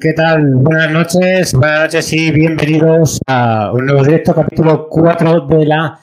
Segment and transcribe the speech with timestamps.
[0.00, 0.54] ¿Qué tal?
[0.54, 6.00] Buenas noches, buenas noches y bienvenidos a un nuevo directo, capítulo 4 de la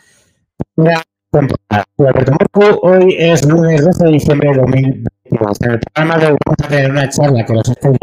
[0.76, 1.84] primera temporada.
[2.84, 5.58] Hoy es lunes 12 de diciembre de 2022.
[5.62, 7.98] En el programa de hoy vamos a tener una charla que los estoy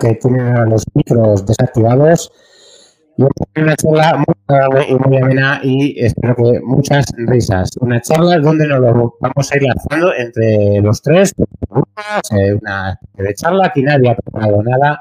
[0.00, 2.30] que tienen los micros desactivados.
[3.18, 7.70] Una charla muy agradable y muy amena y espero que muchas risas.
[7.80, 13.34] Una charla donde nos lo vamos a ir lanzando entre los tres, eh, una de
[13.34, 15.00] charla, aquí nadie ha preparado nada.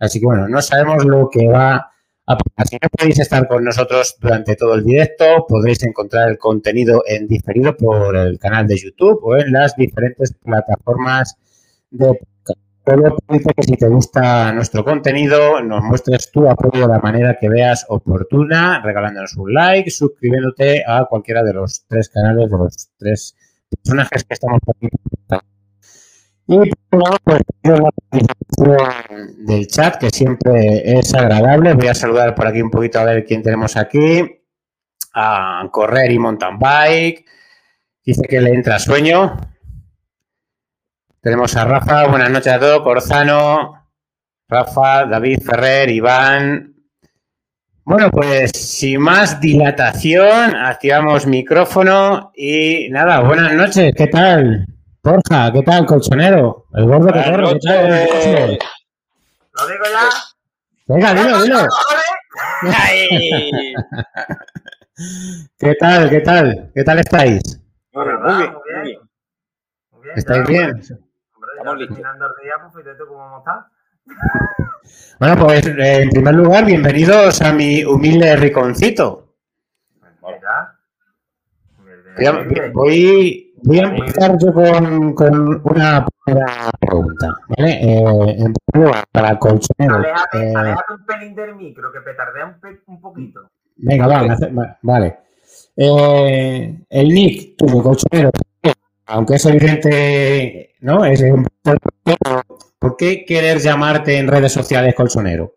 [0.00, 1.92] Así que bueno, no sabemos lo que va
[2.26, 2.66] a pasar.
[2.66, 7.28] Si no podéis estar con nosotros durante todo el directo, podréis encontrar el contenido en
[7.28, 11.36] diferido por el canal de YouTube o en las diferentes plataformas
[11.90, 12.18] de
[12.86, 17.48] Solo que si te gusta nuestro contenido, nos muestres tu apoyo de la manera que
[17.48, 23.36] veas oportuna, regalándonos un like, suscribiéndote a cualquiera de los tres canales de los tres
[23.70, 24.88] personajes que estamos aquí.
[26.46, 31.72] Y por lado, pues la participación del chat, que siempre es agradable.
[31.72, 34.42] Voy a saludar por aquí un poquito a ver quién tenemos aquí.
[35.14, 37.24] A correr y mountain bike.
[38.04, 39.53] Dice que le entra sueño.
[41.24, 43.88] Tenemos a Rafa, buenas noches a todos, Corzano,
[44.46, 46.74] Rafa, David Ferrer, Iván.
[47.82, 54.66] Bueno, pues sin más dilatación, activamos micrófono y nada, buenas noches, ¿qué tal?
[55.02, 56.66] Borja, ¿qué tal, colchonero?
[56.74, 58.58] El gordo que corre, ¿qué tal?
[59.54, 60.10] ¿Lo digo ya?
[60.88, 61.66] Venga, dilo, dilo.
[65.58, 66.70] ¿Qué tal, qué tal?
[66.74, 67.40] ¿Qué tal estáis?
[67.94, 68.34] Muy bien, muy
[68.82, 68.98] bien.
[70.16, 70.82] ¿Estáis bien?
[71.64, 71.98] Estamos listos.
[72.68, 72.86] Pues.
[75.18, 79.34] Bueno, pues eh, en primer lugar, bienvenidos a mi humilde riconcito.
[82.74, 87.72] Voy, voy a empezar yo con, con una primera pregunta, ¿vale?
[87.72, 89.94] Eh, en primer lugar, para el colchonero.
[89.96, 93.50] Aléjate, eh, un pelín del micro, que petardea un, un poquito.
[93.76, 95.18] Venga, va, vale.
[95.76, 98.30] Eh, el nick, tu colchonero,
[99.06, 101.04] aunque es evidente, ¿no?
[101.04, 101.46] Es un...
[102.78, 105.54] ¿Por qué querer llamarte en redes sociales colchonero?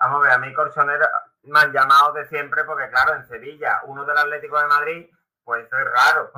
[0.00, 1.06] Vamos a ver, a mí colchonero
[1.44, 5.06] me han llamado de siempre porque, claro, en Sevilla, uno del Atlético de Madrid,
[5.44, 6.30] pues eso es raro.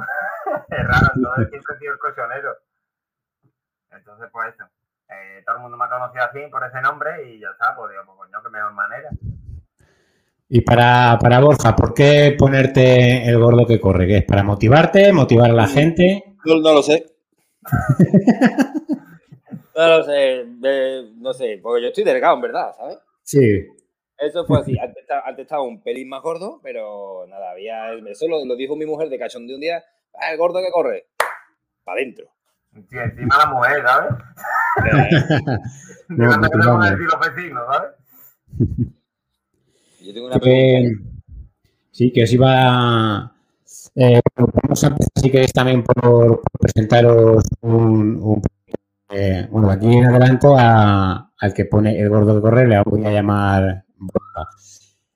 [0.69, 2.57] es raro, entonces siempre he sido el colchonero.
[3.91, 4.65] Entonces, pues eso.
[5.11, 7.91] Eh, todo el mundo me ha conocido así por ese nombre y ya está, pues
[7.91, 9.09] digo, pues coño, qué mejor manera.
[10.51, 14.07] Y para, para Borja, ¿por qué ponerte el gordo que corre?
[14.07, 14.25] ¿Qué es?
[14.25, 15.13] ¿Para motivarte?
[15.13, 16.28] ¿Motivar a la gente?
[16.49, 17.05] No, lo sé.
[19.77, 20.47] no lo sé.
[21.17, 22.97] no sé, porque yo estoy delgado, en verdad, ¿sabes?
[23.23, 23.67] Sí.
[24.17, 24.79] Eso fue así.
[24.79, 25.05] Antes,
[25.39, 27.93] estaba un pelín más gordo, pero nada, había.
[27.93, 29.85] Eso lo, dijo mi mujer de cachón de un día.
[30.15, 31.09] Ah, el gordo que corre.
[31.85, 32.31] Para adentro.
[32.73, 34.11] Sí, encima la mujer, ¿sabes?
[36.09, 37.91] no, no, no, los vecinos, ¿sabes?
[40.01, 41.03] Yo tengo una pregunta.
[41.91, 43.35] sí, que os iba
[43.95, 48.43] eh, vamos a empezar, si queréis, también por, presentaros un,
[49.11, 53.11] eh, bueno, aquí en adelanto al que pone el gordo de correr, le voy a
[53.11, 53.85] llamar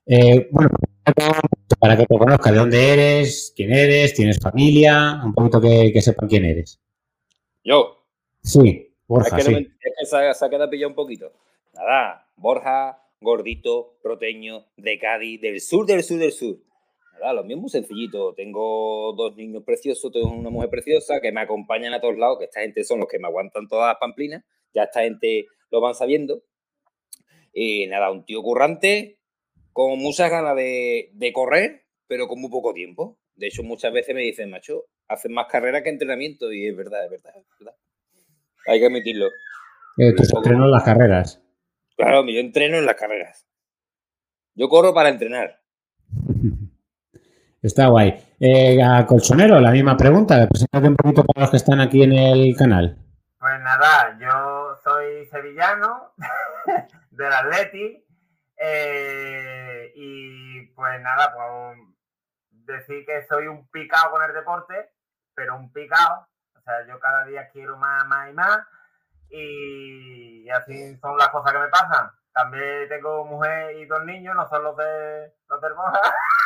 [0.05, 0.69] eh, bueno,
[1.79, 6.27] para que te conozca de dónde eres, quién eres, tienes familia, un poquito que, sepan
[6.27, 6.81] quién eres.
[7.63, 8.05] ¿Yo?
[8.41, 9.55] Sí, Borja, es que, sí.
[9.79, 11.31] es que se, se ha quedado pillado un poquito.
[11.73, 16.57] Nada, Borja, gordito, proteño, de Cádiz, del sur del sur del sur
[17.31, 18.33] lo mío es muy sencillito.
[18.33, 22.45] Tengo dos niños preciosos, tengo una mujer preciosa que me acompañan a todos lados, que
[22.45, 24.43] esta gente son los que me aguantan todas las pamplinas.
[24.73, 26.43] Ya esta gente lo van sabiendo.
[27.53, 29.19] Y nada, un tío currante,
[29.71, 33.17] con muchas ganas de, correr, pero con muy poco tiempo.
[33.35, 36.51] De hecho, muchas veces me dicen, macho, haces más carrera que entrenamiento.
[36.51, 37.75] Y es verdad, es verdad, es verdad.
[38.67, 39.27] Hay que admitirlo.
[39.97, 41.41] Eh, tú entreno en las carreras.
[41.95, 43.47] Claro, yo entreno en las carreras.
[44.55, 45.61] Yo corro para entrenar.
[47.63, 48.35] Está guay.
[48.41, 48.77] Eh,
[49.07, 50.47] Colchonero, la misma pregunta.
[50.49, 52.97] Preséntate un poquito para los que están aquí en el canal.
[53.39, 56.13] Pues nada, yo soy sevillano
[57.11, 58.05] del Atleti
[58.57, 61.77] eh, y pues nada, pues
[62.49, 64.91] decir que soy un picado con el deporte,
[65.33, 66.27] pero un picado.
[66.57, 68.59] O sea, yo cada día quiero más, más y más
[69.29, 72.11] y así son las cosas que me pasan.
[72.33, 75.99] También tengo mujer y dos niños, no son los de los de Hermosa.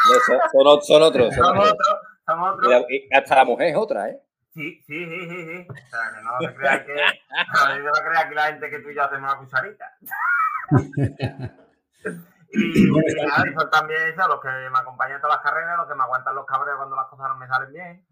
[0.04, 0.19] son,
[0.51, 1.34] son, son, otros.
[1.34, 1.78] Son, otros,
[2.25, 2.86] son otros.
[2.89, 4.22] Y hasta la mujer es otra, ¿eh?
[4.54, 5.68] Sí, sí, sí, sí, sí.
[5.69, 6.94] O sea, que no se crea que.
[6.94, 9.98] No se crea que la gente que tú y yo hacemos la cucharita.
[12.51, 12.92] y, y
[13.25, 16.04] nada, son también eso, los que me acompañan en todas las carreras, los que me
[16.04, 18.06] aguantan los cabreos cuando las cosas no me salen bien.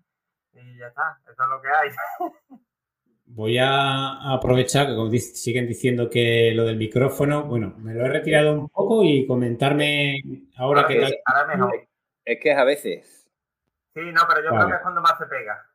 [0.53, 1.89] Y ya está, eso es lo que hay.
[3.27, 8.53] voy a aprovechar que siguen diciendo que lo del micrófono, bueno, me lo he retirado
[8.53, 10.21] un poco y comentarme
[10.57, 11.15] ahora qué tal.
[11.25, 11.87] Ahora mejor.
[12.23, 13.29] Es que es a veces.
[13.93, 15.65] Sí, no, pero yo creo que es cuando más se pega.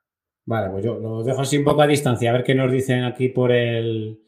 [0.46, 3.04] Vale, pues yo lo dejo así un poco a distancia, a ver qué nos dicen
[3.04, 4.20] aquí por el,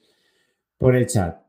[0.79, 1.42] por el chat.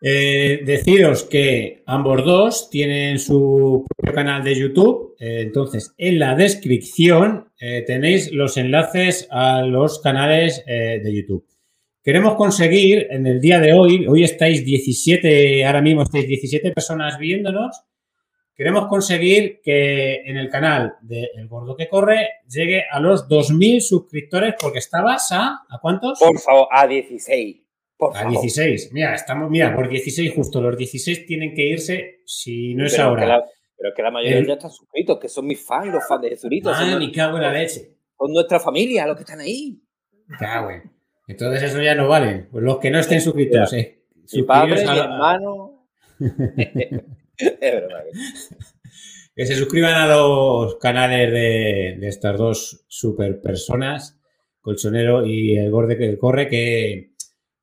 [0.00, 5.14] Eh, deciros que ambos dos tienen su propio canal de YouTube.
[5.18, 11.46] Eh, entonces, en la descripción eh, tenéis los enlaces a los canales de YouTube.
[12.02, 17.18] Queremos conseguir en el día de hoy, hoy estáis 17, ahora mismo estáis 17 personas
[17.18, 17.80] viéndonos.
[18.54, 23.80] Queremos conseguir que en el canal de El Gordo que Corre llegue a los 2.000
[23.80, 25.64] suscriptores porque estabas a...
[25.68, 26.18] ¿A cuántos?
[26.18, 27.63] Por favor, a 16
[28.00, 28.90] a 16.
[28.92, 30.60] Mira, estamos, mira, por 16 justo.
[30.60, 33.44] Los 16 tienen que irse si no es ahora.
[33.76, 36.30] pero es que la mayoría ya están suscritos, que son mis fans, los fans de
[36.30, 36.70] Jesurito.
[36.70, 37.96] Ah, ni cago en la leche.
[38.18, 39.80] Son nuestra familia, los que están ahí.
[40.38, 40.70] Cago
[41.28, 42.46] Entonces eso ya no vale.
[42.50, 44.04] Pues los que no estén suscritos, eh.
[44.32, 45.88] Mi padre, mi hermano.
[46.18, 48.04] es verdad.
[49.36, 54.16] Que se suscriban a los canales de, de estas dos super personas,
[54.60, 57.13] Colchonero y el Gorde que corre, que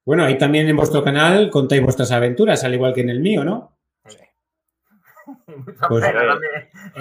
[0.05, 3.43] bueno, ahí también en vuestro canal contáis vuestras aventuras, al igual que en el mío,
[3.43, 3.77] ¿no?
[4.07, 4.17] Sí.
[5.89, 6.03] Pues,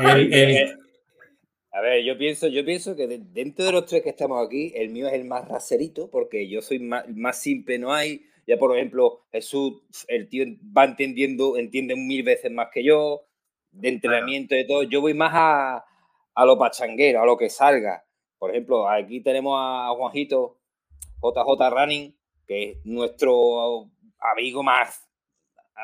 [1.72, 4.90] a ver, yo pienso, yo pienso que dentro de los tres que estamos aquí, el
[4.90, 8.22] mío es el más raserito, porque yo soy más, simple, no hay.
[8.46, 10.44] Ya, por ejemplo, Jesús, el tío
[10.76, 13.26] va entendiendo, entiende mil veces más que yo,
[13.70, 14.82] de entrenamiento y todo.
[14.82, 15.84] Yo voy más a,
[16.34, 18.04] a lo pachanguero, a lo que salga.
[18.38, 20.58] Por ejemplo, aquí tenemos a Juanjito,
[21.22, 22.19] JJ Running,
[22.50, 23.88] que es nuestro
[24.18, 25.08] amigo más,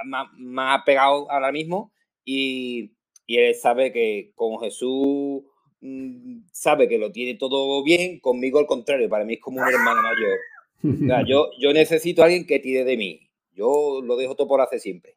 [0.04, 1.92] más, pegado ahora mismo,
[2.24, 2.90] y,
[3.28, 5.42] él sabe que con Jesús
[5.80, 9.68] mm, sabe que lo tiene todo bien, conmigo al contrario, para mí es como un
[9.68, 11.24] hermano mayor.
[11.28, 13.20] yo, yo necesito a alguien que tire de mí.
[13.54, 15.14] Yo lo dejo todo por hacer siempre.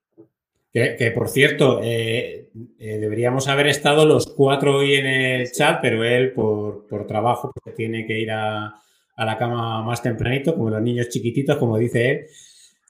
[0.72, 6.04] Que, por cierto, eh, eh, deberíamos haber estado los cuatro hoy en el chat, pero
[6.04, 8.80] él por, por trabajo porque tiene que ir a,
[9.20, 12.26] a la cama más tempranito, como los niños chiquititos, como dice él.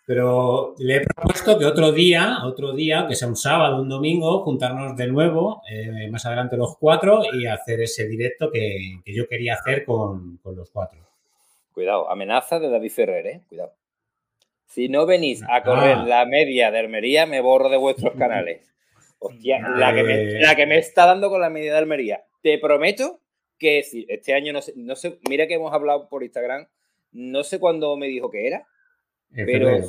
[0.06, 4.44] Pero le he propuesto que otro día, otro día, que sea un sábado, un domingo,
[4.44, 9.56] juntarnos de nuevo, eh, más adelante los cuatro, y hacer ese directo que, yo quería
[9.56, 11.00] hacer con, los cuatro.
[11.74, 13.42] Cuidado, amenaza de David Ferrer, ¿eh?
[13.50, 13.74] Cuidado.
[14.68, 16.06] Si no venís a correr ah.
[16.06, 18.72] la media de Almería, me borro de vuestros canales.
[19.20, 22.24] Hostia, la que, me, la que me está dando con la media de Almería.
[22.44, 23.20] Te prometo
[23.60, 26.68] que si este año no sé, no sé, mira que hemos hablado por Instagram,
[27.12, 28.66] no sé cuándo me dijo que era,
[29.34, 29.80] pero...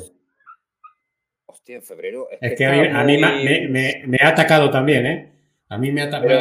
[1.45, 2.29] Hostia, en febrero.
[2.39, 5.31] Es, que, a mí, me, ha atacado también, ¿eh?
[5.67, 6.39] A mí me ha atacado.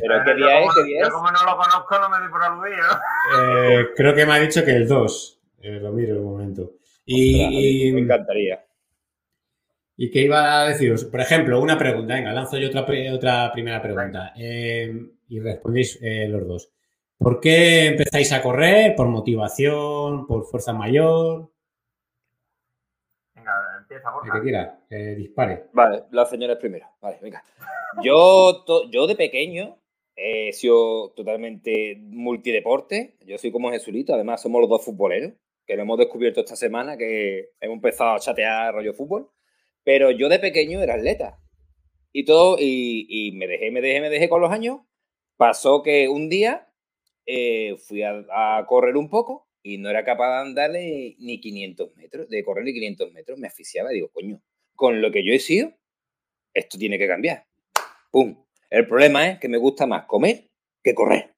[0.00, 0.68] Pero, ¿qué día es?
[0.74, 1.08] ¿Qué día es?
[1.08, 2.86] Yo como no lo conozco, no me doy por aludido.
[3.40, 5.40] Eh, creo que me ha dicho que el 2.
[5.62, 6.74] Eh, lo miro en un momento.
[7.04, 8.64] Y, me encantaría.
[9.96, 11.04] ¿Y qué iba a deciros?
[11.04, 12.14] Por ejemplo, una pregunta.
[12.14, 14.32] Venga, lanzo yo otra, otra primera pregunta.
[14.36, 14.94] Eh,
[15.32, 16.72] y respondéis eh, los dos.
[17.16, 18.94] ¿Por qué empezáis a correr?
[18.94, 20.26] ¿Por motivación?
[20.26, 21.50] ¿Por fuerza mayor?
[23.34, 24.80] Venga, empieza, El que quiera,
[25.16, 25.64] dispare.
[25.72, 26.86] Vale, la señora es primero.
[27.00, 27.42] Vale, venga.
[28.02, 29.78] Yo, yo de pequeño
[30.16, 33.16] he sido totalmente multideporte.
[33.24, 35.32] Yo soy como Jesulito, además somos los dos futboleros,
[35.66, 39.30] que lo hemos descubierto esta semana, que hemos empezado a chatear rollo fútbol.
[39.82, 41.38] Pero yo de pequeño era atleta.
[42.12, 44.80] Y todo, y, y me dejé, me dejé, me dejé con los años
[45.36, 46.68] Pasó que un día
[47.26, 52.28] eh, fui a, correr un poco y no era capaz de andar ni 500 metros,
[52.28, 53.38] de correr ni 500 metros.
[53.38, 54.40] Me asfixiaba y digo, coño,
[54.74, 55.72] con lo que yo he sido,
[56.52, 57.46] esto tiene que cambiar.
[58.10, 58.44] ¡Pum!
[58.70, 60.48] El problema es que me gusta más comer
[60.82, 61.34] que correr.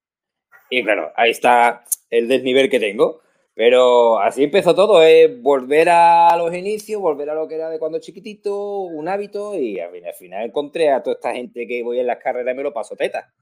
[0.70, 3.20] Y claro, ahí está el desnivel que tengo.
[3.56, 7.78] Pero así empezó todo, es volver a los inicios, volver a lo que era de
[7.78, 12.08] cuando chiquitito, un hábito, y al final encontré a toda esta gente que voy en
[12.08, 13.32] las carreras y me lo paso teta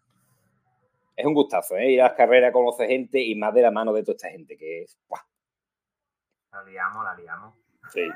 [1.17, 1.93] es un gustazo, ¿eh?
[1.93, 4.57] Ir a las carreras, conocer gente y más de la mano de toda esta gente,
[4.57, 4.99] que es.
[5.09, 5.21] ¡buah!
[6.53, 7.55] La liamos, la liamos.
[7.93, 8.09] Sí.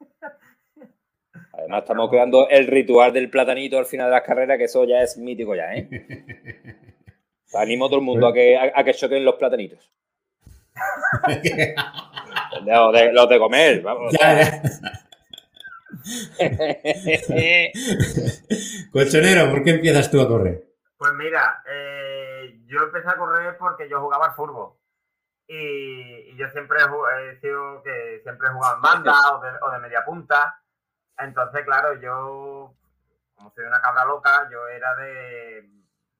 [1.52, 5.02] Además, estamos creando el ritual del platanito al final de las carreras, que eso ya
[5.02, 5.88] es mítico ya, ¿eh?
[7.54, 9.92] animo a todo el mundo a que, a, que choquen los platanitos.
[12.66, 14.12] los, de, los de comer, vamos.
[18.92, 20.65] Colchonero, ¿por qué empiezas tú a correr?
[20.96, 24.74] Pues mira, eh, yo empecé a correr porque yo jugaba al fútbol.
[25.46, 29.14] Y, yo siempre he sido que siempre he jugado en banda
[29.62, 30.60] o de, media punta.
[31.18, 32.74] Entonces, claro, yo,
[33.34, 35.68] como soy una cabra loca, yo era de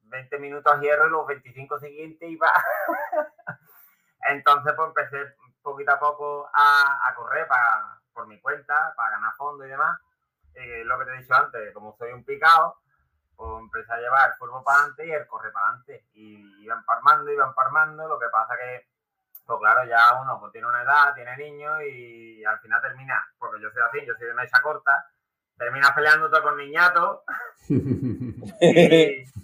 [0.03, 2.51] 20 minutos a hierro y los 25 siguientes iba.
[4.29, 9.67] Entonces, pues empecé poquito a poco a, correr para, por mi cuenta, para ganar fondo
[9.67, 9.99] y demás.
[10.55, 12.79] Eh, lo que te he dicho antes, como soy un picado,
[13.37, 16.07] pues empecé a llevar el furbo para adelante y el corre para adelante.
[16.15, 18.09] Y iban parmando, iban parmando.
[18.09, 18.87] Lo que pasa que,
[19.45, 23.61] pues claro, ya uno pues, tiene una edad, tiene niños y al final termina, porque
[23.63, 25.07] yo soy así, yo soy de mesa corta,
[25.57, 27.21] terminas peleándote con niñatos.
[27.69, 27.75] y,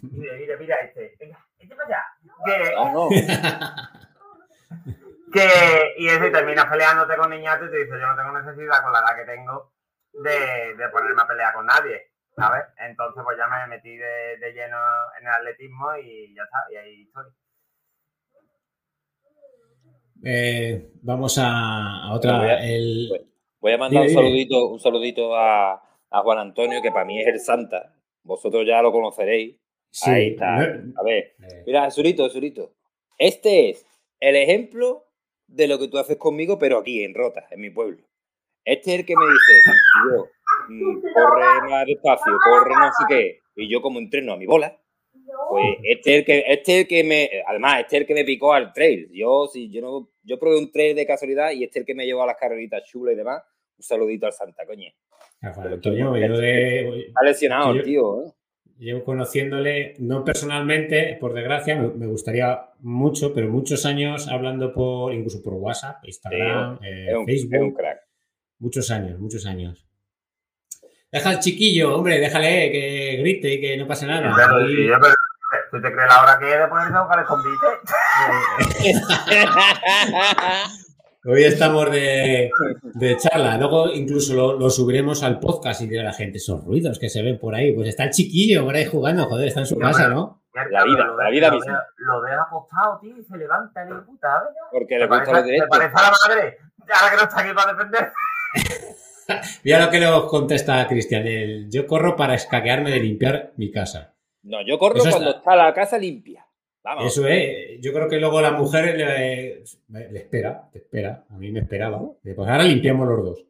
[0.02, 2.04] mira, mira este, venga, este para allá.
[2.44, 3.08] Que, no.
[5.32, 8.92] que, y ese terminas peleándote con niñatos y te dice, yo no tengo necesidad con
[8.92, 9.72] la edad que tengo
[10.14, 12.11] de, de ponerme a pelear con nadie.
[12.36, 12.64] ¿Sabes?
[12.78, 14.78] Entonces, pues ya me metí de, de, lleno
[15.20, 17.24] en el atletismo y ya está, y ahí estoy.
[20.24, 22.38] Eh, vamos a, a otra.
[22.38, 23.26] Voy a, el...
[23.60, 27.26] voy a mandar un saludito, un saludito a, a, Juan Antonio, que para mí es
[27.26, 27.94] el Santa.
[28.22, 29.56] Vosotros ya lo conoceréis.
[29.90, 30.10] Sí.
[30.10, 30.54] Ahí está.
[30.54, 31.64] A ver, eh.
[31.66, 32.72] mira, Zurito, Zurito.
[33.18, 33.86] Este es
[34.20, 35.08] el ejemplo
[35.48, 38.02] de lo que tú haces conmigo, pero aquí, en Rota, en mi pueblo.
[38.64, 39.52] Este es el que me dice,
[40.08, 40.26] yo,
[41.14, 44.78] corre más despacio, corre no sé qué, y yo como entreno a mi bola,
[45.48, 48.14] pues este es el que, este es el que me, además, este es el que
[48.14, 49.10] me picó al trail.
[49.12, 51.94] Yo, si yo no, yo probé un trail de casualidad y este es el que
[51.94, 53.42] me llevó a las carreritas chulas y demás.
[53.76, 54.62] Un saludito al Santa.
[55.40, 58.22] Antonio, yo de, Está lesionado, tío.
[58.22, 58.32] ¿eh?
[58.78, 65.42] Llevo conociéndole, no personalmente, por desgracia, me, gustaría mucho, pero muchos años hablando por, incluso
[65.42, 67.76] por WhatsApp, Instagram, eh, Facebook.
[67.76, 68.00] crack.
[68.58, 69.86] Muchos años, muchos años.
[71.12, 74.32] Deja al chiquillo, hombre, déjale que grite y que no pase nada.
[74.34, 74.88] Pero, y...
[74.88, 75.14] pero,
[75.70, 77.66] ¿Tú te crees la hora que es de ponerse a buscar el convite?
[81.24, 82.50] Hoy estamos de,
[82.94, 83.58] de, charla.
[83.58, 87.22] Luego incluso lo, lo, subiremos al podcast y dirá la gente, esos ruidos que se
[87.22, 87.74] ven por ahí.
[87.74, 90.42] Pues está el chiquillo por ahí jugando, joder, está en su casa, ¿no?
[90.54, 91.84] La vida, la vida misma.
[91.98, 95.66] Lo deja acostado, tío, y se levanta el puta, Porque le gusta los derechos.
[95.70, 98.12] Se parece a la madre, ahora que no está aquí para defender.
[99.64, 101.70] Mira lo que nos contesta Cristian.
[101.70, 104.14] yo corro para escaquearme de limpiar mi casa.
[104.42, 105.56] No, yo corro cuando está...
[105.56, 106.46] la casa limpia.
[106.82, 107.06] Vamos.
[107.06, 107.80] Eso es.
[107.80, 109.62] Yo creo que luego la mujer le,
[110.18, 111.24] espera, te espera.
[111.30, 112.00] A mí me esperaba.
[112.22, 113.44] Pues ahora limpiamos los dos.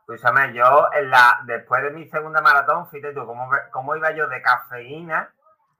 [0.00, 4.26] Escúchame, yo en la, después de mi segunda maratón, fíjate tú, cómo, cómo iba yo
[4.28, 5.32] de cafeína,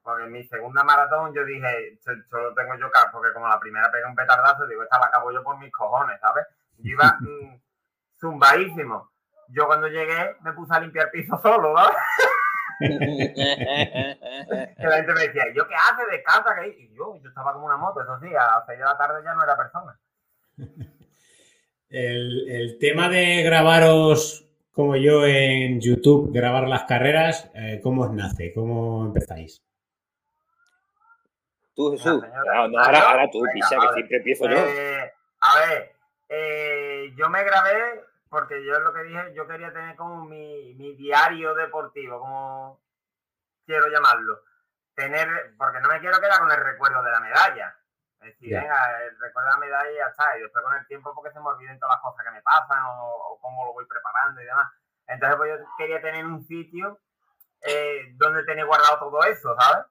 [0.02, 1.98] porque en mi segunda maratón yo dije,
[2.30, 5.42] solo tengo yo, porque como la primera pegué un petardazo, digo, esta la acabo yo
[5.42, 6.46] por mis cojones, ¿sabes?
[6.78, 7.60] Yo iba mm,
[8.22, 9.10] zumbadísimo.
[9.48, 11.82] Yo cuando llegué me puse a limpiar piso solo, ¿no?
[12.80, 12.96] la
[14.96, 16.06] gente me decía, ¿yo qué hace?
[16.10, 18.84] Descansa, que Y yo, yo estaba como una moto, eso sí, a las 6 de
[18.84, 20.00] la tarde ya no era persona.
[21.90, 28.12] El, el tema de grabaros como yo en YouTube, grabar las carreras, eh, ¿cómo os
[28.12, 28.52] nace?
[28.54, 29.62] ¿Cómo empezáis?
[31.74, 32.22] Tú, Jesús.
[32.22, 34.56] No, ahora, ahora, tú, Pisa, que siempre empiezo yo.
[34.56, 35.92] Eh, a ver,
[36.28, 40.96] eh, yo me grabé porque yo lo que dije, yo quería tener como mi, mi
[40.96, 42.82] diario deportivo, como
[43.66, 44.40] quiero llamarlo.
[44.94, 47.76] Tener, porque no me quiero quedar con el recuerdo de la medalla.
[48.20, 50.38] Es decir, venga, el recuerdo de la medalla y ya está.
[50.38, 52.82] Y después con el tiempo porque se me olviden todas las cosas que me pasan
[52.86, 54.72] o, cómo lo voy preparando y demás.
[55.08, 57.00] Entonces, pues yo quería tener un sitio
[57.60, 59.84] eh, donde tener guardado todo eso, ¿sabes?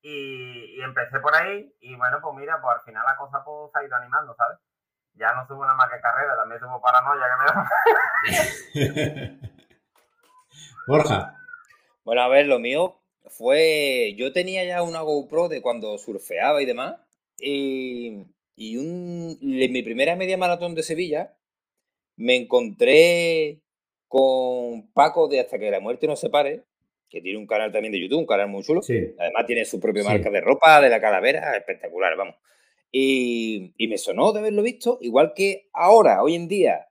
[0.00, 3.72] Y, y, empecé por ahí y bueno, pues mira, pues al final la cosa pues,
[3.72, 4.58] se ha ido animando, ¿sabes?
[5.20, 9.50] Ya no subo una más que carrera, también subo paranoia que me da.
[10.88, 11.36] Borja.
[12.04, 14.14] Bueno, a ver, lo mío fue.
[14.16, 16.96] Yo tenía ya una GoPro de cuando surfeaba y demás.
[17.38, 18.24] Y,
[18.56, 21.34] y un, en mi primera media maratón de Sevilla
[22.16, 23.60] me encontré
[24.08, 26.64] con Paco de Hasta que la muerte nos separe,
[27.08, 28.80] que tiene un canal también de YouTube, un canal muy chulo.
[29.18, 32.36] Además tiene su propia marca de ropa, de la calavera, espectacular, vamos.
[32.92, 36.88] Y, me sonó de haberlo visto, igual que ahora, hoy en día,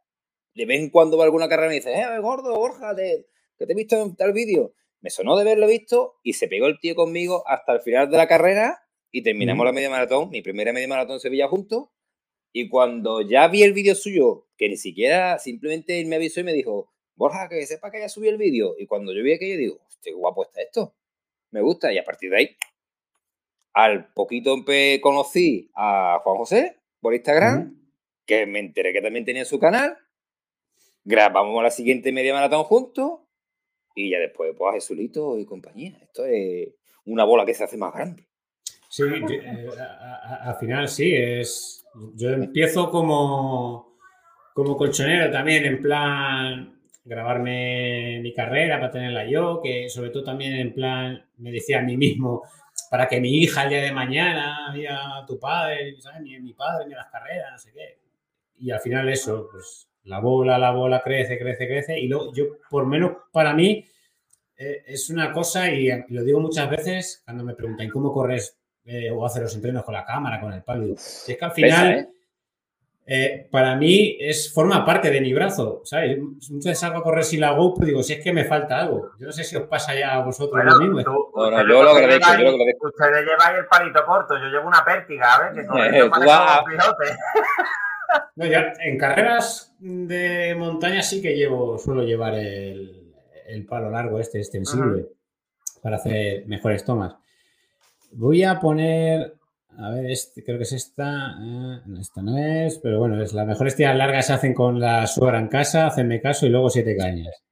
[0.55, 3.73] de vez en cuando va alguna carrera y me dice, eh, gordo, Borja, que te
[3.73, 4.73] he visto en tal vídeo.
[5.01, 8.17] Me sonó de haberlo visto y se pegó el tío conmigo hasta el final de
[8.17, 11.89] la carrera y terminamos la media maratón, mi primera media maratón en Sevilla juntos.
[12.51, 16.53] Y cuando ya vi el vídeo suyo, que ni siquiera simplemente me avisó y me
[16.53, 18.75] dijo, Borja, que sepa que haya subido el vídeo.
[18.77, 20.95] Y cuando yo vi aquello, digo, hostia, guapo está esto.
[21.51, 21.93] Me gusta.
[21.93, 22.57] Y a partir de ahí
[23.73, 24.55] al poquito
[25.01, 27.77] conocí a Juan José por Instagram,
[28.25, 29.97] que me enteré que también tenía su canal.
[31.03, 33.19] Grabamos la siguiente media maratón juntos
[33.95, 35.97] y ya después, pues a Jesulito y compañía.
[36.01, 36.69] Esto es
[37.05, 38.27] una bola que se hace más grande.
[38.89, 39.69] Sí, eh,
[40.41, 41.85] al final sí, es.
[42.15, 43.97] Yo empiezo como,
[44.53, 50.55] como colchonero también, en plan grabarme mi carrera para tenerla yo, que sobre todo también
[50.55, 52.43] en plan me decía a mí mismo,
[52.89, 56.21] para que mi hija el día de mañana vea a tu padre, ¿sabes?
[56.21, 57.99] ni mi padre, ni las carreras, no sé qué.
[58.57, 61.99] y al final eso, pues la bola, la bola crece, crece, crece.
[61.99, 63.85] Y luego yo, por menos para mí,
[64.57, 69.09] eh, es una cosa, y, lo digo muchas veces cuando me preguntan cómo corres eh,
[69.11, 70.93] o hacer los entrenos con la cámara, con el palo.
[70.93, 72.09] es que al final, eh,
[73.51, 76.19] para mí, es forma parte de mi brazo, ¿sabes?
[76.19, 79.11] Muchas veces salgo a correr sin la GoPro digo, si es que me falta algo.
[79.19, 81.01] Yo no sé si os pasa ya a vosotros lo mismo.
[81.01, 82.87] yo lo agradezco, yo lo agradezco.
[82.87, 85.79] Ustedes lleváis el palito corto, yo llevo una pértiga, a ver, que con
[88.35, 93.13] no, ya, en carreras de montaña sí que llevo, suelo llevar el,
[93.47, 95.07] el palo largo este extensible
[95.81, 97.15] para hacer mejores tomas.
[98.11, 99.35] Voy a poner,
[99.77, 103.47] a ver, este, creo que es esta, eh, esta no es, pero bueno, es las
[103.47, 106.97] mejores tiras largas se hacen con la suegra en casa, hacenme caso y luego siete
[106.97, 107.43] cañas.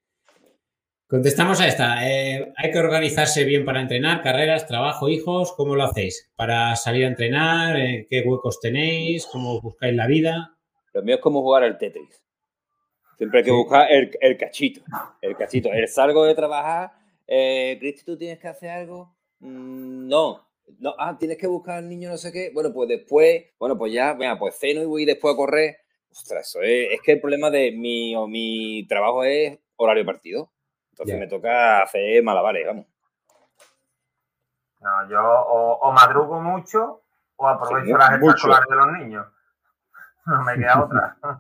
[1.10, 2.06] Contestamos a esta.
[2.06, 4.22] Eh, ¿Hay que organizarse bien para entrenar?
[4.22, 5.54] ¿Carreras, trabajo, hijos?
[5.54, 6.30] ¿Cómo lo hacéis?
[6.36, 7.80] ¿Para salir a entrenar?
[7.80, 9.26] Eh, ¿Qué huecos tenéis?
[9.26, 10.58] ¿Cómo buscáis la vida?
[10.92, 12.22] Lo mío es como jugar al Tetris.
[13.18, 14.82] Siempre hay que buscar el, cachito.
[15.22, 15.72] El cachito.
[15.72, 16.92] El salgo de trabajar.
[17.26, 19.16] Eh, Cristi, ¿tú tienes que hacer algo?
[19.40, 20.47] Mm, no.
[20.80, 22.52] No, ah, tienes que buscar al niño no sé qué.
[22.54, 25.78] Bueno, pues después, bueno, pues ya, venga, pues ceno y voy después a correr.
[26.12, 30.52] Ostras, eso es, es que el problema de mi, o mi trabajo es horario partido.
[30.92, 32.86] Entonces me toca hacer malabares, vamos.
[34.82, 37.02] No, yo o, madrugo mucho
[37.36, 39.26] o aprovecho las escolares de los niños.
[40.26, 41.18] No me queda otra.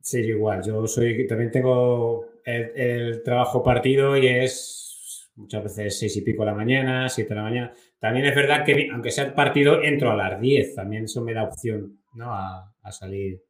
[0.00, 0.62] Sí, igual.
[0.62, 6.50] Yo soy, también tengo el, trabajo partido y es muchas veces seis y pico de
[6.50, 7.72] la mañana, siete de la mañana.
[8.04, 10.74] También es verdad que, aunque sea partido, entro a las diez.
[10.74, 12.34] También eso me da opción, ¿no?
[12.34, 13.42] A, salir.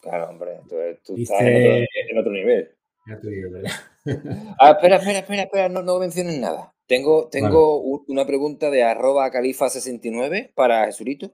[0.00, 0.56] Claro, hombre.
[0.56, 2.74] Entonces tú estás en otro, nivel.
[3.06, 3.70] Ya te digo, ¿verdad?
[4.58, 5.68] ah, espera, espera, espera, espera.
[5.68, 6.74] No, no menciones nada.
[6.88, 11.32] Tengo, tengo una pregunta de arroba califa69 para Jesurito,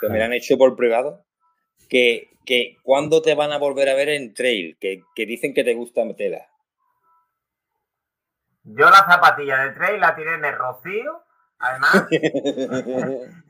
[0.00, 1.26] que me la han hecho por privado
[1.86, 4.78] que, que ¿cuándo te van a volver a ver en trail?
[4.80, 6.48] Que, que dicen que te gusta meterla.
[8.64, 11.25] Yo la zapatilla de trail la tiré en el Rocío,
[11.58, 12.06] además.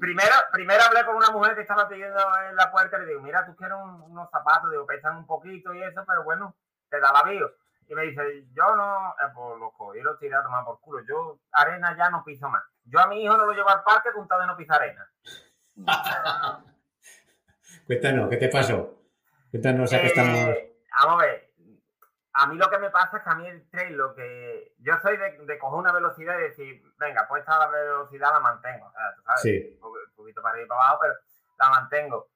[0.00, 3.22] primero, primero hablé con una mujer que estaba pidiendo en la puerta y le digo,
[3.22, 6.56] mira, tú quieres unos zapatos, digo, pesan un poquito y eso, pero bueno,
[6.90, 7.50] te da la bio.
[7.88, 11.04] Y me dice, yo no, eh, pues los cogí los tiré a tomar por culo.
[11.06, 12.62] Yo arena ya no piso más.
[12.84, 15.06] Yo a mi hijo no lo llevo al parque con de no pisar arena.
[17.86, 19.02] Cuéntanos, ¿qué te pasó?
[19.50, 20.38] Cuéntanos a qué estamos.
[20.38, 21.53] Eh, vamos a ver.
[22.36, 24.74] A mí lo que me pasa es que a mí el trail, lo que.
[24.78, 28.86] Yo soy de, coger una velocidad y decir, venga, pues esta velocidad la mantengo.
[28.86, 29.78] O sea, tú sabes, sí.
[29.80, 31.14] un poquito para arriba y para abajo, pero
[31.58, 32.28] la mantengo.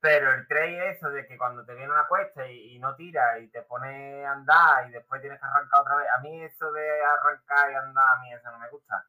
[0.00, 3.48] Pero el trail eso de que cuando te viene una cuesta y, no tira y
[3.48, 6.88] te pone a andar y después tienes que arrancar otra vez, a mí eso de
[7.02, 9.06] arrancar y andar, a mí eso no me gusta.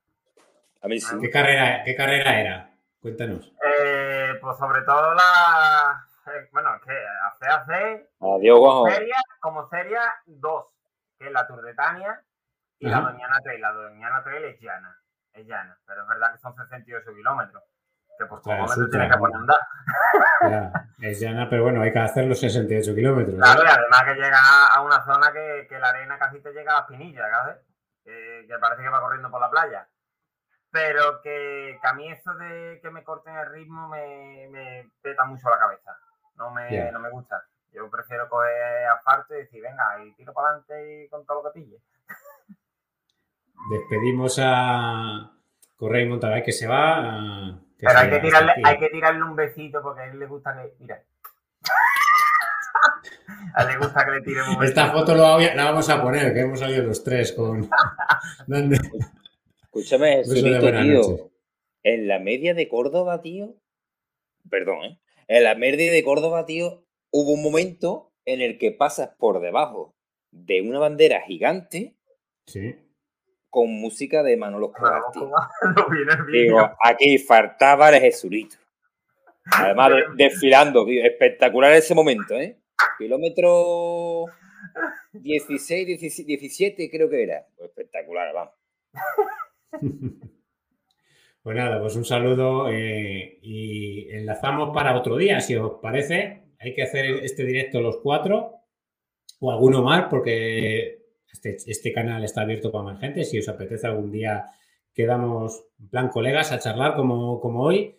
[0.83, 1.19] A mí sí.
[1.19, 2.69] ¿Qué carrera, qué carrera era?
[3.01, 3.51] Cuéntanos.
[3.65, 6.07] Eh, pues sobre todo la.
[6.27, 8.09] Eh, bueno, que hace hace.
[8.21, 10.65] Adiós, como seria, como seria, dos,
[11.19, 12.21] que es la Tour de Tania
[12.79, 13.62] y la Doñana Trail.
[13.62, 14.97] La Doñana Trail es llana,
[15.33, 17.63] es llana, pero es verdad que son 68 kilómetros.
[18.17, 20.88] Que por claro, momento tienes que poner andar.
[21.01, 23.36] es llana, pero bueno, hay que hacer los 68 kilómetros.
[23.36, 26.73] Claro, y además que llega a una zona que, que la arena casi te llega
[26.73, 27.57] a las pinillas, ¿sabes?
[28.03, 29.88] que parece que va corriendo por la playa
[30.73, 35.47] pero que, a mí eso de que me corten el ritmo me, me peta mucho
[35.47, 35.95] la cabeza.
[36.36, 37.43] No me, no me gusta.
[37.72, 41.52] Yo prefiero coger asfalto y decir, venga, y tiro para adelante y con todo lo
[41.52, 41.78] que pille.
[43.72, 45.32] Despedimos a
[45.76, 47.60] Correa y Montabay que se va.
[47.80, 50.76] pero hay que, tirarle, hay que tirarle un besito porque a él le gusta que.
[50.80, 51.04] Mira.
[53.56, 56.41] a él le gusta que le tiremos un Esta foto la vamos a poner, que
[56.41, 57.69] hemos salido los tres con.
[59.63, 61.32] Escúchame, tío.
[61.82, 63.56] En la media de Córdoba, tío.
[64.50, 65.00] Perdón, ¿eh?
[65.27, 69.95] En la media de Córdoba, tío, hubo un momento en el que pasas por debajo
[70.31, 71.95] de una bandera gigante.
[72.45, 72.75] Sí.
[73.49, 75.03] Con música de Manolo Escobar,
[76.31, 78.57] Digo, aquí faltaba el Jesurito.
[79.51, 81.03] Además, desfilando, tío.
[81.05, 82.57] Espectacular ese momento, ¿eh?
[82.97, 84.25] Kilómetro
[85.13, 87.45] 16, 17, creo que era.
[87.59, 88.53] Espectacular, vamos.
[91.43, 96.41] Pues nada, pues un saludo eh, y enlazamos para otro día, si os parece.
[96.58, 98.53] Hay que hacer este directo los cuatro
[99.41, 103.25] o alguno más, porque este, este canal está abierto para más gente.
[103.25, 104.45] Si os apetece algún día,
[104.93, 107.93] quedamos en plan colegas a charlar como, como hoy.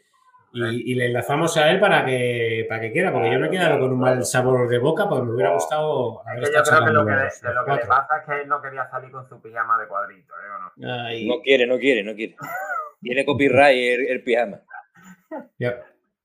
[0.55, 3.81] Y, le enlazamos a él para que, para que quiera, porque yo me he quedado
[3.81, 7.05] con un mal sabor de boca, porque me hubiera gustado haber Yo creo que lo,
[7.05, 9.89] que, lo que le pasa es que él no quería salir con su pijama de
[9.89, 11.27] cuadrito, ¿eh?
[11.27, 11.35] no?
[11.35, 12.37] no quiere, no quiere, no quiere.
[13.05, 14.61] Tiene copyright el, el pijama.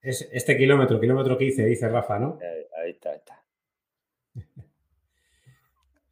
[0.02, 2.40] Es este kilómetro, kilómetro 15, dice Rafa, ¿no?
[2.82, 3.44] Ahí, está, ahí está.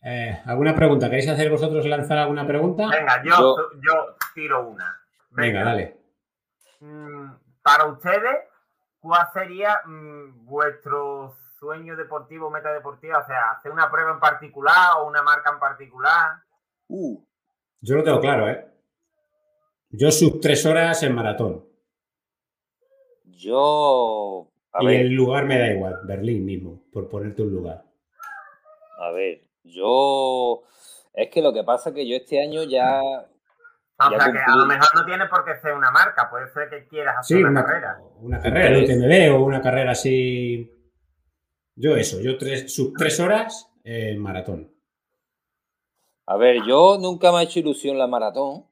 [0.09, 1.09] Eh, ¿Alguna pregunta?
[1.09, 2.87] ¿Queréis hacer vosotros lanzar alguna pregunta?
[2.87, 4.97] Venga, yo, Yo- yo tiro una.
[5.31, 5.97] Venga, dale.
[6.79, 8.37] Mm, Para ustedes,
[9.01, 13.17] ¿cuál sería mm, vuestro sueño deportivo, meta deportiva?
[13.19, 16.37] O sea, hacer una prueba en particular o una marca en particular.
[16.87, 17.21] Uh,
[17.81, 18.65] Yo lo tengo claro, ¿eh?
[19.89, 21.65] Yo sub tres horas en maratón.
[23.25, 24.51] yo.
[24.73, 27.83] A y ver, el lugar me da igual, Berlín mismo, por ponerte un lugar.
[28.99, 29.41] a ver.
[29.63, 30.61] Yo.
[31.13, 33.01] Es que lo que pasa es que yo este año ya.
[33.01, 36.47] O Ya sea, que a lo mejor no tiene por qué ser una marca, puede
[36.51, 37.97] ser que quieras hacer Sí, una, una, carrera.
[38.21, 40.71] una carrera de UTMB o una carrera así.
[41.75, 44.71] Yo eso, yo tres, sub tres horas en maratón.
[46.27, 48.65] A ver, yo nunca me ha hecho ilusión la maratón.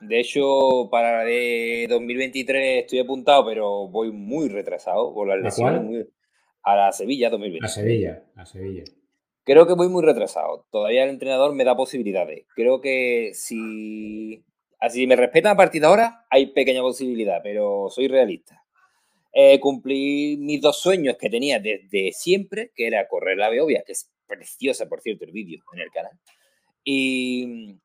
[0.00, 5.40] De hecho, para la de 2023 estoy apuntado, pero voy muy retrasado por las ¿A
[5.40, 5.82] lesiones.
[5.82, 6.06] muy-
[6.62, 7.72] A la Sevilla A 2023.
[7.72, 8.82] Sevilla, a Sevilla.
[9.44, 10.66] Creo que voy muy retrasado.
[10.70, 12.44] Todavía el entrenador me da posibilidades.
[12.56, 14.44] Creo que si,
[14.80, 18.62] así me respetan a partir de ahora, hay pequeña posibilidad, pero soy realista.
[19.32, 23.92] Eh, cumplí mis dos sueños que tenía desde siempre, que era correr la Beovia, que
[23.92, 26.12] es preciosa, por cierto, el vídeo en el canal,
[26.82, 27.76] y,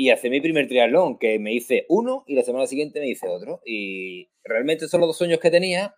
[0.00, 3.26] y hacer mi primer triatlón, que me hice uno y la semana siguiente me hice
[3.28, 3.60] otro.
[3.66, 5.96] Y realmente son los dos sueños que tenía.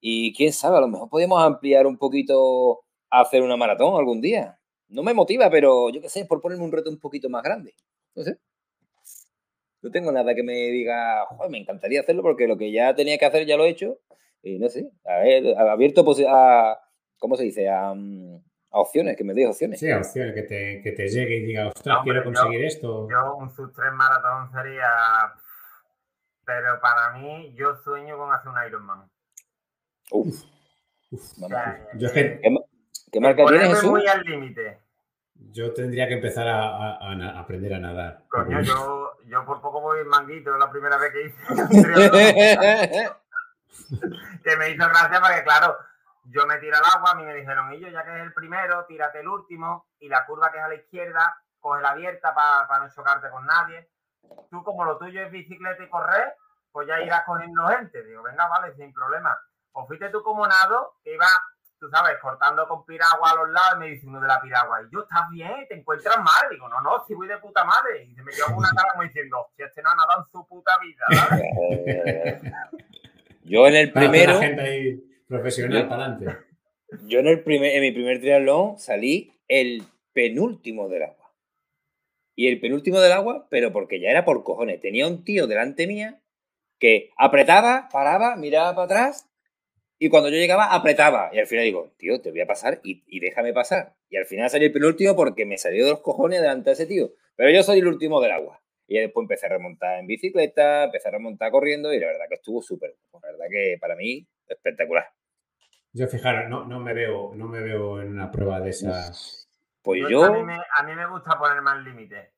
[0.00, 4.20] Y quién sabe, a lo mejor podemos ampliar un poquito a hacer una maratón algún
[4.20, 4.58] día.
[4.88, 7.74] No me motiva, pero yo qué sé, por ponerme un reto un poquito más grande.
[8.14, 8.38] No sé.
[9.82, 13.18] No tengo nada que me diga, "Joder, me encantaría hacerlo porque lo que ya tenía
[13.18, 13.98] que hacer ya lo he hecho.
[14.42, 16.78] Y no sé, a ver, abierto a,
[17.18, 17.68] ¿cómo se dice?
[17.68, 19.78] A, mm, a opciones, que me deis opciones.
[19.80, 22.64] Sí, a opciones que te, que te llegue y diga, ostras, Hombre, quiero yo- conseguir
[22.64, 23.08] esto.
[23.10, 24.88] Yo un sub 3 maratón sería...
[26.44, 29.08] Pero para mí, yo sueño con hacer un Ironman.
[30.10, 30.42] Uf,
[31.10, 31.48] Uf, O vamos.
[31.50, 32.60] sea, yo, es que ¿Qué, ma-
[33.12, 33.90] qué marca tienes, Jesús?
[33.90, 34.80] muy al límite.
[35.34, 38.24] yo tendría que empezar a, a- a na- aprender a nadar.
[38.28, 41.36] Coño, yo, yo por poco voy en manguito la primera vez que hice
[44.44, 45.76] que me hizo gracia porque, claro,
[46.24, 48.32] yo me tiro al agua, a mí me dijeron, y yo ya que es el
[48.32, 52.34] primero, tírate el último, y la curva que es a la izquierda, coge la abierta
[52.34, 53.88] para no chocarte con nadie.
[54.50, 56.34] Tú, como lo tuyo es bicicleta y correr,
[56.70, 58.02] pues ya irás cogiendo gente.
[58.04, 59.36] Digo, venga, vale, sin problema.
[59.72, 61.26] O fuiste tú como nado, que iba,
[61.78, 64.82] tú sabes, cortando con piragua a los lados, y me dice uno de la piragua,
[64.82, 65.66] y yo, ¿estás bien?
[65.68, 66.48] ¿Te encuentras mal?
[66.50, 68.04] Digo, no, no, si voy de puta madre.
[68.04, 70.26] Y se me quedó con una cara como diciendo, hostia, este no ha nadado en
[70.30, 72.42] su puta vida, ¿sabes?
[73.44, 74.40] Yo en el primero,
[75.32, 76.38] profesional para adelante.
[77.06, 81.34] yo en el primer, en mi primer triatlón salí el penúltimo del agua.
[82.34, 84.80] Y el penúltimo del agua, pero porque ya era por cojones.
[84.80, 86.20] Tenía un tío delante mía
[86.78, 89.28] que apretaba, paraba, miraba para atrás
[89.98, 91.30] y cuando yo llegaba apretaba.
[91.32, 93.94] Y al final digo, tío, te voy a pasar y, y déjame pasar.
[94.08, 96.86] Y al final salí el penúltimo porque me salió de los cojones delante de ese
[96.86, 97.12] tío.
[97.36, 98.62] Pero yo soy el último del agua.
[98.88, 102.34] Y después empecé a remontar en bicicleta, empecé a remontar corriendo y la verdad que
[102.34, 102.96] estuvo súper.
[103.22, 105.06] La verdad que para mí espectacular.
[105.94, 109.48] Yo fijaros, no, no me veo, no me veo en una prueba de esas.
[109.82, 110.24] Pues Yo- yo...
[110.24, 112.32] A mí, me, a mí me gusta poner más límites.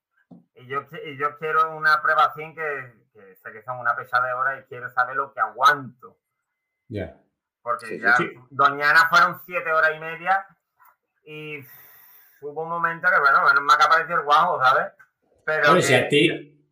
[0.57, 4.27] Y yo, y yo quiero una prueba así que, que sé que son una pesada
[4.27, 6.19] de horas y quiero saber lo que aguanto.
[6.88, 7.17] Ya.
[7.62, 8.33] Porque Sí, sí, ya sí.
[8.51, 10.47] Doñana fueron siete horas y media
[11.25, 11.61] y
[12.40, 14.93] hubo un momento que, bueno, menos mal que apareció el guajo, ¿sabes?
[15.45, 16.29] Pero que, si a ti.
[16.29, 16.67] que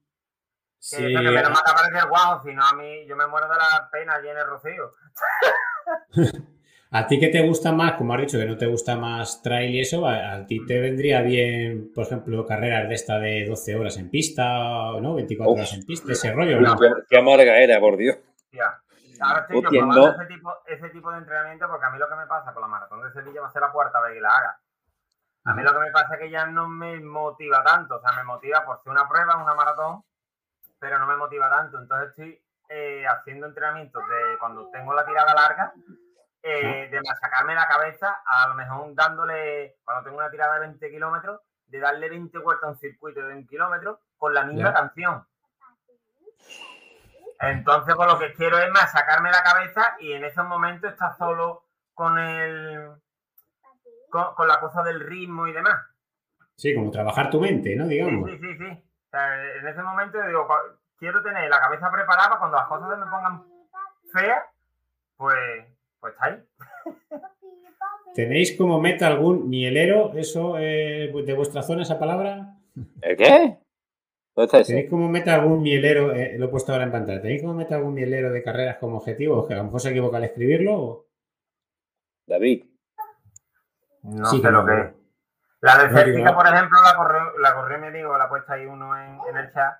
[0.78, 3.26] Si, eso, que menos mal que apareció el guajo, si no a mí yo me
[3.26, 4.94] muero de la pena allí en el rocío.
[6.94, 9.74] a ti que te gusta más, como has dicho, que no te gusta más trail
[9.74, 13.76] y eso, a, a ti te vendría bien, por ejemplo, carreras de esta de 12
[13.76, 14.44] horas en pista,
[15.00, 15.14] ¿no?
[15.14, 15.58] 24 Uf.
[15.58, 16.76] horas en pista, ese rollo, ¿no?
[16.76, 18.18] Qué, qué amarga era, por Dios.
[18.18, 18.82] Hostia.
[19.22, 20.22] Ahora estoy yo probando no.
[20.22, 22.68] ese, tipo, ese tipo de entrenamiento porque a mí lo que me pasa con la
[22.68, 24.60] maratón de Sevilla va a ser la cuarta vez que la haga.
[25.44, 28.12] A mí lo que me pasa es que ya no me motiva tanto, o sea,
[28.12, 30.04] me motiva por ser una prueba, una maratón,
[30.78, 31.78] pero no me motiva tanto.
[31.78, 35.72] Entonces estoy eh, haciendo entrenamientos de cuando tengo la tirada larga,
[36.42, 40.90] eh, de machacarme la cabeza, a lo mejor dándole, cuando tengo una tirada de 20
[40.90, 45.24] kilómetros, de darle 20 vueltas a un circuito de un kilómetro con la misma canción.
[47.40, 51.64] Entonces, pues lo que quiero es machacarme la cabeza y en esos momentos estar solo
[51.94, 52.92] con el
[54.10, 55.76] con, con la cosa del ritmo y demás.
[56.54, 57.86] Sí, como trabajar tu mente, ¿no?
[57.86, 58.30] Digamos.
[58.30, 58.84] sí, sí, sí.
[59.06, 62.66] O sea, en ese momento digo, cua- quiero tener la cabeza preparada para cuando las
[62.68, 63.44] cosas se me pongan
[64.12, 64.44] feas,
[65.16, 65.66] pues,
[66.02, 66.42] pues está ahí.
[68.14, 72.58] ¿Tenéis como meta algún mielero, eso, eh, de vuestra zona, esa palabra?
[73.00, 73.58] ¿El qué?
[74.66, 76.12] ¿Tenéis como meta algún mielero?
[76.12, 77.22] Eh, lo he puesto ahora en pantalla.
[77.22, 79.46] ¿Tenéis como meta algún mielero de carreras como objetivo?
[79.46, 81.06] Que a lo mejor se equivoca al escribirlo.
[82.26, 82.64] David.
[84.02, 84.86] No sé lo que es.
[85.60, 88.66] La de Céstica, por ejemplo, la corrió, la corrió mi amigo, la ha puesto ahí
[88.66, 89.74] uno en, el chat.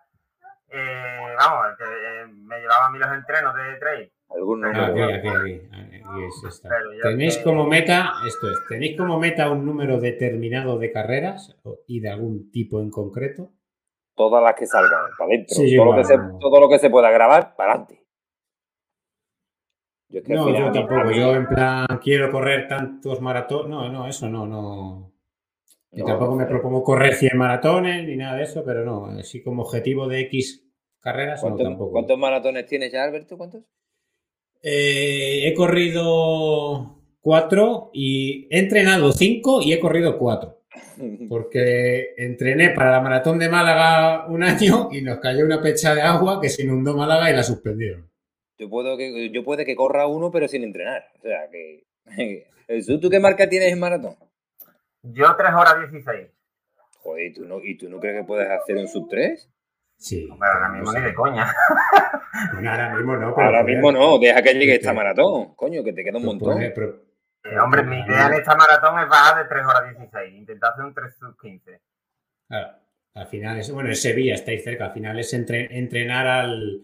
[0.68, 4.12] Eh, vamos, que eh, me llevaba a mí los entrenos de trail.
[4.30, 5.91] Ah, aquí, aquí, aquí,
[6.46, 6.62] es
[7.02, 12.10] Tenéis como meta, esto es, ¿tenéis como meta un número determinado de carreras y de
[12.10, 13.52] algún tipo en concreto?
[14.14, 15.56] Todas las que salgan, para adentro.
[15.56, 18.04] todo, lo que se, todo lo que se pueda grabar, para adelante.
[20.28, 21.10] no, yo tampoco.
[21.12, 23.70] Yo en plan, quiero correr tantos maratones.
[23.70, 25.12] No, no, eso no, no.
[25.92, 29.62] Y tampoco me propongo correr 100 maratones ni nada de eso, pero no, así como
[29.62, 30.66] objetivo de X
[31.00, 31.92] carreras, no tampoco.
[31.92, 33.36] ¿Cuántos maratones tienes ya, Alberto?
[33.36, 33.64] ¿Cuántos?
[34.62, 40.60] Eh, he corrido cuatro y he entrenado cinco y he corrido cuatro.
[41.28, 46.02] Porque entrené para la maratón de Málaga un año y nos cayó una pecha de
[46.02, 48.08] agua que se inundó Málaga y la suspendieron.
[48.58, 51.04] Yo puedo que yo puede que corra uno pero sin entrenar.
[51.18, 51.84] O sea que.
[53.00, 54.14] ¿Tú qué marca tienes en maratón?
[55.02, 56.28] Yo 3 horas 16.
[57.02, 59.50] Joder, ¿y tú no, ¿y tú no crees que puedes hacer un sub 3?
[60.02, 60.28] Sí.
[60.28, 61.46] Pero ahora mismo ni de coña.
[62.66, 63.28] ahora mismo no.
[63.28, 65.54] ahora mismo no, deja que llegue esta maratón.
[65.54, 66.60] Coño, que te queda un montón.
[66.60, 66.74] Eh,
[67.62, 70.34] hombre, mi idea en esta maratón es bajar de 3 horas 16.
[70.34, 71.80] Intentar hacer un 3 sub 15.
[72.48, 72.72] Claro.
[73.14, 74.86] Al final es, bueno, es Sevilla, estáis cerca.
[74.86, 76.82] Al final es entrenar al,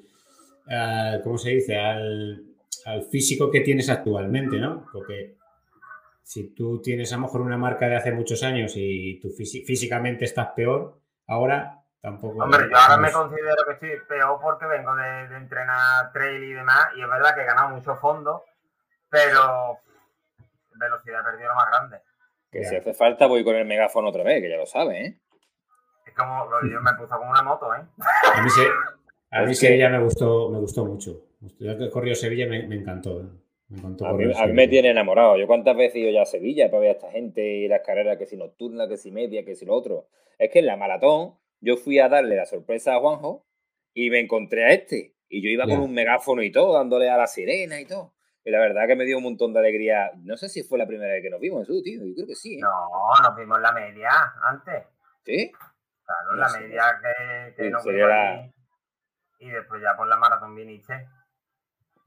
[1.25, 1.77] ¿cómo se dice?
[1.77, 2.45] Al,
[2.87, 4.87] al, físico que tienes actualmente, ¿no?
[4.93, 5.35] Porque
[6.23, 10.25] si tú tienes a lo mejor una marca de hace muchos años y tú físicamente
[10.25, 15.37] estás peor, ahora Tampoco Hombre, yo ahora me considero que estoy peor porque vengo de,
[15.37, 18.45] entrenar trail y demás, y es verdad que he ganado mucho fondo,
[19.11, 19.79] pero
[20.75, 22.01] velocidad perdido lo más grande.
[22.53, 25.19] Que si hace falta voy con el megáfono otra vez, que ya lo sabe, ¿eh?
[26.07, 27.83] Es como, yo me puse como una moto, ¿eh?
[28.35, 28.49] A mí,
[29.33, 31.25] a mí Sevilla me gustó, me gustó mucho.
[31.41, 33.21] Yo que he corrido Sevilla me, me encantó.
[33.21, 33.27] ¿eh?
[33.69, 35.37] Me encantó a, mí, me tiene enamorado.
[35.37, 37.83] Yo cuántas veces he ido ya a Sevilla para ver a esta gente y las
[37.83, 40.07] carreras que si nocturna, que si media, que si lo otro.
[40.39, 43.47] Es que en la maratón yo fui a darle la sorpresa a Juanjo
[43.95, 45.15] y me encontré a este.
[45.29, 48.15] Y yo iba con un megáfono y todo, dándole a la sirena y todo.
[48.45, 50.11] Y la verdad que me dio un montón de alegría.
[50.23, 52.01] No sé si fue la primera vez que nos vimos, eso, tío.
[52.03, 52.55] Yo creo que sí.
[52.55, 52.61] ¿eh?
[52.61, 52.89] No,
[53.23, 54.09] nos vimos en la media
[54.43, 54.85] antes.
[55.25, 55.53] ¿Sí?
[55.53, 58.55] Claro, en la media que, que nos vimos
[59.41, 61.09] Y después ya por la maratón viniste.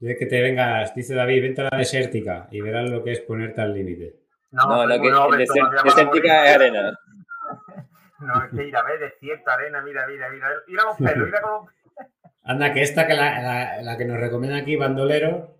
[0.00, 3.20] Dice que te vengas, dice David, vente a la desértica y verás lo que es
[3.20, 4.16] ponerte al límite.
[4.50, 6.98] No, no, lo que no, desértica es arena.
[8.22, 10.48] No, es que ir a ver, desierto, arena, mira, mira, mira.
[10.68, 11.68] Ir a los pelos, ir a con
[12.44, 15.56] Anda, que esta que la, la, que nos recomienda aquí, Bandolero.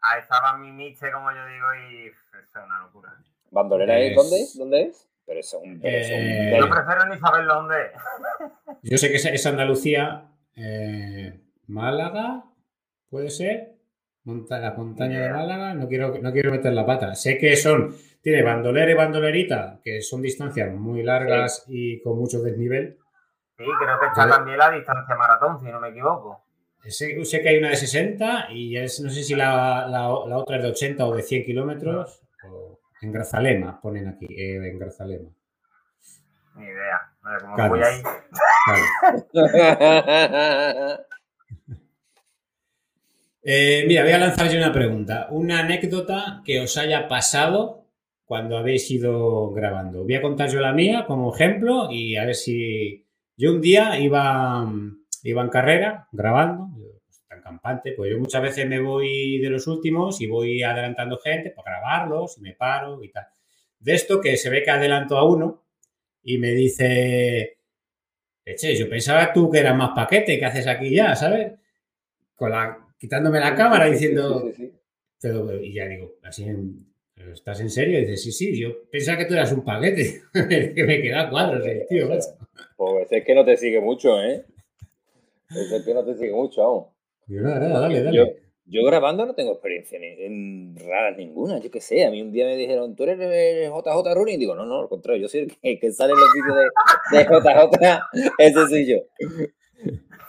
[0.00, 2.16] Ah, estaba mi Miche, como yo digo, y es
[2.54, 3.14] una locura.
[3.50, 4.58] ¿Bandolera es, dónde es?
[4.58, 5.08] ¿Dónde es?
[5.26, 5.80] Pero es un.
[5.82, 7.92] Eh, yo prefiero ni saber dónde es.
[8.82, 12.44] Yo sé que es, Andalucía, eh, Málaga,
[13.10, 13.74] puede ser.
[14.24, 17.14] la montaña de Málaga, no quiero, no quiero meter la pata.
[17.14, 22.40] Sé que son tiene bandolera y bandolerita, que son distancias muy largas y con mucho
[22.40, 22.98] desnivel.
[23.56, 26.44] Sí, creo que está también la distancia maratón, si no me equivoco.
[26.86, 30.62] Sé, sé que hay una de 60 y no sé si la, la, otra es
[30.62, 32.22] de 80 o de 100 kilómetros.
[33.00, 35.28] En Grazalema, ponen aquí, eh, en Grazalema.
[36.56, 37.12] Ni idea.
[37.22, 38.02] ver, ¿cómo voy ahí?
[43.42, 45.28] eh, mira, voy a lanzar yo una pregunta.
[45.30, 47.87] Una anécdota que os haya pasado
[48.28, 50.04] cuando habéis ido grabando.
[50.04, 53.06] Voy a contar yo la mía como ejemplo y a ver si
[53.38, 54.70] yo un día iba,
[55.22, 56.68] iba en carrera grabando,
[57.26, 61.52] tan campante, pues yo muchas veces me voy de los últimos y voy adelantando gente
[61.52, 63.28] para grabarlos y me paro y tal.
[63.78, 65.64] De esto que se ve que adelanto a uno
[66.22, 67.60] y me dice,
[68.44, 71.16] eche, yo pensaba tú que eras más paquete, que haces aquí ya?
[71.16, 71.54] ¿Sabes?
[72.34, 74.52] Con la, quitándome la cámara diciendo...
[75.18, 76.88] Pero, y ya digo, así en,
[77.32, 77.98] ¿Estás en serio?
[77.98, 80.22] Y dices, sí, sí, yo pensaba que tú eras un paquete,
[80.74, 82.08] que me queda cuadros el tío.
[82.76, 84.44] Pues es que no te sigue mucho, ¿eh?
[85.50, 86.86] Es que no te sigue mucho aún.
[87.26, 88.36] Yo, nada, nada, dale, dale.
[88.70, 92.04] Yo, grabando no tengo experiencia en raras ninguna, yo qué sé.
[92.04, 94.34] A mí un día me dijeron, ¿tú eres JJ Rooney?
[94.34, 96.56] Y digo, no, no, al contrario, yo soy el que, sale en los vídeos
[97.10, 98.00] de, de JJ,
[98.38, 98.98] ese soy yo.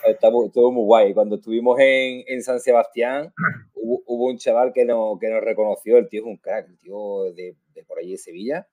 [0.05, 1.13] Estuvo muy guay.
[1.13, 3.33] Cuando estuvimos en, en San Sebastián,
[3.73, 7.23] hubo, un chaval que, no, que nos reconoció, el tío es un crack, el tío
[7.33, 8.67] de, de por allí de Sevilla,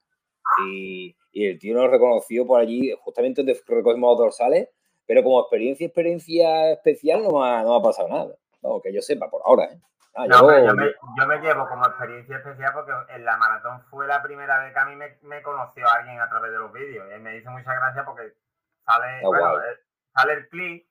[0.64, 4.68] y, y, el tío nos reconoció por allí, justamente donde recogimos los dorsales,
[5.06, 9.02] pero como experiencia, experiencia especial no me ha, no ha pasado nada, vamos, que yo
[9.02, 9.80] sepa por ahora, ¿eh?
[10.18, 14.22] Ah, yo, me, yo, me, llevo como experiencia especial porque en la maratón fue la
[14.22, 17.06] primera vez que a mí me, me conoció alguien a través de los vídeos.
[17.14, 18.32] Y me hizo mucha gracia porque
[18.86, 19.60] sale, bueno,
[20.14, 20.86] sale el clip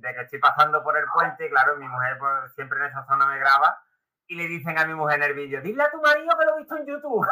[0.00, 3.04] de que estoy pasando por el puente, y claro, mi mujer pues, siempre en esa
[3.06, 3.82] zona me graba,
[4.26, 6.54] y le dicen a mi mujer en el vídeo, dile a tu marido que lo
[6.54, 7.26] he visto en YouTube.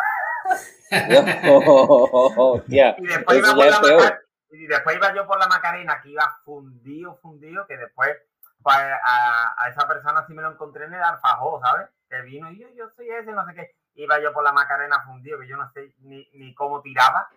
[2.68, 7.16] y, después iba por la y después iba yo por la Macarena, que iba fundido,
[7.16, 8.16] fundido, que después
[8.62, 11.88] pues, a, esa persona sí me lo encontré en el alfajó, ¿sabes?
[12.08, 13.76] Que vino y yo, yo soy ese, no sé qué.
[13.94, 17.28] Iba yo por la Macarena fundido, que yo no sé ni, ni cómo tiraba.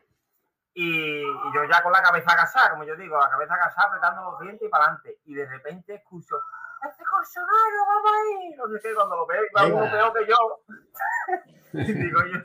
[0.82, 4.39] Y, yo ya con la cabeza agachada, como yo digo, la cabeza agachada, apretando los
[4.39, 5.20] dientes y para adelante.
[5.26, 6.38] Y de repente escucho,
[6.89, 8.56] ¡este colchonario, vamos ahí!
[8.56, 10.63] No sé qué, cuando lo veo, va uno peor que yo.
[11.74, 12.39] y digo yo,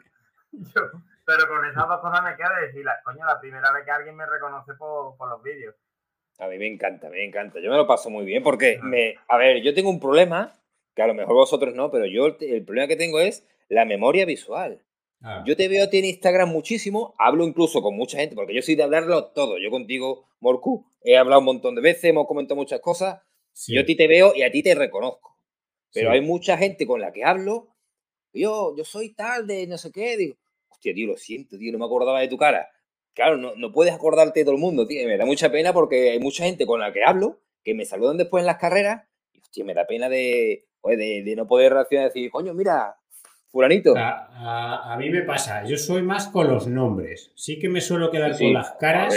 [0.51, 0.83] yo,
[1.25, 4.27] pero con esas dos cosas me queda decir, coño, la primera vez que alguien me
[4.27, 5.77] reconoce por, por los vídeos.
[6.41, 7.61] A mí me encanta, me encanta.
[7.61, 10.53] Yo me lo paso muy bien porque, me, a ver, yo tengo un problema,
[10.97, 14.27] que a lo mejor vosotros no, pero yo el problema que tengo es la memoria
[14.27, 14.83] visual.
[15.27, 15.43] Ah.
[15.47, 18.61] Yo te veo a ti en Instagram muchísimo, hablo incluso con mucha gente, porque yo
[18.61, 19.57] soy de hablarlo todo.
[19.59, 23.23] Yo contigo, Morcu, he hablado un montón de veces, hemos comentado muchas cosas.
[23.69, 25.39] Yo a ti te veo y a ti te reconozco.
[25.95, 27.69] Pero hay mucha gente con la que hablo,
[28.35, 30.37] yo, yo soy tal de no sé qué, digo,
[30.69, 32.69] hostia, tío, lo siento, tío, no me acordaba de tu cara.
[33.15, 35.07] Claro, no, no puedes acordarte de todo el mundo, tío.
[35.07, 38.19] Me da mucha pena porque hay mucha gente con la que hablo que me saludan
[38.19, 42.07] después en las carreras y, hostia, me da pena de, de, de no poder reaccionar
[42.07, 42.97] y decir, coño, mira,
[43.55, 43.95] fulanito.
[43.97, 47.31] A, mí me pasa, yo soy más con los nombres.
[47.37, 49.15] Sí que me suelo quedar con las caras.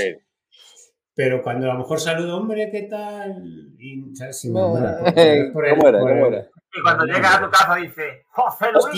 [1.16, 3.42] Pero cuando a lo mejor saludo, hombre, ¿qué tal?
[3.80, 4.40] Y, ¿sabes?
[4.40, 5.00] Si ¿Cómo era?
[5.52, 6.48] ¿Cómo era?
[6.76, 8.86] Y cuando llegas a tu casa dice, José Luis,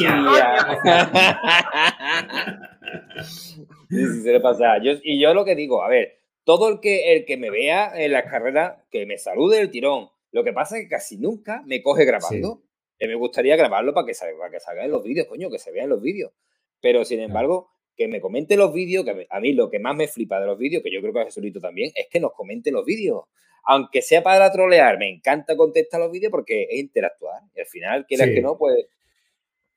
[3.90, 4.80] sí, sí, se le pasa.
[4.84, 7.94] Yo, y yo lo que digo, a ver, todo el que, el que me vea
[7.96, 10.10] en la carrera, que me salude el tirón.
[10.32, 12.64] Lo que pasa es que casi nunca me coge grabando
[13.08, 15.90] me gustaría grabarlo para que, salga, que salga en los vídeos, coño, que se vean
[15.90, 16.32] los vídeos.
[16.82, 20.08] Pero sin embargo, que me comente los vídeos, que a mí lo que más me
[20.08, 22.72] flipa de los vídeos, que yo creo que a Jesulito también, es que nos comente
[22.72, 23.24] los vídeos.
[23.66, 27.42] Aunque sea para trolear, me encanta contestar los vídeos porque es interactuar.
[27.56, 28.86] Y al final, quieras que no, pues.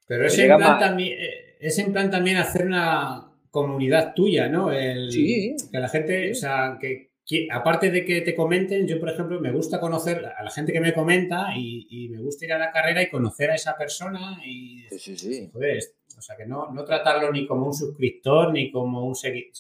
[0.07, 4.73] Pero es en, plan también, eh, es en plan también hacer una comunidad tuya, ¿no?
[4.73, 5.57] El, sí.
[5.71, 7.12] Que la gente, o sea, que,
[7.51, 10.81] aparte de que te comenten, yo, por ejemplo, me gusta conocer a la gente que
[10.81, 14.83] me comenta y, me gusta ir a la carrera y conocer a esa persona y...
[14.91, 15.51] Sí, sí, sí.
[15.55, 19.53] o sea, que no, no, tratarlo ni como un suscriptor ni como un seguidor.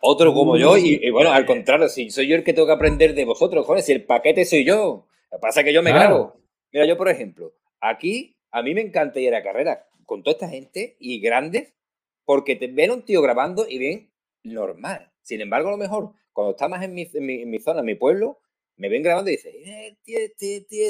[0.00, 3.14] Otro como yo y, bueno, al contrario, si soy yo el que tengo que aprender
[3.14, 5.06] de vosotros, joder, si el paquete soy yo.
[5.30, 6.40] Lo que pasa es que yo me grabo.
[6.72, 10.48] Mira, yo, por ejemplo, aquí a mí me encanta ir a carrera con toda esta
[10.48, 11.72] gente y grandes
[12.24, 14.10] porque te ven un tío grabando y ven
[14.42, 15.12] normal.
[15.22, 17.94] Sin embargo, a lo mejor cuando está más en mi, en mi, zona, en mi
[17.94, 18.40] pueblo,
[18.76, 20.88] me ven grabando y dicen, eh, tío, tío, tío.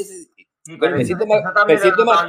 [0.67, 2.27] me siento más, me siento más,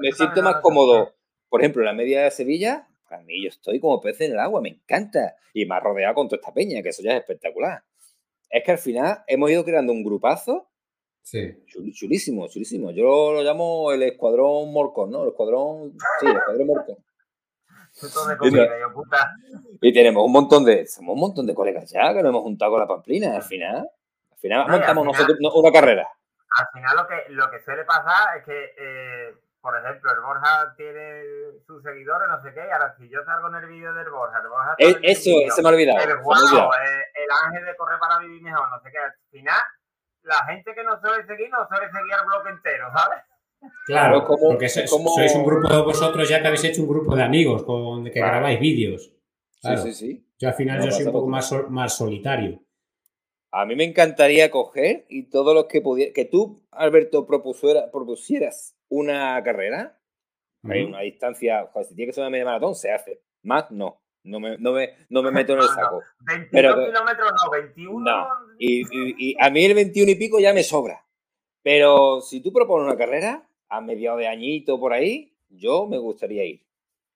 [0.00, 1.14] me siento más cómodo.
[1.48, 4.38] Por ejemplo, en la media de Sevilla, a mí yo estoy como pez en el
[4.38, 5.36] agua, me encanta.
[5.52, 7.84] Y me ha rodeado con toda esta peña, que eso ya es espectacular.
[8.50, 10.68] Es que al final hemos ido creando un grupazo
[11.24, 11.56] Sí.
[11.66, 12.90] Chulísimo, chulísimo.
[12.90, 15.22] Yo lo llamo el escuadrón Morcón, ¿no?
[15.22, 15.96] El escuadrón.
[16.20, 16.96] Sí, el escuadrón Morcón.
[19.80, 22.72] Y tenemos un montón de, somos un montón de colegas ya que nos hemos juntado
[22.72, 23.36] con la Pamplina.
[23.36, 23.88] Al final,
[24.32, 26.08] al final montamos nosotros una carrera.
[26.56, 30.74] Al final lo que, lo que suele pasar es que, eh, por ejemplo, el Borja
[30.76, 31.22] tiene
[31.66, 34.38] sus seguidores, no sé qué, y ahora si yo salgo en el vídeo del Borja,
[34.38, 35.98] el Borja eh, eso, se me ha olvidado.
[36.00, 38.98] El, el, ángel de correr para vivir mejor, no sé qué.
[38.98, 39.60] Al final,
[40.22, 43.18] la gente que nos suele seguir, nos suele seguir al bloque entero, ¿sabes?
[43.86, 47.64] Claro, porque sois, un grupo de vosotros ya que habéis hecho un grupo de amigos
[47.64, 49.12] con que grabáis vídeos.
[49.60, 50.26] Sí, sí, sí.
[50.38, 52.60] Yo al final yo soy un poco más, más solitario.
[53.50, 59.40] A mí me encantaría coger y todos los que pudieras, que tú, Alberto, propusieras una
[59.44, 60.00] carrera,
[60.64, 63.22] hay una distancia, si tiene que ser una media maratón, se hace.
[63.42, 64.00] Más no.
[64.24, 66.02] No me, no me, no me meto en el saco.
[66.20, 68.10] 22 kilómetros no, 21.
[68.10, 68.28] No.
[68.58, 71.04] Y, y, a mí el 21 y pico ya me sobra.
[71.62, 73.46] Pero si tú propones una carrera,
[73.76, 76.62] a mediados de añito por ahí, yo me gustaría ir.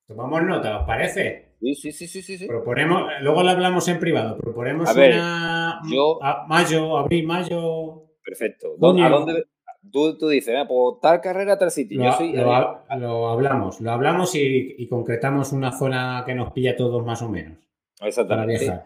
[0.06, 1.54] Tomamos nota, ¿os parece?
[1.60, 2.46] Sí, sí, sí, sí, sí.
[2.46, 8.04] Proponemos, luego lo hablamos en privado, proponemos una yo, mayo, abril, mayo.
[8.24, 8.74] Perfecto.
[8.80, 9.44] ¿A dónde?
[9.90, 11.98] Tú, tú dices, por tal carrera, tal sitio.
[11.98, 16.76] Lo, yo soy, lo, hablamos, lo hablamos y, concretamos una zona que nos pilla a
[16.76, 17.58] todos más o menos.
[18.00, 18.80] Exactamente.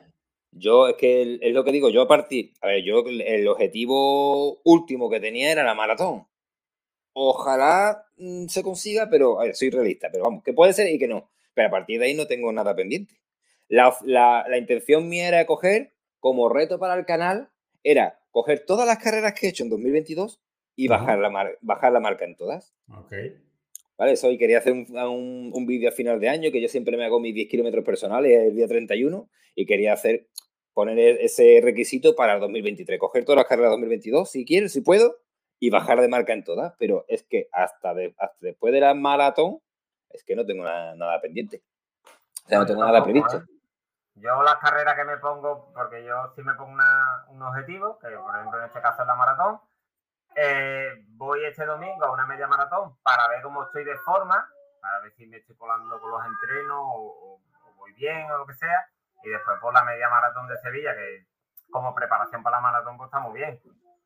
[0.50, 4.60] Yo es que es lo que digo, yo a partir, a ver, yo el objetivo
[4.64, 6.26] último que tenía era la maratón.
[7.12, 10.98] Ojalá mm, se consiga, pero a ver, soy realista, pero vamos, que puede ser y
[10.98, 11.30] que no.
[11.54, 13.14] Pero a partir de ahí no tengo nada pendiente.
[13.68, 17.48] La, la, intención mía era coger, como reto para el canal,
[17.82, 20.40] era coger todas las carreras que he hecho en 2022
[20.76, 22.74] y bajar la, bajar la marca en todas.
[22.88, 23.14] Ok.
[23.96, 24.12] ¿Vale?
[24.12, 27.04] Eso, y quería hacer un, un, vídeo a final de año, que yo siempre me
[27.04, 30.28] hago mis 10 kilómetros personales el día 31, y quería hacer
[30.74, 32.98] poner e-, ese requisito para el 2023.
[32.98, 35.21] Coger todas las carreras de 2022, si quiero, si puedo,
[35.62, 36.74] y bajar de marca en todas.
[36.76, 37.94] Pero es que hasta,
[38.40, 39.60] después de la maratón,
[40.10, 41.62] es que no tengo nada, pendiente.
[42.44, 43.36] O sea, no tengo nada previsto.
[43.36, 43.44] ¿eh?
[44.16, 46.72] Yo las carreras que me pongo, porque yo sí me pongo
[47.28, 49.60] un objetivo, que por ejemplo en este caso es la maratón,
[50.34, 54.44] eh, voy este domingo a una media maratón para ver cómo estoy de forma,
[54.80, 57.40] para ver si me estoy colando con los entrenos o,
[57.76, 58.84] voy bien o lo que sea.
[59.22, 61.28] Y después por la media maratón de Sevilla, que
[61.70, 63.60] como preparación para la maratón pues está muy bien.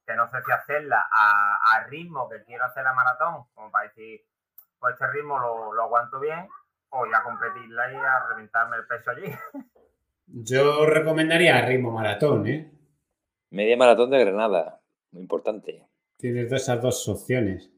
[0.07, 1.05] Que no sé si hacerla
[1.75, 4.21] al ritmo que quiero hacer la maratón, como para decir,
[4.79, 6.49] pues este ritmo lo, lo aguanto bien,
[6.91, 9.33] o ya competirla y a reventarme el peso allí.
[10.27, 12.73] Yo recomendaría ritmo maratón, ¿eh?
[13.51, 14.81] Media maratón de Granada,
[15.13, 15.85] muy importante.
[16.17, 17.71] Tienes esas dos opciones.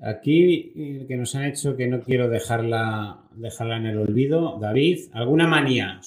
[0.00, 5.46] Aquí que nos han hecho que no quiero dejarla, dejarla en el olvido, David, ¿alguna
[5.46, 6.00] manía,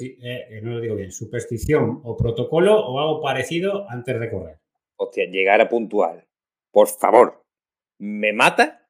[0.00, 4.59] eh, no lo digo bien, superstición o protocolo o algo parecido antes de correr?
[5.02, 6.28] Hostia, llegar a puntual.
[6.70, 7.42] Por favor,
[7.98, 8.86] me mata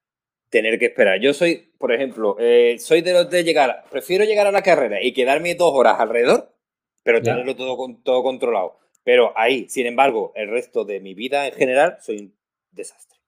[0.49, 1.21] tener que esperar.
[1.21, 5.01] Yo soy, por ejemplo, eh, soy de los de llegar, prefiero llegar a la carrera
[5.01, 6.53] y quedarme dos horas alrededor,
[7.05, 8.81] pero tenerlo todo, todo controlado.
[9.05, 12.39] Pero ahí, sin embargo, el resto de mi vida en general, soy un
[12.73, 13.21] desastre.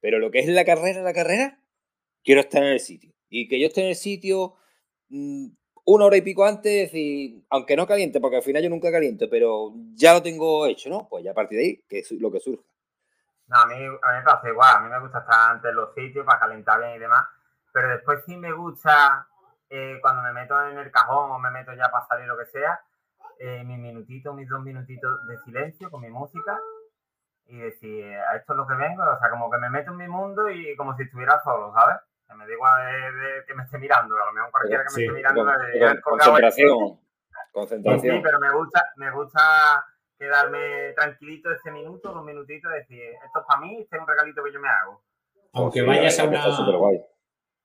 [0.00, 1.62] Pero lo que es la carrera, la carrera,
[2.24, 3.14] quiero estar en el sitio.
[3.28, 4.56] Y que yo esté en el sitio
[5.10, 5.46] mm,
[5.94, 9.26] una hora y pico antes, y aunque no caliente, porque al final yo nunca caliento,
[9.28, 11.08] pero ya lo tengo hecho, ¿no?
[11.08, 12.62] Pues ya a partir de ahí, que es lo que surja.
[13.48, 15.76] No, a mí, a mí me pasa igual, a mí me gusta estar antes en
[15.76, 17.26] los sitios para calentar bien y demás,
[17.72, 19.26] pero después sí me gusta
[19.68, 22.46] eh, cuando me meto en el cajón o me meto ya para salir lo que
[22.46, 22.80] sea,
[23.40, 26.60] eh, mis minutitos, mis dos minutitos de silencio con mi música
[27.46, 29.96] y decir, a esto es lo que vengo, o sea, como que me meto en
[29.96, 31.96] mi mundo y como si estuviera solo, ¿sabes?
[32.30, 35.16] Que me digo de, que me esté mirando, a lo mejor cualquiera que me esté
[35.16, 35.44] mirando.
[35.44, 37.00] de, concentración,
[37.50, 38.16] concentración.
[38.16, 39.84] Sí, pero me gusta, me gusta
[40.16, 44.44] quedarme tranquilito ese minuto, dos minutitos, decir, esto es para mí, este es un regalito
[44.44, 45.02] que yo me hago.
[45.54, 46.44] Aunque vayas a una...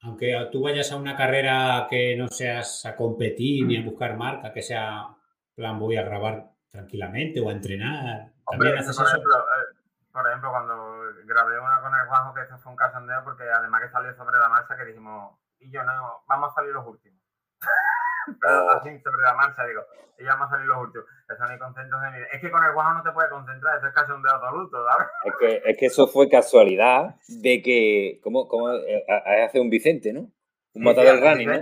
[0.02, 4.52] Aunque tú vayas a una carrera que no seas a competir ni a buscar marca,
[4.52, 5.08] que sea
[5.56, 8.32] plan voy a grabar tranquilamente o a entrenar.
[8.46, 9.78] por, ejemplo, eh,
[10.12, 10.95] por ejemplo, cuando
[11.26, 14.38] grabé una con el Juanjo, que esto fue un casondeo, porque además que salió sobre
[14.38, 17.22] la marcha, que dijimos, y yo no, vamos a salir los últimos.
[18.42, 18.72] Pero oh.
[18.72, 19.84] así sobre la marcha, digo,
[20.18, 21.08] y vamos a salir los últimos.
[21.30, 22.22] Eso ni concentro ni...
[22.32, 25.08] Es que con el Juanjo no te puedes concentrar, eso es casondeo absoluto, ¿sabes?
[25.26, 29.06] Es que, es que eso fue casualidad de que, ¿cómo, cómo eh,
[29.46, 30.32] hace un Vicente, no?
[30.74, 31.62] Un matado del running, ¿no?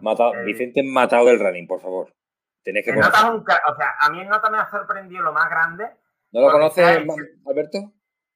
[0.00, 2.12] Matado, Vicente matado del running, por favor
[2.64, 5.88] que o sea, a mí el Nota me ha sorprendido lo más grande.
[6.32, 6.84] ¿No lo conoces,
[7.46, 7.92] Alberto?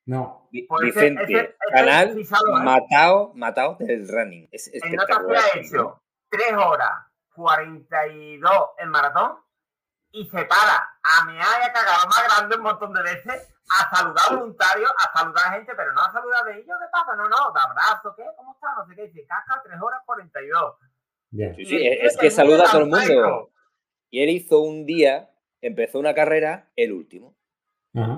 [0.07, 0.49] No.
[0.53, 2.17] Vicente, canal
[2.63, 4.49] matado, matado del running.
[4.53, 9.37] Es el Nota se ha hecho 3 horas 42 en maratón
[10.13, 14.31] y se para a me haya cagado más grande un montón de veces a saludar
[14.31, 17.17] voluntarios, a saludar a gente, pero no a saludar de ellos, ¿qué pasa?
[17.17, 18.23] No, no, de abrazo, ¿qué?
[18.37, 18.75] ¿Cómo está?
[18.79, 20.75] No sé qué, dice, casca 3 horas 42.
[21.57, 23.51] Sí, sí, es que saluda a todo el mundo.
[24.09, 25.31] Y él hizo un día,
[25.61, 27.36] empezó una carrera, el último.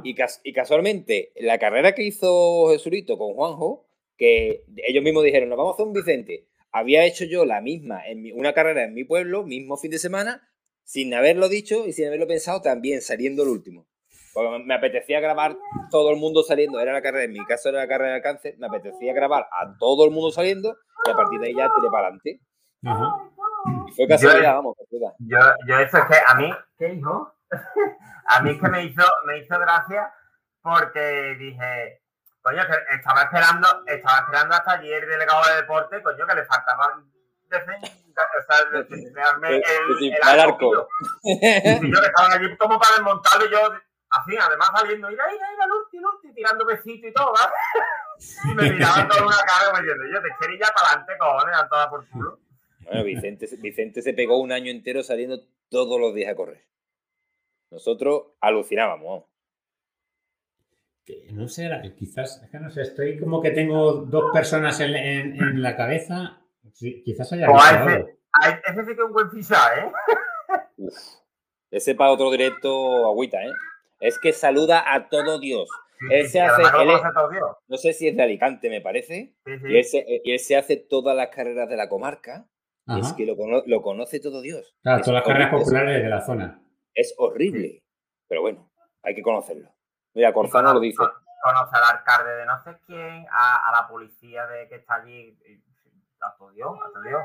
[0.02, 5.58] Y, y, casualmente, la carrera que hizo Jesurito con Juanjo, que ellos mismos dijeron, nos
[5.58, 6.48] vamos a hacer un Vicente.
[6.72, 10.48] Había hecho yo la misma, en una carrera en mi pueblo, mismo fin de semana,
[10.82, 13.86] sin haberlo dicho y sin haberlo pensado, también saliendo el último.
[14.34, 15.56] Porque me apetecía grabar
[15.90, 18.56] todo el mundo saliendo, era la carrera, en mi caso era la carrera de cáncer,
[18.58, 20.76] me apetecía grabar a todo el mundo saliendo
[21.06, 22.40] y a partir de ahí ya tiré para adelante.
[23.96, 27.32] Fue casualidad, vamos, yo, yo eso es que a mí, ¿qué hijo?
[28.26, 30.12] a mí es que me hizo, me hizo gracia
[30.60, 32.02] porque dije,
[32.42, 37.02] coño, que estaba esperando, estaba esperando hasta ayer delegado de deporte, coño, que le faltaba
[37.48, 40.88] o sea, desarme el, el, arco.
[41.22, 43.58] Y yo que estaba allí como para desmontarlo y yo
[44.10, 47.52] así, además saliendo, ir ahí, ir al ulti, ulti, tirando besitos y todo, ¿vale?
[48.50, 51.12] Y me miraban toda una cara como diciendo, yo te quiero ir ya para adelante,
[51.18, 52.40] cojones, a toda por culo.
[52.80, 55.38] Bueno, Vicente, Vicente se pegó un año entero saliendo
[55.70, 56.64] todos los días a correr.
[57.70, 59.24] Nosotros alucinábamos.
[61.04, 65.62] Que no sé, quizás, es que no sé, estoy como que tengo dos personas en,
[65.62, 66.42] la cabeza.
[66.78, 67.46] quizás haya.
[67.46, 68.16] ese,
[68.68, 69.92] ese sí que es un buen fichaje, ¿eh?
[71.70, 73.52] ese para otro directo agüita, ¿eh?
[74.00, 75.68] Es que saluda a todo Dios.
[76.10, 76.62] él se hace,
[77.66, 79.34] no sé si es de Alicante, me parece.
[79.46, 79.76] y,
[80.30, 82.46] él se, hace todas las carreras de la comarca.
[82.98, 84.74] Es que lo, lo, conoce todo Dios.
[84.82, 86.62] Claro, todas las carreras populares de la zona.
[86.98, 87.84] Es horrible.
[88.26, 88.68] Pero bueno,
[89.04, 89.70] hay que conocerlo.
[90.14, 90.98] Mira, Corzano lo dice.
[91.44, 95.38] Conoce al alcalde de no sé quién, a, la policía de que está allí.
[96.20, 97.22] A todo Dios, a todo Dios.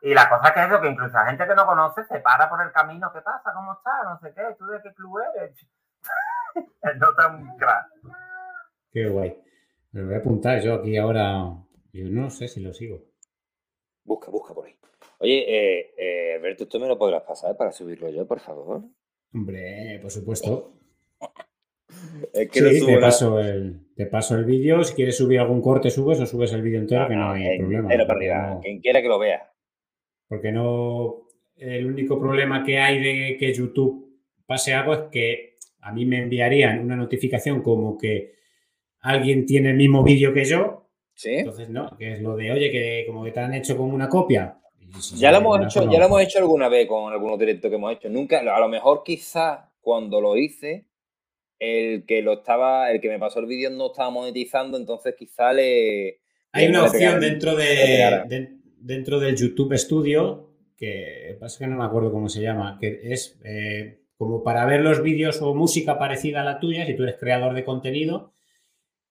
[0.00, 2.48] Y la cosa que es lo que incluso la gente que no conoce se para
[2.48, 3.12] por el camino.
[3.12, 3.52] ¿Qué pasa?
[3.52, 4.04] ¿Cómo estás?
[4.04, 4.56] No sé qué.
[4.58, 5.54] ¿Tú de qué club eres?
[6.98, 7.88] no tan crack.
[8.90, 9.38] Qué guay.
[9.90, 11.44] Me voy a apuntar yo aquí ahora.
[11.92, 13.04] Yo no sé si lo sigo.
[14.02, 14.81] Busca, busca por ahí.
[15.22, 18.82] Oye, eh, eh, Alberto, ¿tú me lo podrás pasar para subirlo yo, por favor?
[19.32, 20.74] Hombre, por supuesto.
[22.32, 24.82] Es que sí, te, paso el, te paso el vídeo.
[24.82, 27.88] Si quieres subir algún corte, subes o subes el vídeo entero, que no, hay problema.
[28.06, 29.52] para Quien quiera que lo vea.
[30.26, 31.28] Porque no.
[31.54, 36.22] El único problema que hay de que YouTube pase algo es que a mí me
[36.22, 38.34] enviarían una notificación como que
[39.00, 40.88] alguien tiene el mismo vídeo que yo.
[41.14, 41.34] Sí.
[41.34, 44.08] Entonces, no, que es lo de, oye, que como que te han hecho como una
[44.08, 44.61] copia.
[45.16, 47.92] Ya lo hemos hecho, ya lo hemos hecho alguna vez con algunos directos que hemos
[47.92, 48.08] hecho.
[48.08, 50.86] Nunca, a lo mejor quizás cuando lo hice,
[51.58, 55.52] el que lo estaba, el que me pasó el vídeo no estaba monetizando, entonces quizá
[55.52, 56.20] le.
[56.52, 62.12] Hay una opción dentro de, dentro del YouTube Studio, que pasa que no me acuerdo
[62.12, 66.44] cómo se llama, que es eh, como para ver los vídeos o música parecida a
[66.44, 68.32] la tuya, si tú eres creador de contenido,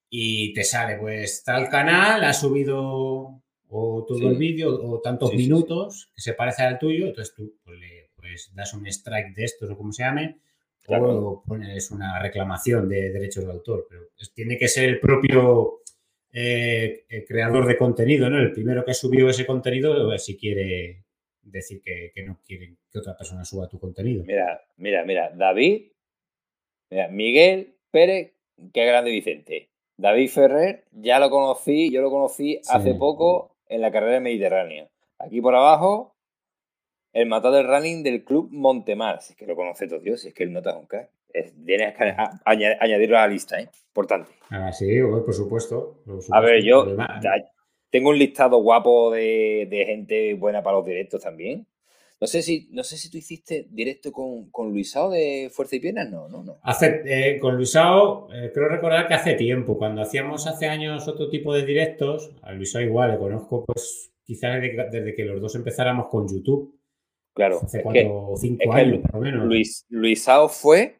[0.09, 3.41] y te sale, pues tal canal ha subido
[3.73, 7.79] o todo el vídeo o tantos minutos que se parece al tuyo, entonces tú pues,
[7.79, 10.39] le, pues, das un strike de estos o como se llame,
[10.87, 14.01] o pones una reclamación de derechos de autor, pero
[14.33, 15.83] tiene que ser el propio
[16.33, 18.39] eh, creador de contenido, ¿no?
[18.39, 21.05] El primero que subió ese contenido, si quiere
[21.41, 24.25] decir que, no quiere que otra persona suba tu contenido.
[24.25, 25.91] Mira, mira, mira, David,
[26.89, 28.33] mira, Miguel Pérez,
[28.73, 29.69] qué grande Vicente.
[29.95, 34.89] David Ferrer, ya lo conocí, yo lo conocí hace poco en la carrera mediterránea.
[35.17, 36.15] Aquí por abajo,
[37.13, 39.21] el matado del running del club Montemar.
[39.21, 41.09] Si es que lo conoce todo Dios, si es que él nota un crack.
[41.65, 42.13] Tienes que
[42.45, 43.69] añadirlo a la lista, ¿eh?
[43.87, 44.29] Importante.
[44.49, 46.03] Ah, sí, por supuesto.
[46.31, 46.85] A ver, yo
[47.89, 51.65] tengo un listado guapo de, gente buena para los directos también.
[52.21, 55.79] No sé si, no sé si tú hiciste directo con, con Luisao de Fuerza y
[55.79, 56.59] Piernas, no, no, no.
[56.61, 61.31] Hace, eh, con Luisao, eh, creo recordar que hace tiempo, cuando hacíamos hace años otro
[61.31, 66.09] tipo de directos, a Luisao igual le conozco, pues quizás desde, que los dos empezáramos
[66.09, 66.79] con YouTube.
[67.33, 67.59] Claro.
[67.63, 69.47] Hace cuatro o cinco años, por lo menos.
[69.47, 70.99] Luis, Luisao fue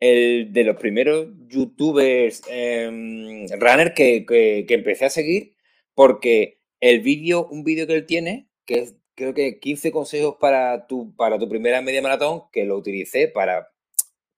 [0.00, 5.54] el de los primeros youtubers eh, runner que, que, empecé a seguir
[5.94, 10.86] porque el vídeo, un vídeo que él tiene, que es creo que 15 consejos para
[10.86, 13.72] tu, para tu primera media maratón, que lo utilicé para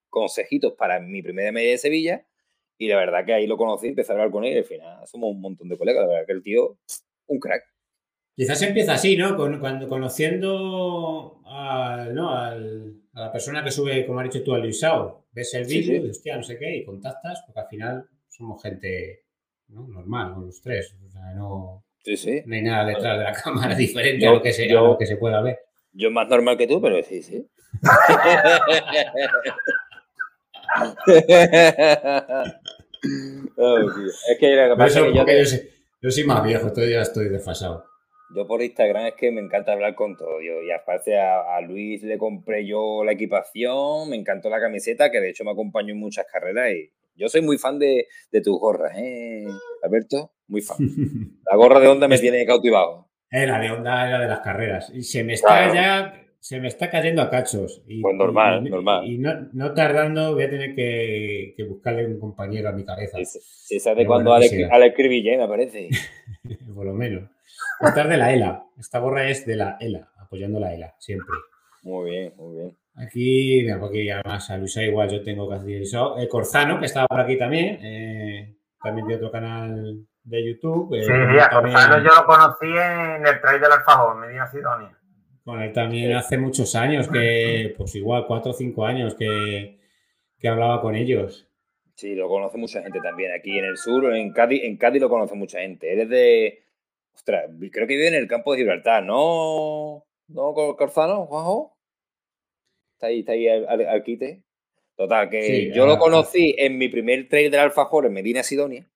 [0.09, 2.27] consejitos para mi primera media de Sevilla.
[2.79, 5.07] Y la verdad que ahí lo conocí, empecé a hablar con él y al final
[5.07, 6.03] somos un montón de colegas.
[6.03, 6.79] La verdad que el tío,
[7.27, 7.65] un crack.
[8.37, 9.37] Quizás empieza así, ¿no?
[9.37, 12.31] cuando conociendo a, ¿no?
[12.31, 16.09] a la persona que sube, como has dicho tú, al Luisao, ves el vídeo y
[16.09, 19.25] hostia, no sé qué, y contactas, porque al final somos gente
[19.67, 20.97] normal, con los tres.
[21.05, 21.85] O sea, no,
[22.47, 24.69] no hay nada detrás de la cámara diferente a, lo que se,
[24.99, 25.59] que se pueda ver.
[25.93, 27.47] Yo más normal que tú, pero sí, sí.
[34.29, 34.57] es que,
[36.01, 37.85] yo, soy, más viejo, todavía ya estoy desfasado.
[38.35, 40.43] Yo por Instagram es que me encanta hablar con todo.
[40.43, 45.11] Yo, y aparte a, a, Luis le compré yo la equipación, me encantó la camiseta,
[45.11, 48.41] que de hecho me acompañó en muchas carreras y yo soy muy fan de, de
[48.41, 49.45] tus gorras, ¿eh,
[49.83, 50.33] Alberto?
[50.49, 50.77] Muy fan.
[51.51, 53.09] La gorra de onda me tiene cautivado.
[53.31, 54.91] Eh, la de onda era de las carreras.
[54.95, 57.83] Y se me está ya, se me está cayendo a cachos.
[57.87, 59.07] Y, pues normal, normal.
[59.07, 63.19] Y no, no, tardando voy a tener que, que, buscarle un compañero a mi cabeza.
[63.23, 65.91] Sí, sabe cuando al, escribir ya me parece.
[66.75, 67.29] Por lo menos.
[67.81, 68.65] Esta es de la ELA.
[68.79, 71.35] Esta gorra es de la ELA, apoyando la ELA, siempre.
[71.83, 72.77] Muy bien, muy bien.
[72.95, 76.17] Aquí, mira, porque además a Luisa igual yo tengo casi eso.
[76.17, 80.95] El Corzano, que estaba por aquí también, eh, también de otro canal de YouTube.
[80.95, 84.97] Eh, sí, a Corzano yo lo conocí en el trail del Alfajor, Medina Sidonia.
[85.45, 89.81] Con él también hace muchos años, que pues igual cuatro o cinco años que,
[90.39, 91.49] que hablaba con ellos.
[91.95, 95.09] Sí, lo conoce mucha gente también aquí en el sur, en Cádiz, en Cádiz lo
[95.09, 95.93] conoce mucha gente.
[95.93, 96.63] Eres de.
[97.13, 100.05] Ostras, creo que vive en el campo de Gibraltar, ¿no?
[100.29, 101.77] ¿No, Corzano, Juanjo?
[102.93, 104.43] Está ahí, está ahí al, quite.
[104.95, 108.89] Total, que yo lo conocí en mi primer trail del Alfajor en Medina Sidonia,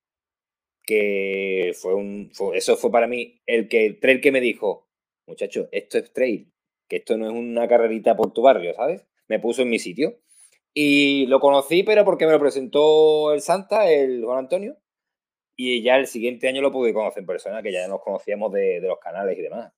[0.84, 2.30] que fue un.
[2.54, 4.88] eso fue para mí el, que, el trail que me dijo,
[5.26, 6.52] muchacho, esto es trail,
[6.88, 9.06] que esto no es una carrerita por tu barrio, ¿sabes?
[9.28, 10.18] Me puso en mi sitio.
[10.74, 14.78] Y lo conocí, pero porque me lo presentó el Santa, el Juan Antonio.
[15.54, 18.80] Y ya el siguiente año lo pude conocer en persona, que ya nos conocíamos de
[18.80, 19.72] los canales y demás.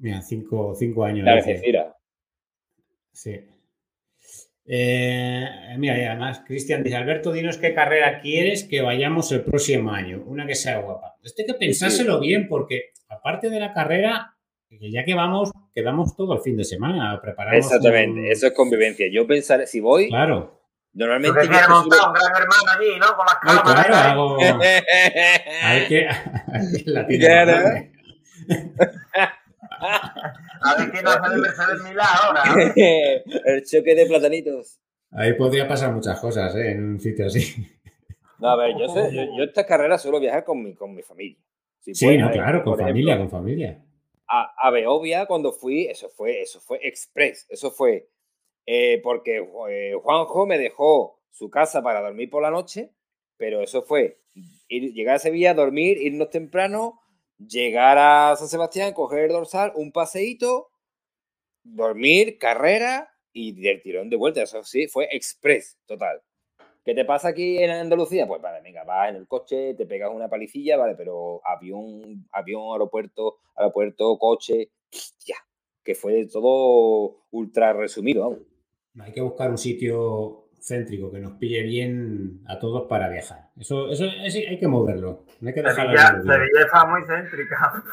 [0.00, 1.24] Mira, cinco, cinco años.
[1.24, 1.42] La
[3.12, 3.40] Sí.
[4.66, 5.46] Eh,
[5.78, 10.22] mira, y además, Cristian dice, Alberto, dinos qué carrera quieres que vayamos el próximo año.
[10.26, 11.16] Una que sea guapa.
[11.22, 14.36] Esto hay que pensárselo bien porque aparte de la carrera,
[14.70, 17.66] ya que vamos, quedamos todo el fin de semana, preparamos.
[17.66, 19.06] Exactamente, eso es convivencia.
[19.12, 20.08] Yo pensaré, si voy.
[20.08, 20.62] Claro.
[20.94, 21.40] Normalmente.
[21.46, 23.16] Yo montar un gran hermano allí, ¿no?
[23.16, 23.86] Con las cámaras.
[23.86, 24.38] claro, hago...
[25.62, 26.08] hay que.
[26.86, 27.90] la tiene
[29.84, 32.42] A ver quién hace de Mercedes Milá ahora.
[32.76, 34.80] el choque de platanitos.
[35.10, 36.72] Ahí podría pasar muchas cosas, ¿eh?
[36.72, 37.66] En un sitio así.
[38.38, 41.02] No, a ver, yo, sé, yo, yo esta carrera suelo viajar con mi, con mi
[41.02, 41.38] familia.
[41.80, 43.80] sí, no, claro, con familia, con familia.
[44.26, 47.46] A, a Beovia, cuando fui, eso fue, eso fue express.
[47.48, 48.08] Eso fue
[48.66, 52.90] eh, porque eh, Juanjo me dejó su casa para dormir por la noche,
[53.36, 54.20] pero eso fue
[54.68, 57.00] ir, llegar a Sevilla, dormir, irnos temprano,
[57.38, 60.70] llegar a San Sebastián, coger el dorsal, un paseíto,
[61.62, 64.42] dormir, carrera y del tirón de vuelta.
[64.42, 66.22] Eso sí, fue express total.
[66.84, 68.26] ¿Qué te pasa aquí en Andalucía?
[68.28, 72.72] Pues vale, venga, vas en el coche, te pegas una palicilla, vale, pero avión, avión,
[72.72, 74.70] aeropuerto, aeropuerto, coche,
[75.24, 75.36] ya,
[75.82, 78.38] que fue todo ultra resumido.
[79.00, 83.50] Hay que buscar un sitio céntrico que nos pille bien a todos para viajar.
[83.58, 85.24] Eso, eso, hay que moverlo.
[85.40, 87.84] No hay que Sevilla, Sevilla está muy céntrica.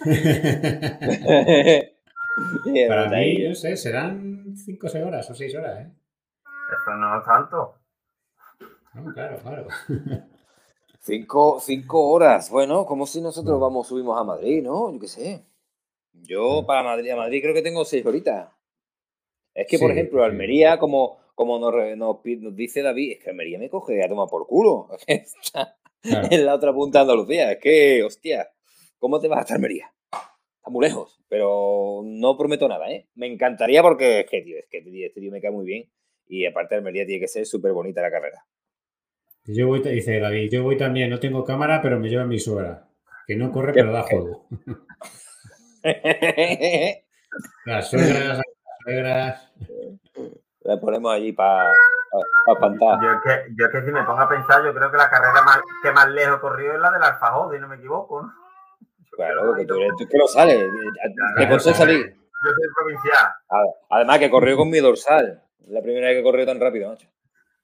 [2.88, 5.90] para mí, no sé, serán 5 o 6 horas o 6 horas, ¿eh?
[6.82, 7.78] Eso no es tanto
[9.14, 9.66] claro, claro.
[11.00, 12.50] Cinco, cinco, horas.
[12.50, 14.92] Bueno, como si nosotros vamos, subimos a Madrid, ¿no?
[14.92, 15.44] Yo qué sé.
[16.12, 18.50] Yo para Madrid, a Madrid creo que tengo seis horitas.
[19.54, 23.70] Es que, por ejemplo, Almería, como, como nos, nos, dice David, es que Almería me
[23.70, 24.88] coge a tomar por culo.
[25.06, 27.52] Está en la otra punta de Andalucía.
[27.52, 28.48] Es que, hostia,
[28.98, 29.88] ¿cómo te vas hasta Almería?
[30.10, 33.06] Está muy lejos, pero no prometo nada, ¿eh?
[33.14, 35.88] Me encantaría porque es que, tío, es que este tío me cae muy bien.
[36.26, 38.44] Y aparte, Almería tiene que ser súper bonita la carrera.
[39.44, 42.88] Yo voy, dice David, yo voy también, no tengo cámara, pero me lleva mi suegra.
[43.28, 44.48] Que no corre, pero da juego.
[47.64, 48.44] las suegras, las
[48.82, 49.52] suegras.
[50.68, 51.72] Le ponemos allí para
[52.44, 55.08] pa, pa Yo que, yo que si me pongo a pensar, yo creo que la
[55.08, 58.32] carrera más, que más lejos corrió es la del Alfajón, si no me equivoco, ¿no?
[59.12, 60.62] Claro, porque tú, eres, tú que lo sales.
[61.38, 62.14] Te costó salir.
[62.14, 63.32] Yo soy provincial.
[63.88, 65.42] Además que corrió con mi dorsal.
[65.68, 67.08] La primera vez que corrió tan rápido, macho.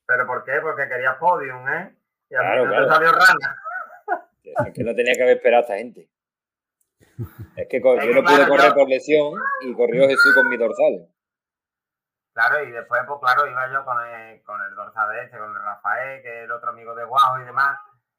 [0.07, 0.53] ¿Pero por qué?
[0.63, 1.95] Porque quería podium, ¿eh?
[2.31, 3.57] Y a claro, mí no salió rana.
[4.67, 6.09] Es que no tenía que haber esperado a esta gente.
[7.57, 11.07] Es que yo no pude correr por lesión y corrió Jesús con mi dorsal.
[12.35, 15.55] Claro, y después, pues claro, iba yo con el, con el dorsal este, con el
[15.55, 17.79] Rafael, que es el otro amigo de Guajo y demás.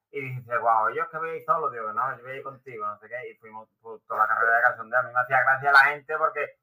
[0.10, 2.36] Y dice, Guajo, yo es que voy a ir solo, digo, no, yo voy a
[2.36, 3.30] ir contigo, no sé qué.
[3.30, 5.00] Y fuimos por toda la carrera de cachondeo.
[5.02, 6.60] A mí me hacía gracia la gente porque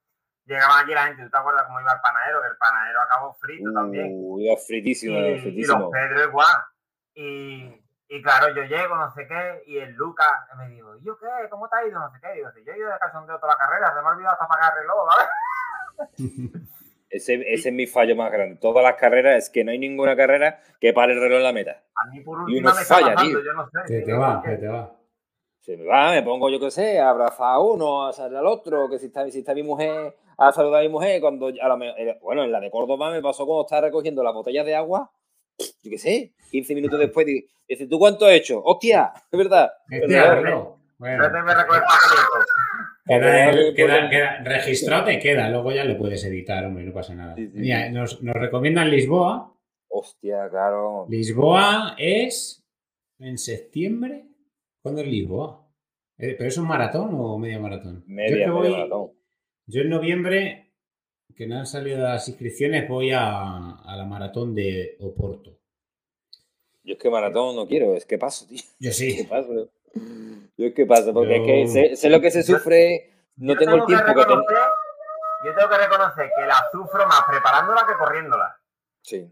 [0.46, 2.40] llegaban aquí la gente, ¿tú te acuerdas cómo iba el panadero?
[2.40, 4.40] Que el panadero acabó frito uh, también.
[4.40, 5.78] Iba fritísimo, y, fritísimo.
[5.78, 6.56] Y los Pedro igual.
[7.14, 11.18] Y, y claro, yo llego, no sé qué, y el Lucas me dijo, ¿y yo
[11.18, 11.50] qué?
[11.50, 12.00] ¿Cómo te ha ido?
[12.00, 12.32] No sé qué.
[12.32, 14.48] Digo, si yo he ido de calzondeo toda la carrera, se me ha olvidado hasta
[14.48, 16.68] pagar el reloj, ¿vale?
[17.12, 18.56] Ese, ese, es mi fallo más grande.
[18.56, 21.52] Todas las carreras es que no hay ninguna carrera que pare el reloj en la
[21.52, 21.82] meta.
[21.94, 23.42] A mí por último me falla, tío.
[23.42, 24.96] Yo no sé, que te va, que te va.
[25.60, 28.46] Se me va, me pongo yo qué sé, a abrazar a uno, a salir al
[28.46, 31.68] otro, que si está, si está mi mujer a saludar a mi mujer cuando a
[31.68, 34.74] la, eh, bueno, en la de Córdoba me pasó cuando estaba recogiendo las botellas de
[34.74, 35.10] agua,
[35.58, 38.62] yo qué sé, 15 minutos después, dice, ¿tú cuánto has hecho?
[38.64, 39.12] ¡Hostia!
[39.30, 39.72] Es verdad.
[39.90, 40.78] Hostia, no.
[40.98, 41.24] Bueno.
[43.04, 47.14] Queda, el, queda, queda, registrado te queda, luego ya lo puedes editar, hombre, no pasa
[47.14, 47.34] nada.
[47.36, 49.52] Mira, nos, nos recomiendan Lisboa.
[49.88, 51.06] Hostia, claro.
[51.08, 52.64] Lisboa es
[53.18, 54.28] en septiembre.
[54.82, 55.68] ¿Cuándo es Lisboa?
[56.18, 58.04] Eh, ¿Pero es un maratón o medio maratón?
[58.06, 59.12] Media, voy, maratón.
[59.66, 60.72] Yo en noviembre,
[61.34, 65.58] que no han salido las inscripciones, voy a, la maratón de Oporto.
[66.84, 68.62] Yo es que maratón no quiero, es que paso, tío.
[68.78, 69.16] Yo sí.
[69.22, 69.70] ¿Qué paso?
[69.94, 73.86] Yo es que paso, porque es que sé, lo que se sufre, no tengo, el
[73.86, 74.44] tiempo que, tengo.
[75.44, 78.56] Yo tengo que reconocer que la sufro más preparándola que corriéndola.
[79.02, 79.30] Sí.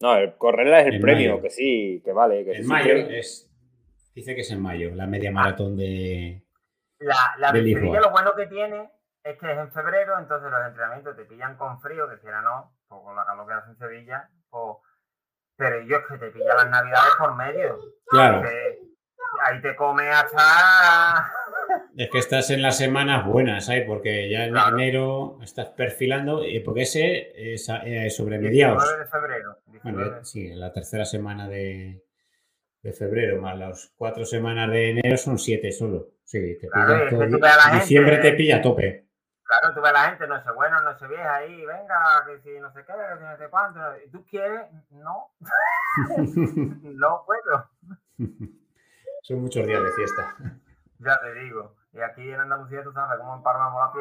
[0.00, 2.44] No, el correrla es el premio, que sí, que vale.
[2.44, 3.50] Que en mayo es.
[4.14, 6.44] Dice que es en mayo, la media maratón de.
[7.00, 8.90] La, la de lo bueno que tiene
[9.22, 12.40] es que es en febrero, entonces los entrenamientos te pillan con frío, que si era
[12.42, 14.76] no, pues con la calor que hace en Sevilla, pues,
[15.56, 17.78] pero yo es que te pilla las navidades por medio.
[18.06, 18.42] Claro.
[19.40, 21.32] Ahí te come hasta.
[21.96, 23.84] Es que estás en las semanas buenas, ¿sabes?
[23.86, 28.98] Porque ya en enero estás perfilando, y porque ese es, eh, sobre mediados.
[28.98, 29.58] de febrero.
[29.82, 32.04] Bueno, sí, la tercera semana de,
[32.82, 36.08] de, febrero, más las cuatro semanas de enero son siete solo.
[36.24, 39.06] Sí, te pilla todo, diciembre te pilla a tope.
[39.44, 42.38] Claro, tú ves a la gente, no sé bueno, no sé vieja ahí, venga, que
[42.42, 43.80] si no sé qué, que si no sé cuánto.
[44.04, 44.60] ¿Y tú quieres?
[44.90, 45.32] No.
[46.82, 47.70] no puedo.
[49.28, 50.36] Son muchos días de fiesta.
[51.00, 51.76] Ya te digo.
[51.92, 53.92] Y aquí en Andalucía tú sabes cómo empalmamos la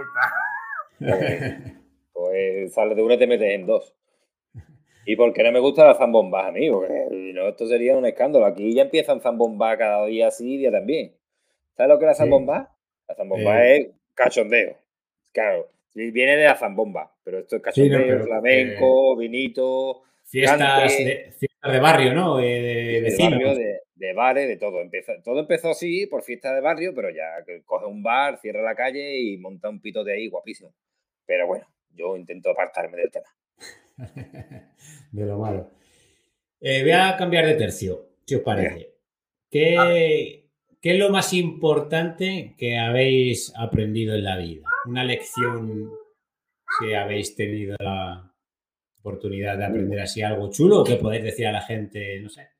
[1.00, 1.74] fiesta.
[2.14, 3.94] pues sales de una y te metes en dos.
[5.06, 6.72] ¿Y por qué no me gusta la zambomba a mí?
[6.72, 8.48] Porque no, esto sería un escándalo.
[8.48, 11.16] Aquí ya empiezan zambomba cada día así, día también.
[11.76, 12.76] ¿Sabes lo que es la zambomba?
[13.08, 13.78] La zambomba eh.
[13.78, 14.76] es cachondeo.
[15.32, 20.02] Claro, viene de la zambomba, pero esto es cachondeo, flamenco, vinito.
[20.24, 22.38] Fiestas de, de, barrio, ¿no?
[22.38, 24.82] De, de, barrio, de, de bares, de todo.
[24.82, 28.76] Empezó, todo empezó así, por fiesta de barrio, pero ya coge un bar, cierra la
[28.76, 30.74] calle y monta un pito de ahí guapísimo.
[31.26, 33.28] Pero bueno, yo intento apartarme del tema.
[35.12, 35.72] de lo malo.
[36.60, 38.94] Eh, voy a cambiar de tercio, si os parece.
[39.50, 40.50] ¿Qué,
[40.82, 44.68] ¿Qué, es lo más importante que habéis aprendido en la vida?
[44.86, 45.92] Una lección
[46.80, 48.34] que habéis tenido la
[49.00, 52.57] oportunidad de aprender así algo chulo que podéis decir a la gente, no sé.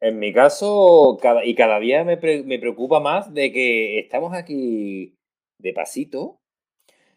[0.00, 5.16] En mi caso, cada, y cada día me, me preocupa más de que estamos aquí
[5.58, 6.40] de pasito,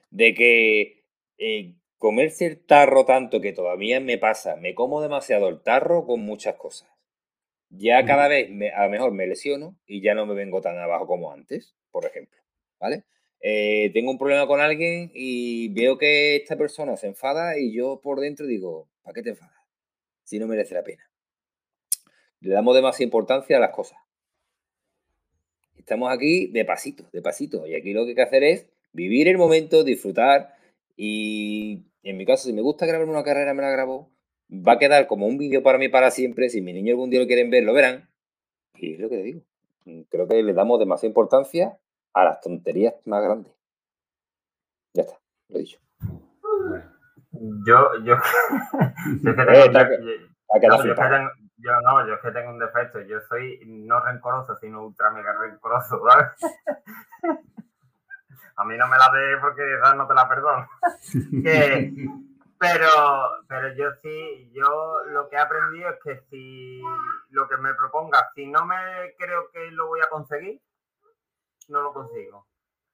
[0.09, 1.03] de que
[1.37, 6.21] eh, comerse el tarro tanto que todavía me pasa, me como demasiado el tarro con
[6.21, 6.89] muchas cosas.
[7.69, 11.05] Ya cada vez a lo mejor me lesiono y ya no me vengo tan abajo
[11.05, 12.39] como antes, por ejemplo.
[12.79, 13.03] ¿Vale?
[13.41, 17.99] Eh, tengo un problema con alguien y veo que esta persona se enfada y yo
[18.01, 19.57] por dentro digo, ¿para qué te enfadas?
[20.23, 21.06] Si no merece la pena.
[22.41, 23.97] Le damos demasiada importancia a las cosas.
[25.75, 27.65] Estamos aquí de pasito, de pasito.
[27.67, 30.57] Y aquí lo que hay que hacer es vivir el momento, disfrutar
[30.97, 34.11] y en mi caso, si me gusta grabar una carrera, me la grabo.
[34.49, 36.49] Va a quedar como un vídeo para mí para siempre.
[36.49, 38.09] Si mi niño algún día lo quieren ver, lo verán.
[38.75, 39.41] Y es lo que digo.
[40.09, 41.77] Creo que le damos demasiada importancia
[42.13, 43.53] a las tonterías más grandes.
[44.93, 45.19] Ya está,
[45.49, 45.79] lo he dicho.
[47.31, 48.15] Yo, yo,
[49.23, 49.31] yo,
[50.53, 53.01] que tengo, yo, no, yo es que tengo un defecto.
[53.01, 56.27] Yo soy no rencoroso, sino ultra mega rencoroso, ¿vale?
[58.57, 59.63] a mí no me la dé porque
[59.95, 60.67] no te la perdono.
[62.59, 62.89] pero,
[63.47, 66.81] pero yo sí, yo lo que he aprendido es que si
[67.29, 70.59] lo que me proponga, si no me creo que lo voy a conseguir,
[71.67, 72.47] no lo consigo.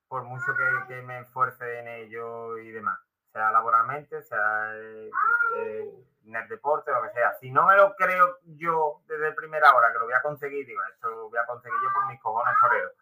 [0.07, 0.45] Por mucho
[0.87, 2.99] que, me esfuerce en ello y demás.
[3.33, 5.11] Sea laboralmente, sea eh,
[5.57, 5.91] eh,
[6.25, 7.33] en el deporte, lo que sea.
[7.41, 10.81] Si no me lo creo yo desde primera hora que lo voy a conseguir, digo,
[10.93, 12.93] esto lo voy a conseguir yo por mis cojones toreros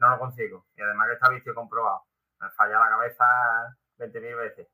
[0.00, 0.64] no lo consigo.
[0.76, 2.02] Y además que está visto y comprobado.
[2.40, 4.68] Me falla la cabeza 20.000 veces.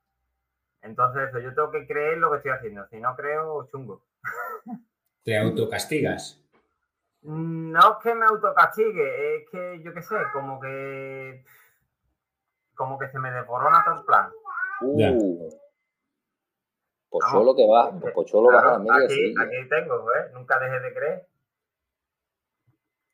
[0.82, 2.86] Entonces, yo tengo que creer lo que estoy haciendo.
[2.88, 4.02] Si no creo, chungo.
[5.24, 6.40] ¿Te autocastigas?
[7.22, 11.44] No es que me autocastigue, es que yo qué sé, como que.
[12.76, 14.30] Como que se me devorona todo el plan.
[14.82, 15.48] Uh.
[17.08, 19.06] Pocholo que va, Pocholo va a la media.
[19.06, 20.30] Aquí, aquí tengo, ¿eh?
[20.32, 21.26] Nunca dejes de creer.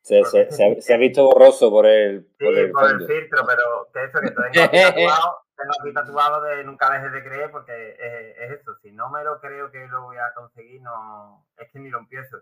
[0.01, 2.27] Se, se, ha, visto borroso por el.
[2.37, 6.63] Sí, por el, filtro, pero que eso que tengo aquí tatuado, tengo aquí tatuado de
[6.65, 8.75] nunca dejes de creer, porque es, es, eso.
[8.81, 11.99] Si no me lo creo que lo voy a conseguir, no es que ni lo
[11.99, 12.37] empiezo.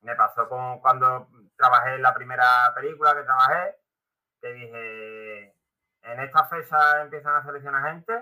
[0.00, 3.76] Me pasó con cuando trabajé en la primera película que trabajé,
[4.40, 5.54] que dije,
[6.02, 8.12] en esta fecha empiezan a seleccionar gente,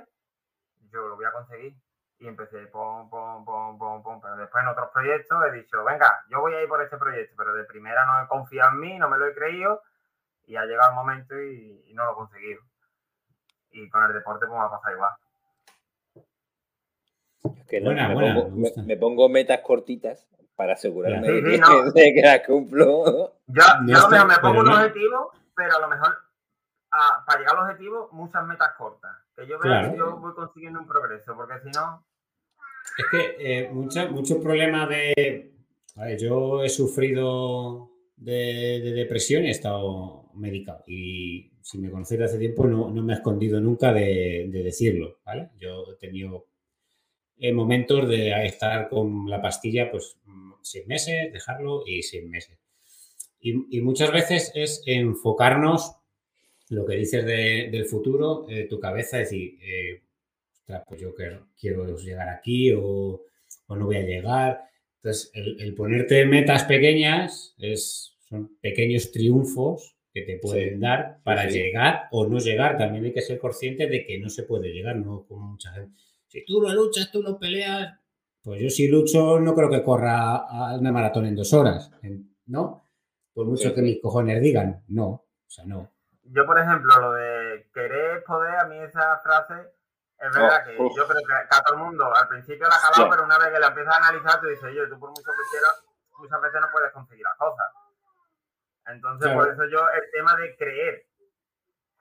[0.93, 1.75] yo lo voy a conseguir
[2.19, 4.21] y empecé, pom, pom, pom, pom, pom.
[4.21, 7.35] Pero después en otros proyectos he dicho, venga, yo voy a ir por este proyecto,
[7.37, 9.83] pero de primera no he confiado en mí, no me lo he creído
[10.47, 12.61] y ha llegado el momento y, no lo he conseguido.
[13.73, 15.11] Y con el deporte pues me a pasar igual.
[17.69, 17.93] Que no,
[18.85, 20.27] me, pongo, metas cortitas
[20.57, 21.43] para asegurarme de,
[22.15, 23.33] que, las cumplo.
[23.47, 26.30] Yo, yo a lo mejor me pongo un objetivo, pero a lo mejor
[26.91, 29.11] para llegar al objetivo muchas metas cortas.
[29.37, 32.05] Que yo veo que yo voy consiguiendo un progreso, porque si no...
[32.99, 35.55] Es que eh, muchos problemas de...
[36.19, 40.85] yo he sufrido de, depresión y he estado medicado.
[40.87, 45.19] Y si me conocéis hace tiempo, no, me he escondido nunca de, decirlo.
[45.25, 45.51] ¿vale?
[45.59, 46.47] Yo he tenido
[47.39, 50.17] eh, momentos de estar con la pastilla, pues
[50.63, 52.59] seis meses, dejarlo y seis meses.
[53.43, 55.97] Y, muchas veces es enfocarnos
[56.71, 60.03] lo que dices del futuro, eh, tu cabeza, es decir, eh,
[60.89, 63.25] pues yo quiero, quiero llegar aquí o,
[63.69, 64.61] no voy a llegar.
[64.97, 72.09] Entonces, el, ponerte metas pequeñas es, son pequeños triunfos que te pueden dar para llegar
[72.13, 72.79] o no llegar.
[72.79, 75.97] También hay que ser consciente de que no se puede llegar, no como mucha gente.
[76.29, 78.01] Si tú no luchas, tú no peleas,
[78.43, 81.91] pues yo si lucho no creo que corra a una maratón en dos horas,
[82.47, 82.85] ¿no?
[83.35, 85.91] Por mucho que mis cojones digan, no, o sea, no.
[86.33, 89.55] Yo, por ejemplo, lo de querer poder, a mí esa frase
[90.21, 93.11] es verdad que yo creo que a todo el mundo al principio la ha jalado,
[93.11, 95.51] pero una vez que la empiezas a analizar, tú dices, yo, tú por mucho que
[95.51, 95.85] quieras,
[96.19, 97.67] muchas veces no puedes conseguir las cosas.
[98.87, 101.07] Entonces, por eso yo, el tema de creer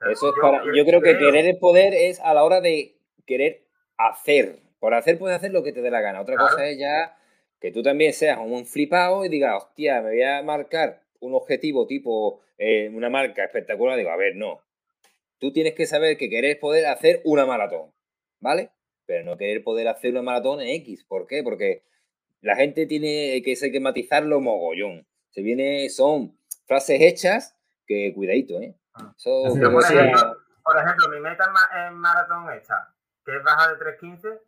[0.00, 0.64] Eso es para.
[0.64, 3.64] Yo creo que querer el poder es a la hora de querer
[3.96, 4.58] hacer.
[4.78, 6.20] Por hacer puedes hacer lo que te dé la gana.
[6.20, 7.16] Otra cosa es ya
[7.60, 11.86] que tú también seas un flipado y digas, hostia, me voy a marcar un objetivo
[11.86, 13.96] tipo eh, una marca espectacular.
[13.96, 14.62] Digo, a ver, no.
[15.38, 17.90] Tú tienes que saber que querés poder hacer una maratón,
[18.38, 18.70] ¿vale?
[19.06, 21.04] Pero no querer poder hacer una maratón en X.
[21.04, 21.42] ¿Por qué?
[21.42, 21.84] Porque
[22.42, 25.06] la gente tiene que, hay que matizarlo mogollón.
[25.30, 27.56] Se viene, son frases hechas
[27.86, 28.76] que cuidadito, ¿eh?
[28.92, 29.14] Ah.
[29.16, 31.50] por, ejemplo, mi meta
[31.86, 32.94] en maratón hecha,
[33.24, 34.38] que es baja de 3.15,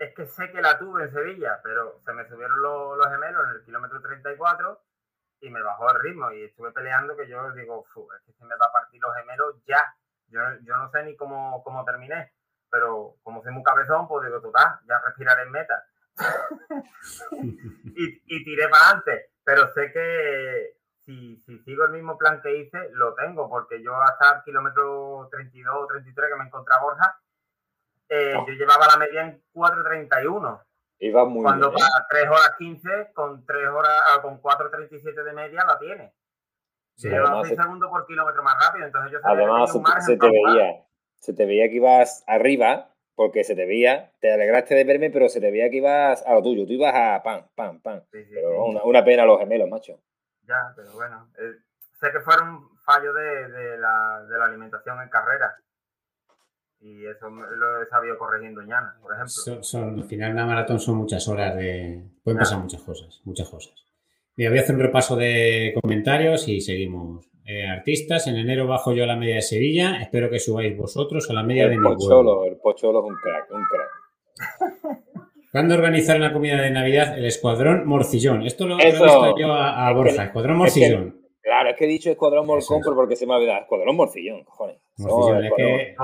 [0.00, 3.44] es que sé que la tuve en Sevilla, pero se me subieron los, los gemelos
[3.44, 4.80] en el kilómetro 34
[5.42, 7.84] y me bajó el ritmo y estuve peleando que yo digo,
[8.16, 9.94] es que se me va a partir los gemelos ya.
[10.28, 12.32] Yo, yo no sé ni cómo, cómo terminé,
[12.70, 15.84] pero como soy muy cabezón, pues digo, total, ya respiraré en meta.
[17.32, 22.56] y, y, tiré para adelante, pero sé que si, si, sigo el mismo plan que
[22.56, 27.20] hice, lo tengo, porque yo hasta el kilómetro 32 o 33 que me encontraba Borja,
[28.08, 30.62] eh, yo llevaba la media en 4.31.
[31.02, 31.80] Iba muy Cuando bien.
[31.80, 36.14] para 3 horas 15, con 3 horas, ah, con 4.37 de media la tiene.
[36.94, 39.72] Sí, lleva 6 segundos por kilómetro más rápido, entonces yo Además,
[40.06, 40.84] se, te veía,
[41.18, 45.28] se te veía que ibas arriba, porque se te veía, te alegraste de verme, pero
[45.28, 48.04] se te veía que ibas a lo tuyo, tú ibas a pan, pan, pan.
[48.12, 49.98] pero Una, una, pena los gemelos, macho.
[50.42, 51.56] Ya, pero bueno, eh,
[51.98, 55.56] sé que fueron fallos de, de, la, de la alimentación en carrera
[56.82, 59.62] y eso lo he sabido corrigiendo ya, por ejemplo.
[59.62, 62.02] Son, al final una maratón son muchas horas de...
[62.24, 63.72] Pueden pasar muchas cosas, muchas cosas.
[64.36, 67.28] Mira, voy a hacer un repaso de comentarios y seguimos.
[67.44, 71.28] Eh, artistas, en enero bajo yo a la media de Sevilla, espero que subáis vosotros
[71.28, 75.02] a la media de Pocholo, El Pocholo es un crack, un crack.
[75.52, 77.18] ¿Cuándo organizar una comida de Navidad?
[77.18, 78.42] El Escuadrón Morcillón.
[78.42, 81.21] Esto lo, he visto yo a, Borja, Escuadrón Morcillón.
[81.42, 83.62] Claro, es que he dicho Escuadrón Morcón porque se me ha olvidado.
[83.62, 84.78] Escuadrón Morcillón, cojones.
[84.98, 85.94] Morcillón, es que...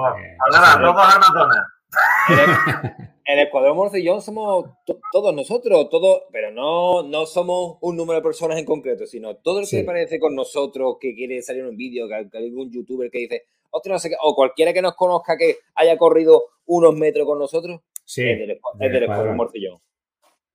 [3.25, 4.71] El Escuadrón Morcillón somos
[5.13, 9.61] todos nosotros, todos, pero no, no somos un número de personas en concreto, sino todo
[9.61, 13.19] el que aparece con nosotros, que quiere salir en un vídeo, que, algún youtuber que
[13.19, 13.43] dice,
[13.85, 18.27] no sé o cualquiera que nos conozca que haya corrido unos metros con nosotros, sí,
[18.27, 19.79] es del, Escuadrón Morcillón.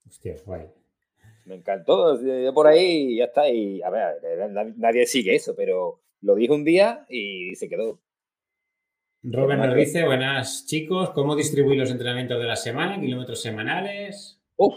[0.07, 0.63] Hostia, guay.
[1.45, 6.35] Me encantó, yo por ahí ya está, y a ver, nadie sigue eso, pero lo
[6.35, 7.99] dije un día y se quedó.
[9.23, 12.99] Robert nos dice, buenas chicos, ¿cómo distribuir los entrenamientos de la semana?
[12.99, 14.41] ¿Kilómetros semanales?
[14.57, 14.75] Uf,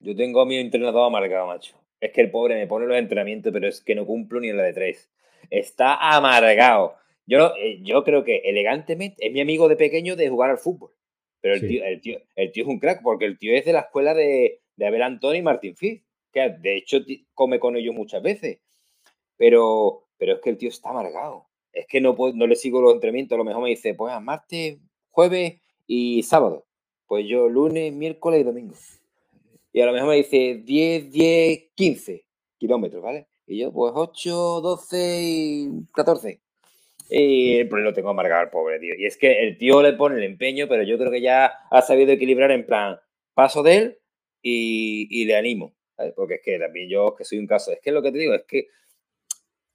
[0.00, 1.76] yo tengo a mi entrenador amargado, macho.
[2.00, 4.56] Es que el pobre me pone los entrenamientos, pero es que no cumplo ni en
[4.56, 5.10] la de tres.
[5.50, 6.96] Está amargado.
[7.26, 10.90] Yo, eh, yo creo que elegantemente es mi amigo de pequeño de jugar al fútbol.
[11.40, 13.72] Pero el, tío, el, tío, el tío es un crack, porque el tío es de
[13.72, 16.02] la escuela de, de Abel Antonio y Martín Fitz,
[16.32, 16.98] que de hecho
[17.34, 18.58] come con ellos muchas veces.
[19.36, 22.94] Pero, pero es que el tío está amargado es que no, no le sigo los
[22.94, 24.78] entrenamientos, a lo mejor me dice, pues a martes,
[25.10, 26.66] jueves y sábado.
[27.06, 28.74] Pues yo lunes, miércoles y domingo.
[29.72, 32.24] Y a lo mejor me dice 10, 10, 15
[32.58, 33.26] kilómetros, ¿vale?
[33.46, 36.40] Y yo, pues 8, 12 y 14.
[37.10, 38.94] Y pues lo tengo amargado pobre tío.
[38.96, 41.82] Y es que el tío le pone el empeño, pero yo creo que ya ha
[41.82, 42.98] sabido equilibrar en plan,
[43.34, 43.98] paso de él
[44.42, 45.74] y, y le animo.
[46.16, 48.34] Porque es que también yo, que soy un caso, es que lo que te digo
[48.34, 48.68] es que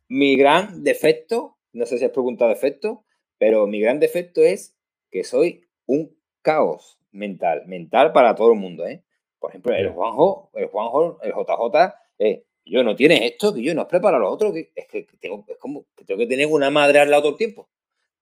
[0.09, 3.05] mi gran defecto no sé si has preguntado defecto,
[3.37, 4.75] pero mi gran defecto es
[5.11, 9.03] que soy un caos mental, mental para todo el mundo, ¿eh?
[9.39, 13.75] Por ejemplo, el Juanjo, el Juanjo, el JJ, eh, yo no tienes esto, que yo
[13.75, 16.47] no has preparado lo otro, que es que tengo, es como que tengo que tener
[16.47, 17.69] una madre al lado todo el tiempo.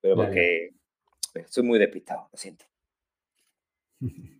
[0.02, 0.74] Pero porque
[1.48, 2.66] soy muy despistado, lo siento.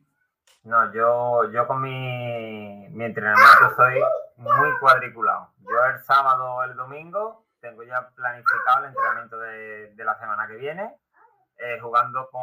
[0.66, 4.02] No, yo, yo con mi, mi entrenamiento soy
[4.38, 5.50] muy cuadriculado.
[5.60, 10.48] Yo el sábado o el domingo tengo ya planificado el entrenamiento de, de la semana
[10.48, 10.96] que viene,
[11.60, 12.42] eh, jugando con,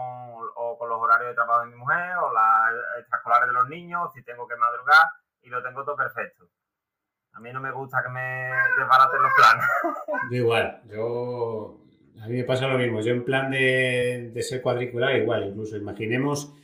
[0.55, 4.13] o con los horarios de trabajo de mi mujer o las extraescolares de los niños,
[4.15, 5.05] si tengo que madrugar,
[5.43, 6.47] y lo tengo todo perfecto.
[7.33, 9.67] A mí no me gusta que me desbaraten los planes.
[10.31, 11.79] Yo igual, yo...
[12.23, 13.01] A mí me pasa lo mismo.
[13.01, 16.55] Yo en plan de, de ser cuadricular igual, incluso imaginemos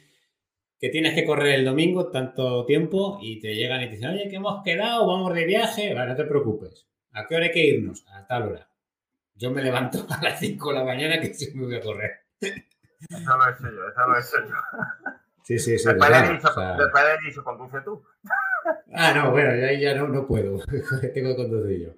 [0.79, 4.29] que tienes que correr el domingo tanto tiempo y te llegan y te dicen, oye,
[4.29, 6.87] que hemos quedado, vamos de viaje, vale, no te preocupes.
[7.13, 8.07] ¿A qué hora hay que irnos?
[8.09, 8.69] A tal hora.
[9.35, 12.13] Yo me levanto a las 5 de la mañana que sí me voy a correr.
[12.41, 15.11] Eso lo he hecho yo, eso lo he hecho yo.
[15.43, 15.89] Sí, sí, sí.
[15.89, 16.77] Después, de dicho, o sea...
[16.77, 18.05] después de dicho, conduce tú.
[18.93, 20.59] Ah, no, bueno, ya, ya no, no puedo.
[21.15, 21.95] Tengo que conducir yo.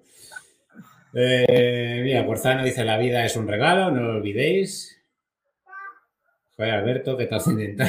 [1.15, 5.03] Eh, mira, Porzano dice: La vida es un regalo, no lo olvidéis.
[6.57, 7.89] Joder, Alberto, ¿qué tal intentar?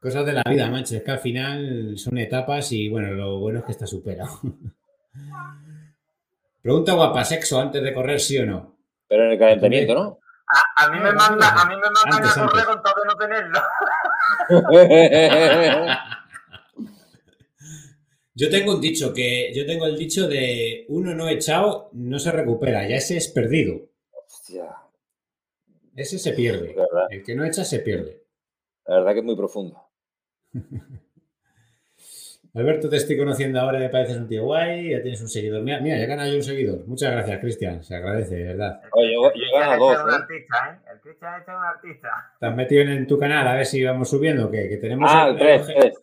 [0.00, 3.58] Cosas de la vida, manches, es que al final son etapas y bueno, lo bueno
[3.58, 4.40] es que está superado.
[6.62, 8.78] Pregunta guapa, ¿sexo antes de correr, sí o no?
[9.06, 10.18] Pero en el calentamiento, ¿no?
[10.76, 13.60] A, mí me manda, a mí me mandan a correr con todo de no tenerlo.
[18.34, 22.32] Yo tengo un dicho que yo tengo el dicho de uno no echado no se
[22.32, 23.90] recupera, ya ese es perdido.
[24.26, 24.74] Hostia.
[25.94, 26.74] Ese se pierde.
[27.10, 28.24] El que no echa se pierde.
[28.86, 29.89] La verdad que es muy profundo.
[32.52, 35.62] Alberto, te estoy conociendo ahora, me pareces un tío guay, ya tienes un seguidor.
[35.62, 36.84] Mira, mira ya gana yo un seguidor.
[36.84, 38.80] Muchas gracias, Cristian, se agradece, de verdad.
[38.92, 40.02] Oye, yo, yo gano dos.
[40.02, 40.14] Un ¿eh?
[40.16, 40.90] artista, ¿eh?
[40.92, 42.08] El Cristian es un artista.
[42.40, 45.08] Te has metido en, tu canal, a ver si vamos subiendo, que, que tenemos...
[45.12, 45.94] Ah, el, tres,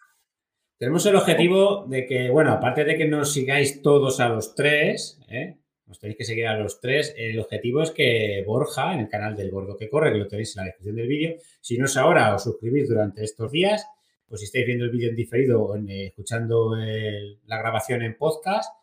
[0.78, 5.20] Tenemos el objetivo de que, bueno, aparte de que nos sigáis todos a los tres,
[5.30, 5.58] ¿eh?
[5.90, 7.14] Os tenéis que seguir a los tres.
[7.18, 10.56] El objetivo es que Borja, en el canal del Gordo que Corre, que lo tenéis
[10.56, 13.86] en la descripción del vídeo, si no es ahora, os suscribís durante estos días
[14.28, 18.74] pues si estáis viendo el vídeo en diferido o eh, escuchando la grabación en podcast,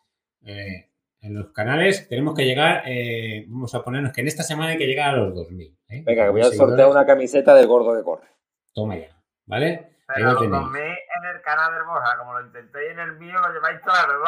[0.45, 0.89] eh,
[1.21, 4.79] en los canales, tenemos que llegar, eh, vamos a ponernos que en esta semana hay
[4.79, 6.05] que llegar a los 2.000.
[6.05, 8.29] Venga, que voy a sortear una camiseta del gordo de corre.
[8.75, 9.17] Toma ya,
[9.47, 9.97] ¿vale?
[10.07, 13.55] Pero los 2.000 en el canal de Borja, como lo intentéis en el mío, lo
[13.55, 14.23] lleváis claro,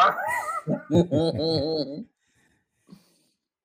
[0.89, 2.07] ¿no?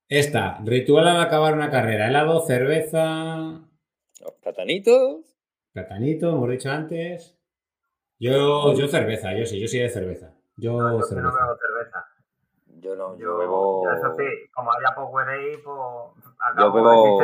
[0.10, 3.62] Esta, ritual al acabar una carrera, helado, cerveza...
[4.20, 5.38] Los platanitos.
[5.72, 7.41] Platanito, hemos dicho antes.
[8.22, 10.32] Yo, yo cerveza, yo sí, yo sí de cerveza.
[10.56, 11.28] Yo, no, cerveza.
[11.28, 12.06] no bebo cerveza.
[12.80, 13.92] Yo no, yo, bebo.
[13.92, 15.76] eso sí, como haya Powerade, pues.
[16.56, 17.20] Yo bebo.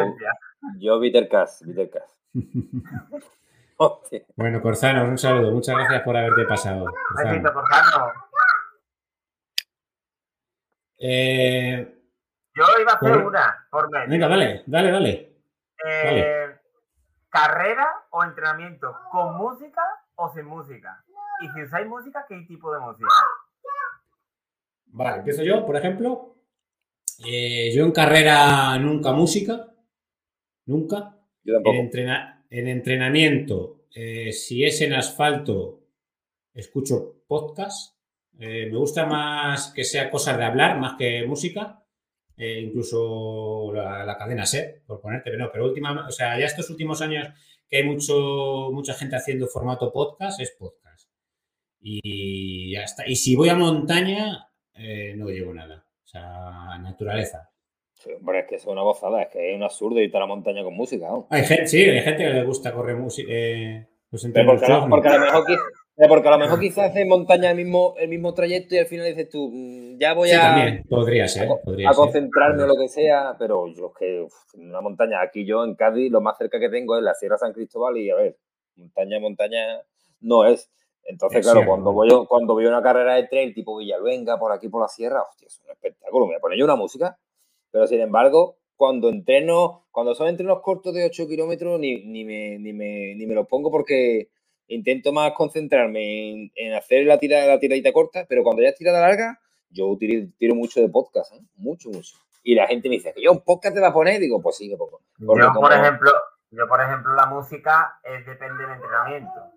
[0.79, 2.19] Yo Bittercast, Bittercast.
[4.35, 5.51] bueno, Corzano, un saludo.
[5.51, 6.87] Muchas gracias por haberte pasado.
[7.13, 8.11] Corzano.
[10.97, 11.95] Eh,
[12.55, 14.09] yo iba a hacer una por medio.
[14.09, 15.37] Venga, dale, dale, dale.
[15.85, 16.59] Eh,
[17.29, 19.83] ¿Carrera o entrenamiento con música
[20.17, 21.03] o sin música?
[21.41, 23.07] Y si usáis música, ¿qué tipo de música?
[24.87, 26.35] Vale, empiezo yo, por ejemplo.
[27.25, 29.67] Eh, yo en carrera nunca música,
[30.65, 31.17] nunca.
[31.43, 31.77] Yo tampoco.
[32.49, 35.81] En, entrenamiento, eh, si es en asfalto,
[36.53, 37.95] escucho podcast.
[38.39, 41.83] Eh, me gusta más que sea cosas de hablar, más que música.
[42.37, 47.01] incluso la, cadena SER, por ponerte, pero no, pero última, o sea, ya estos últimos
[47.01, 47.27] años
[47.69, 51.09] que hay mucho, mucha gente haciendo formato podcast, es podcast.
[51.79, 53.07] Y ya está.
[53.07, 55.85] Y si voy a montaña, eh, no llevo nada.
[56.03, 57.49] O sea, naturaleza.
[57.93, 60.27] Sí, hombre, es que es una gozada, es que es un absurdo irte a la
[60.27, 61.07] montaña con música.
[61.29, 63.27] Hay gente, sí, hay gente que le gusta correr música.
[63.31, 65.45] Eh, pues porque, porque, a lo mejor
[66.07, 69.07] porque a lo mejor quizás hace montaña el mismo, el mismo trayecto y al final
[69.07, 70.41] dices tú, mm, ya voy sí, a.
[70.41, 71.49] También, podría ser.
[71.49, 74.27] a concentrarme o lo que sea, pero yo es que
[74.59, 77.37] en una montaña, aquí yo en Cádiz, lo más cerca que tengo es la Sierra
[77.37, 78.37] San Cristóbal y a ver,
[78.75, 79.81] montaña, montaña
[80.21, 80.69] no es.
[81.03, 84.67] Entonces, claro, cuando voy, cuando voy a una carrera de trail tipo Villaluenga, por aquí
[84.67, 86.25] por la sierra, hostia, es un espectáculo.
[86.25, 87.17] Me voy a poner yo una música,
[87.71, 92.59] pero sin embargo, cuando entreno, cuando son entrenos cortos de 8 kilómetros, ni, ni, me,
[92.59, 94.29] ni, me, ni me los pongo porque
[94.67, 99.01] intento más concentrarme en, hacer la, tira, la tiradita corta, pero cuando ya es tirada
[99.01, 99.39] larga,
[99.69, 101.41] yo tiro, mucho de podcast, ¿eh?
[101.55, 102.17] mucho, mucho.
[102.43, 104.19] Y la gente me dice, ¿que yo un podcast te va a poner?
[104.19, 105.01] digo, pues sí, que poco.
[105.17, 106.11] Yo, por ejemplo,
[106.51, 109.51] yo, por ejemplo, la música depende del entrenamiento.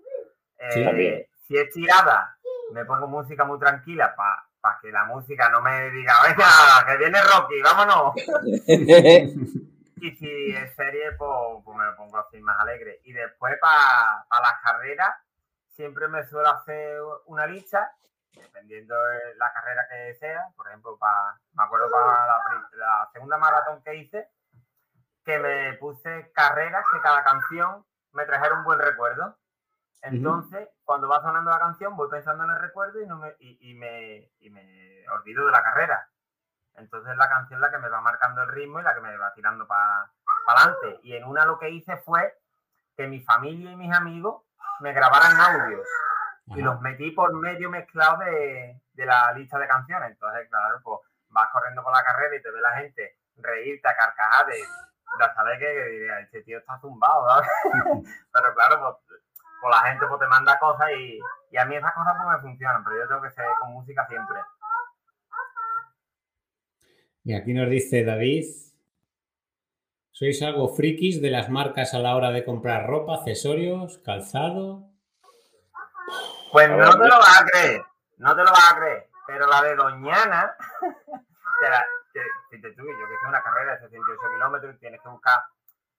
[0.59, 2.37] Eh, si es tirada,
[2.73, 6.47] me pongo música muy tranquila para que la música no me diga, venga,
[6.87, 8.15] que viene Rocky, vámonos.
[10.01, 11.31] Y si es serie, pues,
[11.65, 13.01] pues, me pongo así más alegre.
[13.05, 15.17] Y después para las carreras,
[15.69, 17.93] siempre me suelo hacer una lista,
[18.33, 20.49] dependiendo de la carrera que sea.
[20.57, 22.27] Por ejemplo, para, me acuerdo para
[22.73, 24.29] la, segunda maratón que hice,
[25.25, 29.37] que me puse carreras que cada canción me trajera un buen recuerdo.
[30.03, 33.75] Entonces, cuando va sonando la canción, voy pensando en el recuerdo y, no me, y,
[33.75, 36.10] me, y me olvido de la carrera.
[36.75, 39.33] Entonces la canción la que me va marcando el ritmo y la que me va
[39.35, 40.11] tirando para
[40.47, 41.01] adelante.
[41.03, 42.39] Y en una lo que hice fue
[42.97, 44.43] que mi familia y mis amigos
[44.81, 45.87] me grabaran audios
[46.57, 50.11] y los metí por medio mezclado de, la lista de canciones.
[50.11, 53.97] Entonces, claro, pues vas corriendo por la carrera y te ve la gente reírte a
[53.97, 54.59] carcajadas de,
[55.18, 57.27] ya sabes que, este tío está zumbado,
[58.33, 59.21] pero claro, pues,
[59.61, 62.43] pues, la gente pues, te manda cosas y, y a mí esas cosas pues me
[62.43, 64.41] funcionan, pero yo tengo que ser con música siempre.
[67.31, 68.45] Y aquí nos dice David,
[70.11, 74.91] ¿sois algo frikis de las marcas a la hora de comprar ropa, accesorios, calzado?
[76.51, 77.83] Pues no te lo vas a creer,
[78.16, 80.57] no te lo vas a creer, pero la de Doñana,
[82.12, 82.20] que,
[82.51, 85.41] si te tuve yo que es una carrera de 68 kilómetros y tienes que buscar,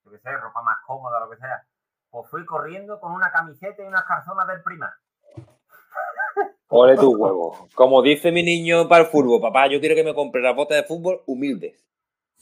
[0.04, 1.66] yo que sé, ropa más cómoda, lo que sea,
[2.10, 4.94] pues fui corriendo con una camiseta y unas calzonas del prima.
[6.72, 7.68] Ole tu huevo.
[7.76, 10.78] Como dice mi niño para el fútbol, papá, yo quiero que me compre las botas
[10.78, 11.84] de fútbol humildes.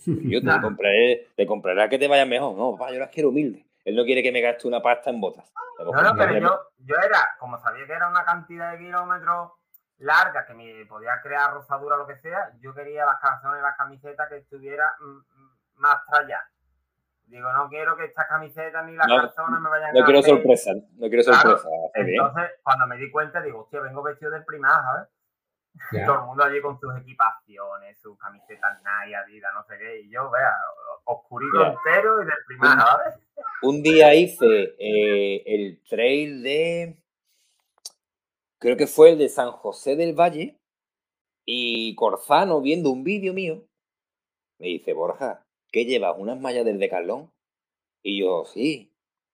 [0.05, 2.55] Yo te compraré, te compraré que te vaya mejor.
[2.55, 3.65] No, papá, yo las quiero humildes.
[3.83, 5.51] Él no quiere que me gaste una pasta en botas.
[5.79, 9.51] No, no, pero yo, yo era, como sabía que era una cantidad de kilómetros
[9.97, 13.63] larga que me podía crear rosadura o lo que sea, yo quería las calzones y
[13.63, 16.47] las camisetas que estuviera mm, mm, más tralladas.
[17.29, 20.01] Digo, no quiero que estas camisetas ni las calzones me vayan no a.
[20.01, 21.69] No quiero sorpresa, no quiero sorpresa.
[21.93, 26.05] Entonces, cuando me di cuenta, digo, hostia, vengo vestido del primado, ¿sabes?
[26.05, 30.01] Todo el mundo allí con sus equipaciones, sus camisetas Nike, Adidas, no sé qué.
[30.01, 30.51] Y yo, vea,
[31.05, 33.15] oscurito entero y del primado, ¿sabes?
[33.61, 37.03] Un día hice eh, el trail de.
[38.59, 40.57] Creo que fue el de San José del Valle.
[41.45, 43.65] Y Corzano, viendo un vídeo mío,
[44.59, 46.15] me dice, Borja, ¿qué llevas?
[46.17, 47.31] ¿Unas mallas del Decathlon?
[48.01, 48.91] Y yo, sí,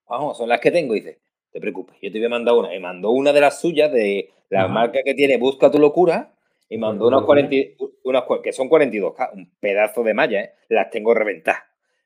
[0.07, 0.95] vamos, son las que tengo.
[0.95, 1.19] Y dice,
[1.51, 2.75] te preocupes, yo te voy a mandar una.
[2.75, 6.31] Y mandó una de las suyas de la marca que tiene Busca tu locura.
[6.67, 7.55] Y mandó unas, 40,
[8.03, 10.53] unas que son 42K, un pedazo de malla, ¿eh?
[10.69, 11.61] las tengo reventadas.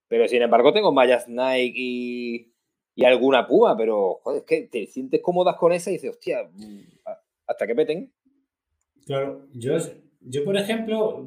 [0.10, 2.54] Pero sin embargo tengo mallas Nike y,
[2.94, 6.50] y alguna Puma, pero joder, es que te sientes cómodas con esa y dices, hostia,
[6.52, 6.82] mm,
[7.48, 8.12] hasta que peten.
[9.06, 9.78] Claro, yo
[10.22, 11.26] yo, por ejemplo,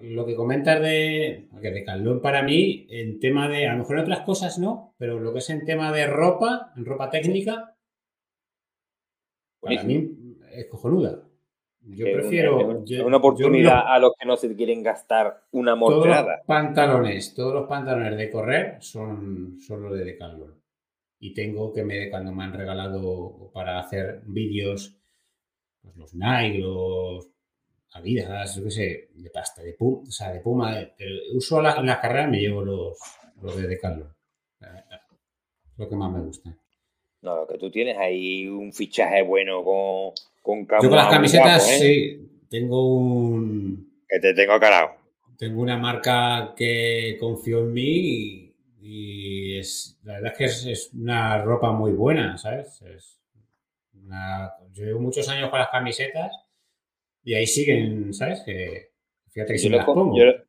[0.00, 4.02] lo que comentas de, de calor para mí, en tema de, a lo mejor en
[4.02, 7.76] otras cosas no, pero lo que es en tema de ropa, en ropa técnica,
[9.60, 10.10] para mí
[10.52, 11.22] es cojonuda.
[11.86, 12.58] Yo prefiero.
[13.04, 16.22] una oportunidad a los que no se quieren gastar una morterada.
[16.22, 20.54] Todos los pantalones, todos los pantalones de correr son, solo los de Decathlon.
[21.18, 24.98] Y tengo que me, cuando me han regalado para hacer vídeos,
[25.82, 27.33] pues los Nike, los
[27.94, 31.76] Adidas, yo qué sé, de pasta, de puma, o sea, de puma, pero uso la,
[31.76, 32.98] en las carreras me llevo los,
[33.40, 34.12] los de Decathlon.
[35.76, 36.56] Lo que más me gusta.
[37.22, 41.78] No, que tú tienes ahí un fichaje bueno con, con Yo con las camisetas, ¿eh?
[41.78, 44.02] sí, tengo un...
[44.08, 44.96] Que te tengo carado.
[45.38, 50.90] Tengo una marca que confío en mí y, es, la verdad es que es, es,
[50.94, 52.82] una ropa muy buena, ¿sabes?
[52.82, 53.20] Es
[53.94, 56.43] una, yo llevo muchos años con las camisetas
[57.24, 58.42] y ahí siguen, ¿sabes?
[58.44, 58.90] Que,
[59.30, 59.84] fíjate que yo, les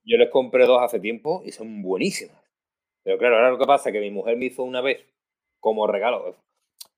[0.04, 2.38] yo, les compré dos hace tiempo y son buenísimas.
[3.04, 5.06] Pero claro, ahora lo que pasa es que mi mujer me hizo una vez
[5.60, 6.36] como regalo.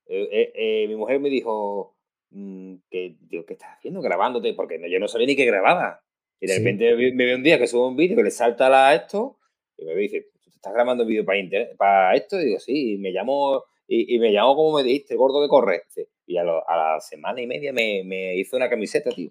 [0.06, 1.96] Eh, eh, eh, mi mujer me dijo
[2.30, 4.00] mm, que, ¿qué estás haciendo?
[4.00, 6.02] Grabándote, porque yo no sabía ni que grababa.
[6.40, 8.94] Y de repente me ve un día que subo un vídeo que le salta a
[8.94, 9.38] esto
[9.76, 11.40] y me dice, ¿tú estás grabando un vídeo para,
[11.76, 12.40] para esto?
[12.40, 15.82] Y digo, sí, y me llamo, y, me llamo como me dijiste, gordo que corre.
[16.26, 19.30] Y a, la semana y media me, me hizo una camiseta, tío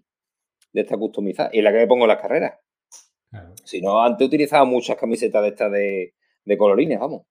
[0.77, 2.59] de esta customizada y la que me pongo en las carreras.
[3.63, 6.15] Si no, antes utilizaba muchas camisetas de estas de,
[6.45, 7.23] de colorines, vamos.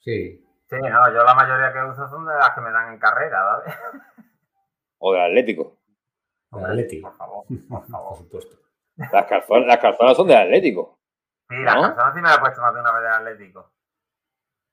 [0.00, 0.44] Sí.
[0.68, 3.42] Sí, no, yo la mayoría que uso son de las que me dan en carrera,
[3.42, 3.74] ¿vale?
[4.98, 5.78] O del Atlético.
[6.50, 7.08] O del Atlético.
[7.08, 8.08] Por favor, por favor.
[8.08, 8.56] por supuesto.
[8.96, 10.98] Las calzonas, las calzonas son del Atlético.
[11.48, 13.72] Sí, las calzonas sí me las he puesto más de una vez del Atlético.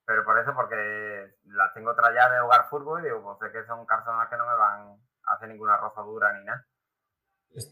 [0.08, 3.66] Pero por eso, porque las tengo tralladas de jugar fútbol y digo, pues sé que
[3.66, 6.66] son calzonas que no me van a hacer ninguna rozadura ni nada.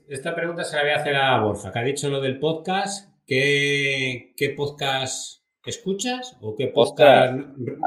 [0.08, 3.14] Esta pregunta se la voy a hacer a Borja, que ha dicho lo del podcast.
[3.28, 7.38] ¿Qué, qué podcast escuchas o qué podcast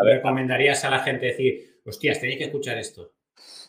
[0.05, 3.15] recomendarías a la gente decir, hostias, tenéis que escuchar esto?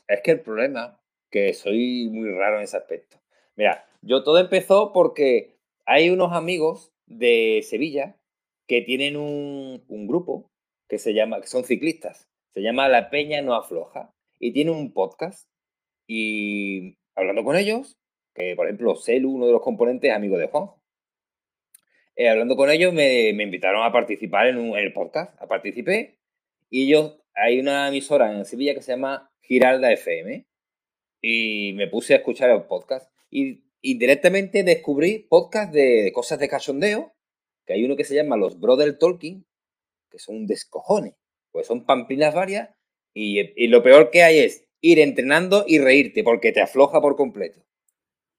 [0.10, 1.00] Es que el problema,
[1.32, 3.18] que soy muy raro en ese aspecto.
[3.56, 5.56] Mira, yo todo empezó porque
[5.86, 8.18] hay unos amigos de Sevilla
[8.68, 10.52] que tienen un, un grupo
[10.90, 14.92] que se llama, que son ciclistas, se llama La Peña No Afloja y tiene un
[14.92, 15.48] podcast
[16.10, 17.98] y hablando con ellos
[18.38, 20.70] que por ejemplo Celu, uno de los componentes, es amigo de Juan.
[22.16, 25.40] Eh, hablando con ellos, me, invitaron a participar en, el podcast.
[25.42, 26.20] A participé
[26.70, 30.46] y ellos, hay una emisora en Sevilla que se llama Giralda FM
[31.22, 37.14] y me puse a escuchar el podcast y indirectamente descubrí podcast de, cosas de cachondeo,
[37.66, 39.46] que hay uno que se llama Los Brother Talking,
[40.10, 41.16] que son un descojone,
[41.52, 42.70] pues son pamplinas varias
[43.14, 47.16] y, y lo peor que hay es ir entrenando y reírte porque te afloja por
[47.16, 47.67] completo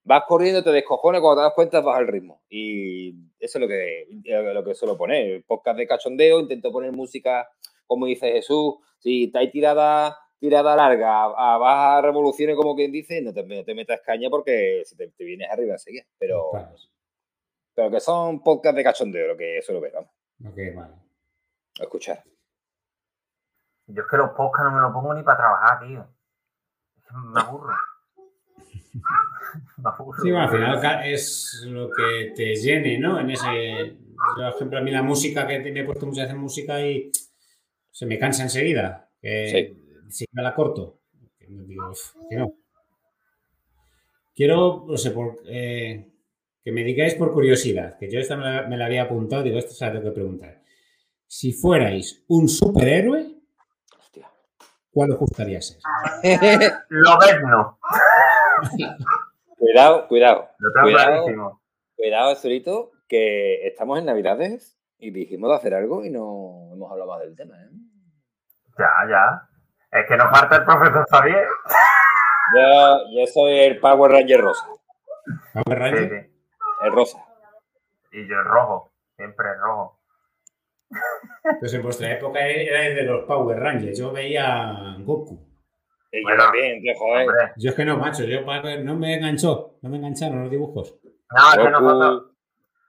[0.09, 2.41] vas corriendo, te descojones, cuando te das cuenta vas al ritmo.
[2.49, 4.07] Y eso es lo que,
[4.53, 5.45] lo que suelo poner.
[5.45, 7.47] Podcast de cachondeo, intento poner música,
[7.85, 13.31] como dice Jesús, si estáis tirada, tirada larga, a, bajas revoluciones, como quien dice, no
[13.35, 13.43] te,
[13.75, 16.05] metas caña porque se te, vienes arriba enseguida.
[16.17, 16.53] Pero,
[17.75, 20.09] pero que son podcast de cachondeo, lo que suelo ver, vamos.
[20.43, 20.95] Ok, vale.
[21.81, 22.23] A escuchar.
[23.85, 26.07] Yo es que los podcasts no me los pongo ni para trabajar, tío.
[26.97, 27.75] Es que me aburro.
[30.21, 33.19] Sí, bueno, al final es lo que te llene, ¿no?
[33.19, 33.95] En ese.
[34.35, 37.11] por ejemplo, a mí la música que me he puesto muchas veces música y
[37.91, 39.09] se me cansa enseguida.
[39.21, 40.99] Si me la corto.
[41.47, 41.91] Digo,
[42.29, 42.53] que no.
[44.35, 46.13] Quiero, no sé, por, eh,
[46.63, 49.85] que me digáis por curiosidad, que yo esta me la, había apuntado, digo, esto se
[49.85, 50.61] lo tengo que preguntar.
[51.27, 53.35] Si fuerais un superhéroe,
[54.91, 55.79] ¿cuál os gustaría ser?
[56.89, 57.17] Lo
[57.47, 57.79] no.
[59.57, 60.49] Cuidado, cuidado.
[60.81, 61.59] cuidado,
[61.95, 67.11] cuidado, Zurito, que estamos en Navidades y dijimos de hacer algo y no hemos hablado
[67.11, 67.55] más del tema.
[67.55, 67.69] ¿eh?
[68.77, 69.49] Ya, ya.
[69.91, 71.47] Es que nos falta el profesor Xavier.
[72.55, 74.67] Yo, yo soy el Power Ranger rosa.
[75.53, 76.29] ¿Power Ranger?
[76.81, 77.17] El rosa.
[78.11, 78.91] Y yo el rojo.
[79.15, 79.99] Siempre el rojo.
[81.59, 83.97] Pues en vuestra época era de los Power Rangers.
[83.97, 85.48] Yo veía Goku.
[86.11, 87.27] Y yo también, que joder.
[87.57, 88.23] Yo es que no, macho.
[88.23, 89.77] Yo no me enganchó.
[89.81, 90.95] No me engancharon los dibujos.
[91.03, 92.31] No, es que nosotros.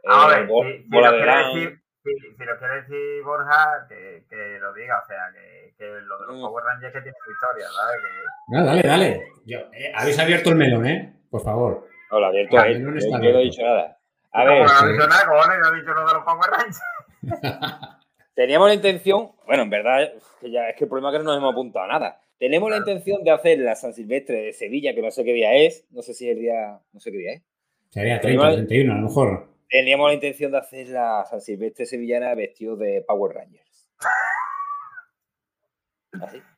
[0.06, 4.72] a ver, si, si, lo quiere decir, si, lo quiere decir Borja, que, que, lo
[4.72, 5.02] diga.
[5.04, 6.40] O sea, que, que lo de los mm.
[6.40, 7.96] Power Rangers que tiene su historia, ¿sabes?
[8.00, 8.56] Que...
[8.56, 9.22] No, dale, dale.
[9.44, 11.20] Yo, eh, habéis abierto el melón, ¿eh?
[11.30, 11.86] Por favor.
[12.10, 13.98] No, lo abierto ah, No, no he dicho nada.
[14.32, 14.64] A ver.
[14.64, 16.80] No, he dicho nada, cojones, no he dicho lo de los Power Rangers.
[18.34, 21.30] Teníamos la intención, bueno, en verdad, que ya es que el problema es que no
[21.30, 22.20] nos hemos apuntado a nada.
[22.40, 25.52] Tenemos la intención de hacer la San Silvestre de Sevilla, que no sé qué día
[25.52, 27.42] es, no sé si es el día, no sé qué día es.
[27.90, 29.46] Sería 30, 31, a lo mejor.
[29.68, 33.90] Teníamos la intención de hacer la San Silvestre sevillana vestido de Power Rangers.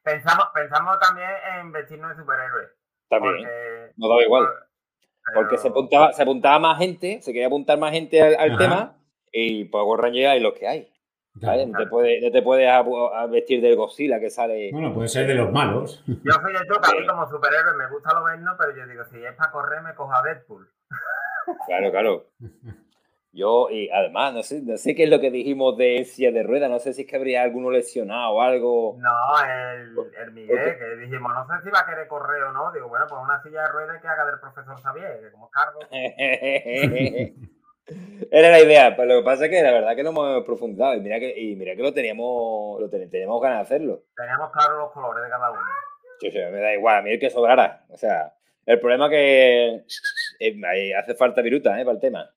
[0.05, 1.29] Pensamos, pensamos también
[1.59, 2.71] en vestirnos de superhéroes.
[3.09, 3.49] También.
[3.97, 4.47] no daba igual.
[5.35, 8.97] Porque se apuntaba, se apuntaba más gente, se quería apuntar más gente al, tema
[9.31, 10.92] y Power Rangers hay lo que hay.
[11.35, 12.71] No, te puedes, te puedes
[13.31, 14.71] vestir del Godzilla que sale.
[14.73, 16.03] Bueno, puede ser de los malos.
[16.07, 19.05] Yo soy de que a mí como superhéroe me gusta lo verno, pero yo digo,
[19.05, 20.69] si es para correr, me cojo a Deadpool.
[21.67, 22.27] Claro, claro.
[23.35, 26.43] Yo, y además, no sé, no sé qué es lo que dijimos de silla de
[26.43, 28.99] rueda, no sé si es que habría alguno lesionado o algo.
[28.99, 29.11] No,
[29.43, 32.71] el, el Miguel, que dijimos, no sé si va a querer correr o no.
[32.73, 35.81] Digo, bueno, pues una silla de rueda que haga del profesor Xavier, que como cargo.
[38.31, 40.95] Era la idea, pero lo que pasa es que la verdad que no hemos profundizado
[40.95, 44.05] y mira que, y mira que lo teníamos, lo teníamos ganas de hacerlo.
[44.17, 45.61] Teníamos claro los colores de cada uno.
[46.21, 47.85] Sí, sí, me da igual, a mí el que sobrara.
[47.89, 48.35] O sea,
[48.65, 49.83] el problema es
[50.39, 51.85] que hace falta viruta ¿eh?
[51.85, 52.31] para el tema.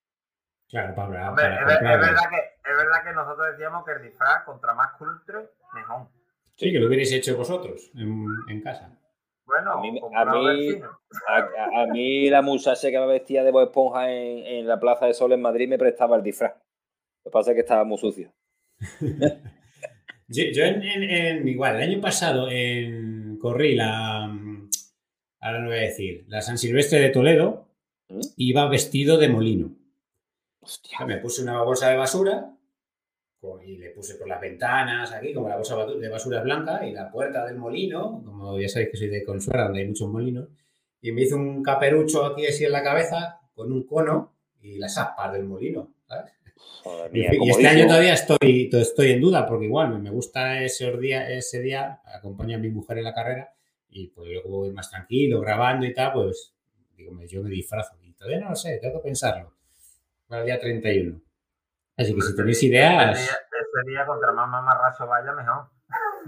[0.68, 4.74] Claro, para, Hombre, es, verdad que, es verdad que nosotros decíamos que el disfraz contra
[4.74, 6.08] más culture, mejor.
[6.56, 8.90] Sí, que lo hubierais hecho vosotros en, en casa.
[9.46, 10.82] Bueno, a mí, a mí,
[11.76, 15.14] a, mí, la muchacha que me vestía de Bob Esponja en, en, la Plaza de
[15.14, 16.54] Sol en Madrid me prestaba el disfraz.
[17.24, 18.34] Lo que pasa es que estaba muy sucio.
[20.28, 24.24] yo, yo en, en, igual, el año pasado en, corrí la,
[25.40, 27.68] ahora no voy a decir, la San Silvestre de Toledo,
[28.10, 28.22] ¿Mm?
[28.38, 29.76] iba vestido de molino.
[31.06, 32.55] Me puse una bolsa de basura
[33.66, 37.10] y le puse por las ventanas aquí, como la bolsa de basura blanca, y la
[37.10, 40.50] puerta del molino, como ya sabéis que soy de Consuela, donde hay muchos molinos,
[41.02, 44.98] y me hice un caperucho aquí así en la cabeza, con un cono y las
[44.98, 45.96] aspas del molino,
[47.12, 51.62] y, este año todavía estoy, estoy en duda, porque igual me gusta ese día, ese
[51.62, 53.54] día, acompaño a mi mujer en la carrera,
[53.90, 56.54] y pues yo voy más tranquilo, grabando y tal, pues
[56.96, 57.96] digo, yo me disfrazo.
[58.04, 59.54] Y todavía no lo sé, tengo que pensarlo
[60.28, 61.22] para el día 31.
[61.98, 63.20] Así que si tenéis ideas.
[63.20, 65.66] Ese día, contra más mamarraso vaya, mejor.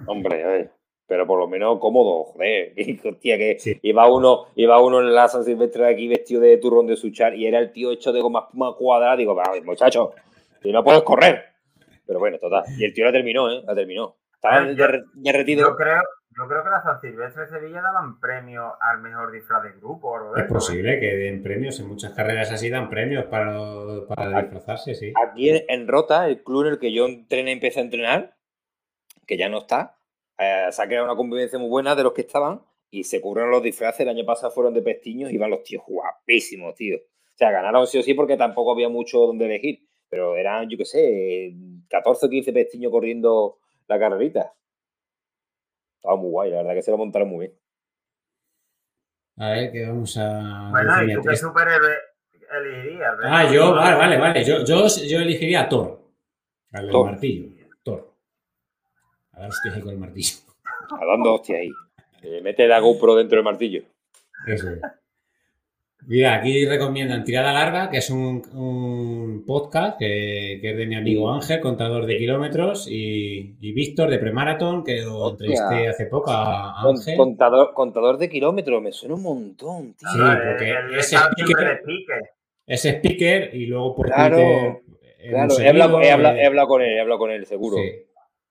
[0.05, 0.71] Hombre, a ver.
[1.07, 2.73] Pero por lo menos cómodo, joder.
[3.05, 6.87] Hostia, que iba, uno, iba uno en la San Silvestre de aquí vestido de turrón
[6.87, 9.15] de suchar y era el tío hecho de goma cuadrada.
[9.15, 10.13] Digo, muchacho,
[10.61, 11.45] si no puedes correr.
[12.05, 12.63] Pero bueno, total.
[12.77, 13.61] Y el tío la terminó, ¿eh?
[13.65, 14.17] La terminó.
[14.33, 14.65] Estaba
[15.15, 15.69] derretido.
[15.69, 16.01] Yo creo,
[16.37, 20.35] yo creo que la San Silvestre de Sevilla daban premio al mejor disfraz de grupo.
[20.35, 23.57] es posible que den premios, en muchas carreras así dan premios para,
[24.07, 25.13] para disfrazarse, sí.
[25.27, 28.37] Aquí en Rota, el club en el que yo entrené, empecé a entrenar,
[29.25, 29.97] que ya no está,
[30.37, 32.61] eh, se ha creado una convivencia muy buena de los que estaban
[32.91, 34.01] y se cubrieron los disfraces.
[34.01, 36.97] El año pasado fueron de pestiños y iban los tíos guapísimos, tío.
[36.97, 39.87] O sea, ganaron sí o sí porque tampoco había mucho donde elegir.
[40.09, 41.53] Pero eran, yo qué sé,
[41.89, 43.57] 14 o 15 pestiños corriendo
[43.87, 44.53] la carrerita.
[45.97, 47.59] Estaba muy guay, la verdad que se lo montaron muy bien.
[49.37, 50.69] A ver, que vamos a.
[50.71, 51.95] Bueno, ¿y tú qué superhéroe
[52.59, 53.13] elegirías?
[53.23, 54.43] Ah, yo, vale, vale, vale.
[54.43, 56.01] Yo, yo, yo elegiría a Thor.
[56.71, 57.49] Al martillo.
[57.83, 58.13] Thor.
[59.33, 60.37] A dar hostias ahí con el martillo.
[60.99, 61.71] A dando hostias ahí.
[62.23, 63.83] Eh, mete la GoPro dentro del martillo.
[64.47, 64.81] Eso es.
[66.05, 71.59] Mira, aquí recomiendan Tirada Larga, que es un, podcast que, es de mi amigo Ángel,
[71.59, 77.17] contador de kilómetros, y, Víctor de Premarathon, que lo entrevisté hace poco a Ángel.
[77.17, 80.09] Contador, contador de kilómetros, me suena un montón, tío.
[80.09, 81.81] Sí, porque es speaker,
[82.65, 84.81] es speaker y luego por claro,
[85.29, 87.77] Claro, he hablado, he, hablado, con él, he hablado con él, seguro.
[87.77, 88.06] Sí.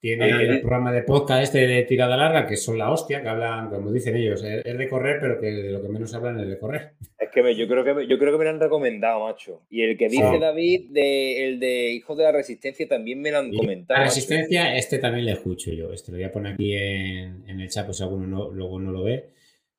[0.06, 3.68] Tiene el programa de podcast este de tirada larga, que son la hostia, que hablan,
[3.68, 6.58] como dicen ellos, es de correr, pero que de lo que menos hablan es de
[6.60, 6.92] correr.
[7.18, 9.62] Es que yo creo que me, yo creo que me lo han recomendado, macho.
[9.68, 13.38] Y el que dice David, de, el de Hijos de la Resistencia, también me lo
[13.38, 13.98] han comentado.
[13.98, 15.92] La Resistencia, este también le escucho yo.
[15.92, 18.92] Este lo voy a poner aquí en, el chat, pues si alguno no, luego no
[18.92, 19.30] lo ve.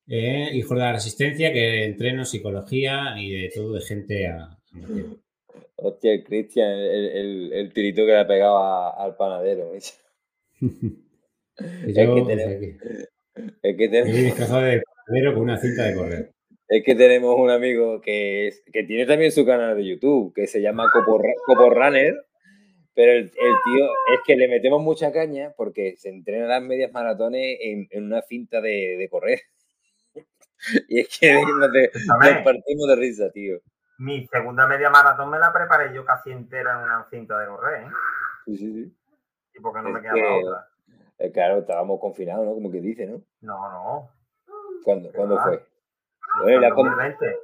[0.10, 4.60] Eh, Hijos de la Resistencia, que entreno psicología y de todo de gente a...
[5.78, 8.58] Hostia, Cristian, el, el, tirito que le ha pegado
[8.98, 9.72] al panadero.
[11.58, 12.62] es, que tenemos,
[13.62, 14.14] es que tenemos...
[14.14, 16.32] de panadero con una cinta de correr.
[16.70, 20.62] Es que tenemos un amigo que, que tiene también su canal de YouTube, que se
[20.62, 22.14] llama Copo, Runner,
[22.94, 27.58] pero el, tío es que le metemos mucha caña porque se entrena las medias maratones
[27.62, 29.40] en, en una cinta de, de, correr.
[30.90, 33.60] y es que nos, nos partimos de risa, tío.
[34.00, 37.84] Mi segunda media maratón me la preparé yo casi entera en una cinta de correr,
[37.84, 37.90] ¿eh?
[38.46, 38.97] Sí, sí, sí.
[39.58, 40.68] ¿Y porque no me quedaba otra?
[41.20, 42.54] Eh, claro, estábamos confinados, ¿no?
[42.54, 43.22] Como que dice, ¿no?
[43.42, 44.10] No, no.
[44.84, 45.66] ¿Cuándo, ¿cuándo fue?
[46.44, 47.40] Bueno, y, la 2020,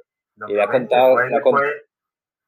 [0.46, 1.16] y le ha contado.
[1.16, 1.72] Después,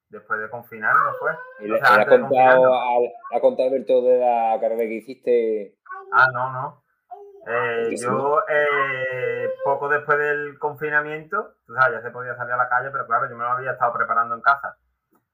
[0.09, 1.33] después, de confinar, ¿no fue?
[1.61, 5.77] Y le, ha, contado, ha, contado Alberto de la carrera que hiciste.
[6.13, 6.83] Ah, no, no.
[7.49, 12.69] Eh, yo, eh, poco después del confinamiento, tú sabes, ya se podía salir a la
[12.69, 14.79] calle, pero claro, yo me lo había estado preparando en casa.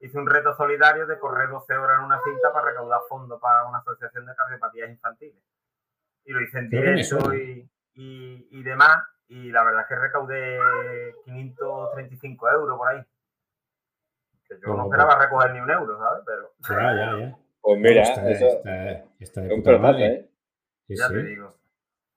[0.02, 3.68] Hice un reto solidario de correr 12 horas en una cinta para recaudar fondos para
[3.68, 5.40] una asociación de cardiopatías infantiles.
[6.24, 9.00] Y lo hice en directo y, y, y, demás.
[9.28, 10.58] Y la verdad es que recaudé
[11.24, 13.00] 535 euros por ahí.
[14.48, 16.24] Que yo no esperaba recoger ni un euro, ¿sabes?
[16.26, 16.52] Pero...
[16.68, 17.38] Ya, ya, ya.
[17.60, 20.06] Pues mira, está, eso está, está de puta madre.
[20.06, 20.30] ¿eh?
[20.88, 21.56] ya te digo.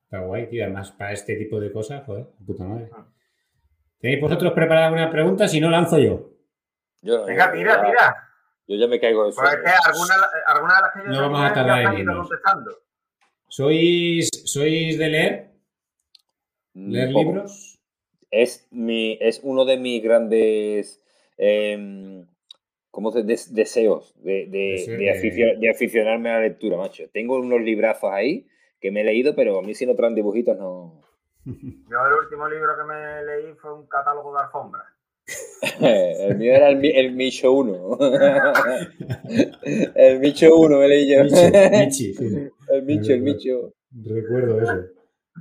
[0.06, 0.64] Está guay, tío.
[0.64, 2.90] Además, para este tipo de cosas, joder, puta madre.
[4.00, 5.48] ¿Tenéis vosotros preparada alguna pregunta?
[5.48, 6.35] Si no, lanzo yo.
[7.06, 8.30] Yo Venga, tira, tira.
[8.68, 9.42] Yo ya me caigo de eso.
[9.42, 10.16] Pues es que alguna,
[10.48, 12.30] alguna de las que yo no vamos a tardar en irnos.
[13.48, 15.52] ¿Sois, ¿Sois de leer?
[16.74, 17.80] Mm, ¿Leer libros?
[18.32, 21.02] Es, mi, es uno de mis grandes
[21.38, 22.26] eh,
[22.96, 27.04] ¿cómo se, deseos de, de, de, aficionarme a la lectura, macho.
[27.12, 28.48] Tengo unos librazos ahí
[28.80, 31.02] que me he leído, pero a mí si no traen dibujitos no.
[31.44, 34.86] Yo el último libro que me leí fue un catálogo de alfombras.
[35.80, 37.98] El mío era el, el Micho 1.
[39.96, 41.24] el Micho 1 me leí yo.
[41.24, 42.14] Michi,
[42.70, 43.74] El Micho, el Micho.
[43.92, 44.86] Recuerdo eso.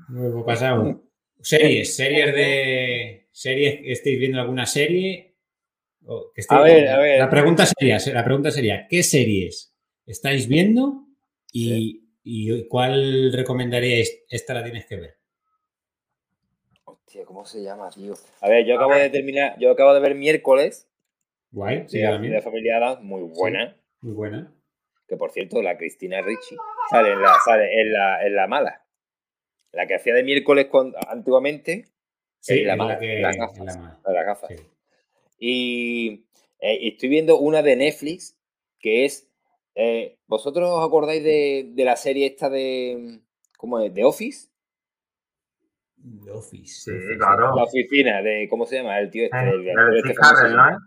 [0.09, 0.97] Luego pasamos.
[1.41, 3.29] Series, series de.
[3.31, 5.37] Series, ¿estáis viendo alguna serie?
[6.49, 7.19] a ver, a ver.
[7.19, 9.75] La pregunta sería, la pregunta sería, ¿qué series
[10.07, 11.07] estáis viendo?
[11.53, 14.25] Y ¿Y cuál recomendaríais?
[14.29, 15.19] Esta la tienes que ver.
[17.07, 18.15] Hostia, ¿cómo se llama, tío?
[18.41, 20.89] A ver, yo acabo de terminar, yo acabo de ver miércoles.
[21.51, 23.77] Guay, sí, la, de familia Adams, muy buena.
[24.01, 24.53] muy buena.
[25.07, 26.57] Que por cierto, la Cristina Ricci
[26.91, 28.85] sale en la, sale en la, en la mala.
[29.73, 30.69] La que hacía de miércoles
[31.09, 31.85] antiguamente.
[32.41, 33.79] Sí, la, mala, que, las gafas.
[34.07, 34.51] La gafas.
[35.39, 36.27] Y,
[36.59, 38.39] eh, estoy viendo una de Netflix
[38.79, 39.31] que es
[39.75, 43.21] eh, ¿Vosotros os acordáis de, la serie esta de.
[43.59, 43.93] ¿Cómo es?
[43.93, 44.49] ¿De Office?
[46.23, 46.91] The Office.
[46.91, 47.57] Sí, claro.
[47.57, 48.47] La oficina de.
[48.49, 48.99] ¿Cómo se llama?
[48.99, 49.39] El tío este.
[49.39, 50.15] El, este
[50.51, 50.79] ¿no?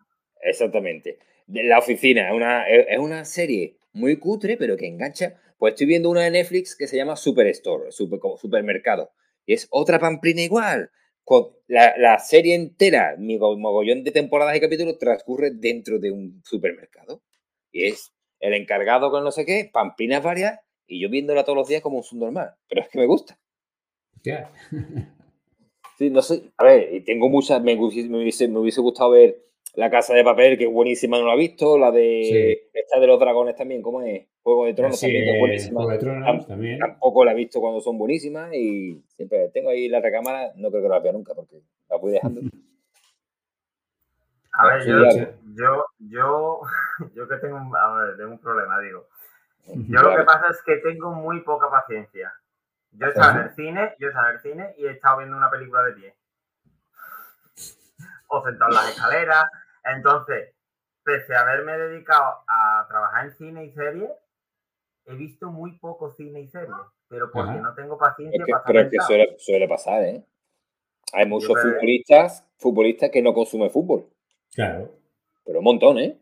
[0.41, 1.19] Exactamente.
[1.47, 2.33] De la oficina.
[2.33, 5.39] Una, es una serie muy cutre, pero que engancha.
[5.57, 9.11] Pues estoy viendo una de Netflix que se llama Superstore, super, supermercado.
[9.45, 10.91] Y es otra pamplina igual.
[11.67, 17.21] La, la, serie entera, mi mogollón de temporadas y capítulos, transcurre dentro de un supermercado.
[17.71, 21.67] Y es el encargado con no sé qué, pamplinas varias, y yo viéndola todos los
[21.67, 22.51] días como un subnormal.
[22.69, 23.37] Pero es que me gusta.
[25.97, 26.51] Sí, no sé.
[26.57, 27.61] A ver, y tengo muchas.
[27.61, 29.37] Me hubiese, me hubiese, gustado ver
[29.75, 31.77] La Casa de Papel, que es buenísima, no la he visto.
[31.77, 32.69] La de.
[32.73, 34.27] Esta de los dragones también, ¿cómo es?
[34.43, 35.81] Juego de Tronos también, que es buenísima.
[35.81, 36.79] Juego de Tronos también.
[36.79, 40.51] Tampoco la he visto cuando son buenísimas y siempre tengo ahí la recámara.
[40.55, 42.41] No creo que la vea nunca porque la voy dejando.
[44.59, 44.97] A ver, yo,
[45.53, 46.61] yo, yo,
[47.13, 49.07] yo, que tengo a ver, tengo un problema, digo.
[49.67, 52.33] Yo lo que pasa es que tengo muy poca paciencia.
[52.91, 55.17] Yo he estado en el cine, yo he estado en el cine y he estado
[55.17, 56.15] viendo una película de pie.
[58.29, 59.45] O sentado en las escaleras.
[59.85, 60.53] Entonces,
[61.03, 64.11] pese a haberme dedicado a trabajar en cine y series,
[65.05, 66.75] he visto muy poco cine y series.
[67.07, 70.25] Pero porque no tengo paciencia para Pero es que suele, suele, pasar, ¿eh?
[71.13, 74.09] Hay muchos futbolistas, futbolistas que no consumen fútbol.
[74.53, 74.91] Claro.
[75.45, 76.19] Pero un montón, ¿eh?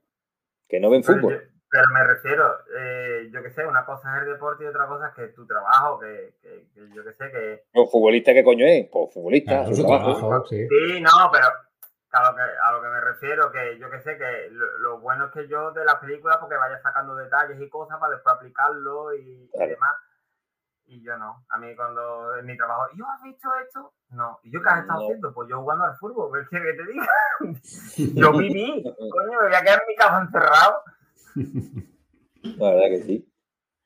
[0.67, 1.54] Que no ven fútbol.
[1.75, 5.07] Pero me refiero, eh, yo qué sé, una cosa es el deporte y otra cosa
[5.09, 7.63] es que tu trabajo, que, que, yo qué sé, que...
[7.73, 8.87] ¿Pues futbolista qué coño es?
[8.89, 9.65] Pues futbolista.
[9.65, 10.65] su trabajo, sí.
[10.69, 11.01] sí.
[11.01, 11.47] no, pero
[12.15, 15.25] a lo, que, a lo que me refiero, que yo que sé, que lo, bueno
[15.25, 19.13] es que yo de las películas, porque vaya sacando detalles y cosas para después aplicarlo
[19.13, 19.97] y, demás.
[20.85, 21.43] y yo no.
[21.49, 23.93] A mí cuando en mi trabajo, ¿yo has visto esto?
[24.11, 24.39] No.
[24.43, 25.33] ¿Y yo qué has estado haciendo?
[25.33, 27.13] Pues yo jugando al fútbol, ¿qué que te diga?
[28.21, 30.83] yo viví, coño, me voy a quedar en mi casa encerrado.
[32.43, 33.31] La verdad que sí.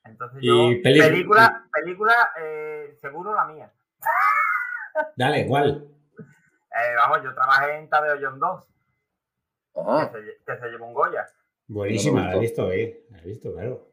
[0.04, 3.72] Entonces yo, película, película eh, seguro la mía.
[5.16, 5.88] Dale, ¿cuál?
[6.20, 8.68] Eh, vamos, yo trabajé en Tadeo John 2.
[9.74, 11.28] Que, se, que se llevó un Goya.
[11.68, 13.06] Buenísima, la he visto, eh.
[13.12, 13.88] La he visto, claro.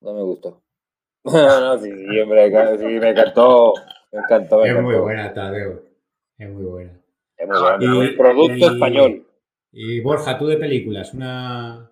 [0.00, 0.62] No me gustó.
[1.24, 3.74] no, sí, sí, hombre, sí, me encantó.
[4.10, 4.64] Me encantó.
[4.64, 5.82] es muy buena, Tadeo.
[6.36, 7.00] Es muy buena.
[7.36, 7.98] Es muy buena.
[7.98, 9.26] un producto español.
[9.70, 11.91] Y Borja, tú de películas, una.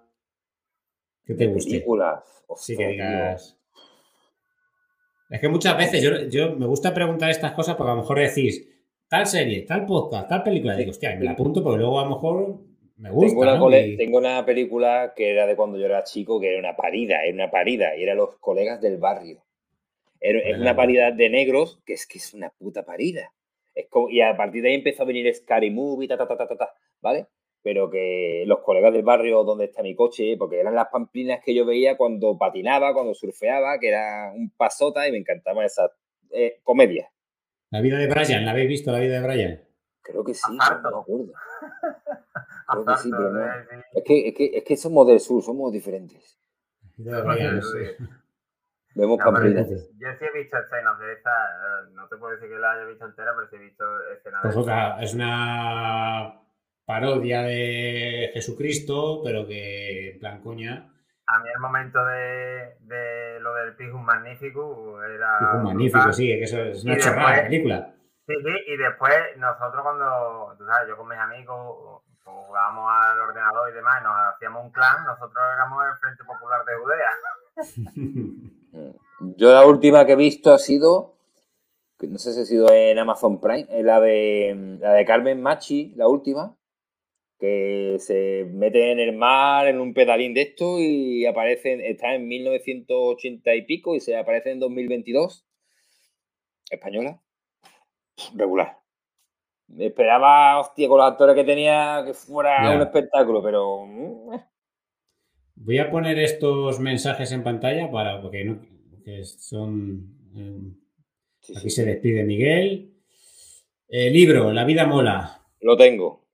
[1.24, 1.70] ¿Qué te guste?
[1.70, 2.44] Películas.
[2.56, 3.56] sí, que digas.
[5.30, 8.18] Es que muchas veces yo, yo, me gusta preguntar estas cosas porque a lo mejor
[8.18, 8.68] decís
[9.08, 10.76] tal serie, tal podcast, tal película.
[10.76, 12.58] Digo, hostia, me la apunto porque luego a lo mejor
[12.96, 13.52] me gusta.
[13.52, 16.76] Tengo una, tengo una, película que era de cuando yo era chico, que era una
[16.76, 19.42] parida, era una parida, y eran los colegas del barrio.
[20.20, 23.32] es una parida de negros que es que es una puta parida.
[23.74, 26.36] Es como, y a partir de ahí empezó a venir Scary Movie, ta, ta, ta,
[26.36, 27.26] ta, ta, ta, ¿vale?
[27.62, 31.54] Pero que los colegas del barrio donde está mi coche, porque eran las pamplinas que
[31.54, 35.90] yo veía cuando patinaba, cuando surfeaba, que era un pasota y me encantaba esa
[36.30, 37.10] eh, comedia.
[37.70, 39.60] La vida de Brian, ¿la habéis visto la vida de Brian?
[40.02, 41.32] Creo que sí, no me acuerdo.
[42.68, 43.44] Creo que sí, pero no.
[43.92, 46.38] Es que, es, que, es que somos del sur, somos diferentes.
[48.94, 49.68] Vemos pamplinas.
[49.68, 52.86] Yo sí he visto escenas de esa, eh, no te puedo decir que la haya
[52.86, 56.40] visto entera, pero sí he visto escenas pues de Es una
[56.90, 60.90] parodia de Jesucristo, pero que en plan coña.
[61.26, 65.38] A mí el momento de, de lo del Pijum Magnífico era.
[65.38, 67.94] Pijum Magnífico, sí, que eso es una chorrada de película.
[68.26, 73.20] Sí, sí, y después nosotros cuando, tú sabes, yo con mis amigos pues, jugábamos al
[73.20, 77.12] ordenador y demás, y nos hacíamos un clan, nosotros éramos el Frente Popular de Judea.
[79.36, 81.14] yo la última que he visto ha sido,
[82.00, 86.08] no sé si ha sido en Amazon Prime, la de, la de Carmen Machi, la
[86.08, 86.56] última,
[87.40, 92.28] que se mete en el mar en un pedalín de esto y aparece, está en
[92.28, 95.46] 1980 y pico y se aparece en 2022.
[96.70, 97.20] Española.
[98.34, 98.78] Regular.
[99.68, 103.86] Me esperaba, hostia, con los actores que tenía que fuera un espectáculo, pero...
[103.86, 104.44] Mm, eh.
[105.54, 108.60] Voy a poner estos mensajes en pantalla para, porque no,
[109.24, 110.18] son...
[110.36, 112.92] Eh, aquí se despide Miguel.
[113.88, 115.42] El libro, La vida mola.
[115.60, 116.29] Lo tengo.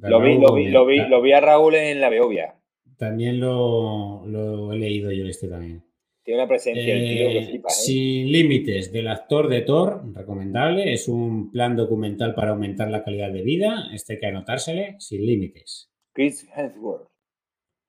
[0.00, 2.54] Lo vi, lo, vi, lo, vi, lo vi, a Raúl en la Beovia.
[2.96, 5.84] También lo, lo, he leído yo este también.
[6.22, 7.68] Tiene una presencia el tío que flipa.
[7.68, 7.72] ¿eh?
[7.72, 10.92] Sin límites, del actor de Thor, recomendable.
[10.92, 13.88] Es un plan documental para aumentar la calidad de vida.
[13.92, 15.90] Este hay que anotársele, sin límites.
[16.12, 17.08] Chris Hemsworth.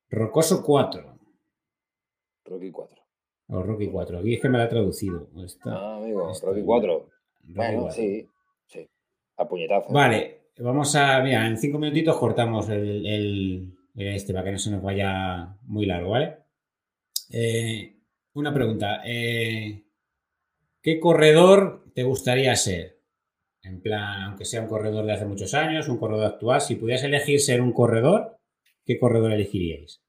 [0.09, 1.19] Rocoso 4.
[2.45, 2.97] Rocky 4.
[3.49, 4.19] O Rocky 4.
[4.19, 5.29] Aquí es que me lo ha traducido.
[5.65, 7.09] ah, amigo, Rocky 4.
[7.55, 8.25] bueno, sí.
[8.67, 8.87] Sí.
[9.37, 9.91] A puñetazo.
[9.91, 14.81] Vale, Vamos a, mira, en cinco minutitos cortamos el, este para que no se nos
[14.81, 16.35] vaya muy largo, ¿vale?
[17.31, 17.95] Eh,
[18.33, 19.01] una pregunta.
[19.05, 19.85] Eh,
[20.81, 22.99] ¿Qué corredor te gustaría ser?
[23.61, 27.05] En plan, aunque sea un corredor de hace muchos años, un corredor actual, si pudieras
[27.05, 28.37] elegir ser un corredor,
[28.85, 30.01] ¿qué corredor elegiríais?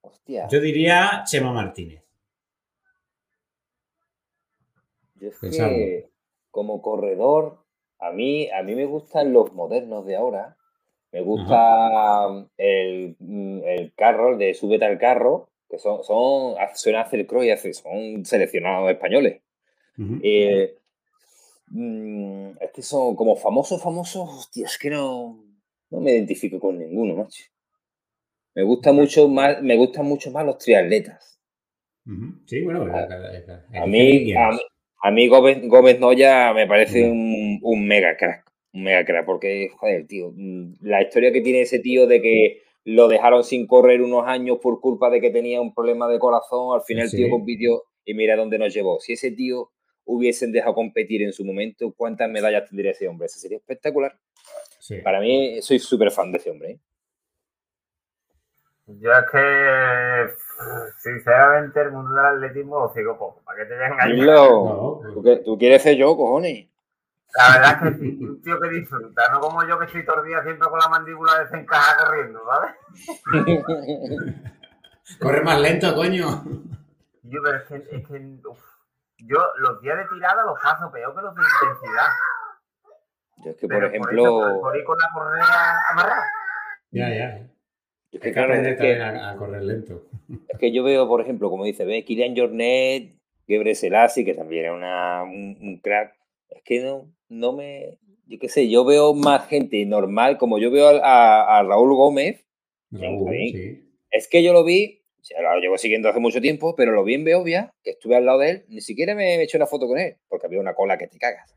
[0.00, 0.48] Hostia.
[0.50, 2.02] Yo diría Chema Martínez.
[5.16, 6.10] Yo es que,
[6.50, 7.59] como corredor,
[8.00, 10.56] a mí, a mí me gustan los modernos de ahora.
[11.12, 17.02] Me gusta el, mm, el, carro, el de súbete al carro, que son, son suena
[17.02, 19.42] hacer y son seleccionados españoles.
[20.22, 20.76] Eh,
[21.68, 25.44] mm, es que son como famosos, famosos, hostia, es que no,
[25.90, 27.44] no me identifico con ninguno, macho.
[28.54, 31.40] Me gusta mucho más, me gustan mucho más los triatletas.
[32.46, 38.44] Sí, bueno, a, mí, a mí Gómez, Gómez Noya me parece un, un, mega crack.
[38.72, 42.62] Un mega crack, porque, joder, tío, mm, la historia que tiene ese tío de que
[42.84, 46.74] lo dejaron sin correr unos años por culpa de que tenía un problema de corazón,
[46.74, 48.98] al final el tío compitió y mira dónde nos llevó.
[49.00, 49.70] Si ese tío
[50.04, 53.26] hubiesen dejado competir en su momento, ¿cuántas medallas tendría ese hombre?
[53.26, 54.16] Eso sería espectacular.
[55.04, 56.70] Para mí, soy súper fan de ese hombre.
[56.70, 56.78] ¿eh?
[58.86, 60.34] Yo es que
[60.98, 63.40] Sinceramente, el mundo del atletismo lo sigo poco.
[63.44, 65.42] ¿Para qué te voy a engañar?
[65.44, 66.66] ¿Tú, quieres ser yo, cojones.
[67.34, 70.22] La verdad es que sí, un tío que disfruta, no como yo que estoy todo
[70.22, 72.74] el día siempre con la mandíbula desencajada corriendo, ¿sabes?
[75.20, 76.26] Corre más lento, coño.
[77.22, 78.38] Yo, pero es que, es que
[79.18, 82.08] yo los días de tirada los paso peor que los de intensidad.
[83.44, 84.60] Yo es que, por ejemplo.
[84.60, 86.24] Por, ir con la correa amarrada.
[86.90, 87.46] Ya, ya.
[88.12, 90.02] Es que, claro, es que, a, correr lento.
[90.48, 93.16] Es que yo veo, por ejemplo, como dice, ve, Kilian Jornet
[93.46, 96.14] Gebre Selassie, que también era una, un, crack.
[96.50, 97.98] Es que no, no me.
[98.26, 102.44] Yo qué sé, yo veo más gente normal, como yo veo a, Raúl Gómez.
[104.10, 105.02] Es que yo lo vi,
[105.40, 108.38] lo llevo siguiendo hace mucho tiempo, pero lo vi en Beovia, que estuve al lado
[108.40, 110.98] de él, ni siquiera me he hecho una foto con él, porque había una cola
[110.98, 111.56] que te cagas.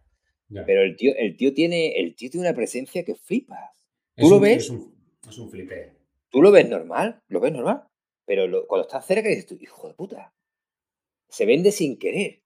[0.66, 3.72] Pero el tío, el tío tiene, el tío tiene una presencia que flipas.
[4.16, 4.66] ¿Tú lo ves?
[4.66, 4.94] Es un,
[5.28, 5.94] es un flipe.
[6.30, 7.88] Tú lo ves normal, lo ves normal.
[8.26, 10.34] Pero cuando estás cerca dices tú, hijo de puta,
[11.28, 12.43] se vende sin querer.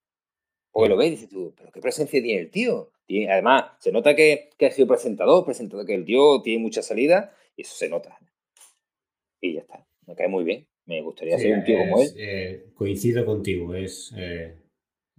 [0.78, 2.92] Porque lo ves y dices tú, pero qué presencia tiene el tío.
[3.32, 7.34] además, se nota que, que, ha sido presentador, presentador, que el tío tiene mucha salida
[7.56, 8.20] y eso se nota.
[9.42, 10.68] Y ya está, me cae muy bien.
[10.86, 12.10] Me gustaría ser un tío como él.
[12.16, 14.54] Eh, coincido contigo, es, eh,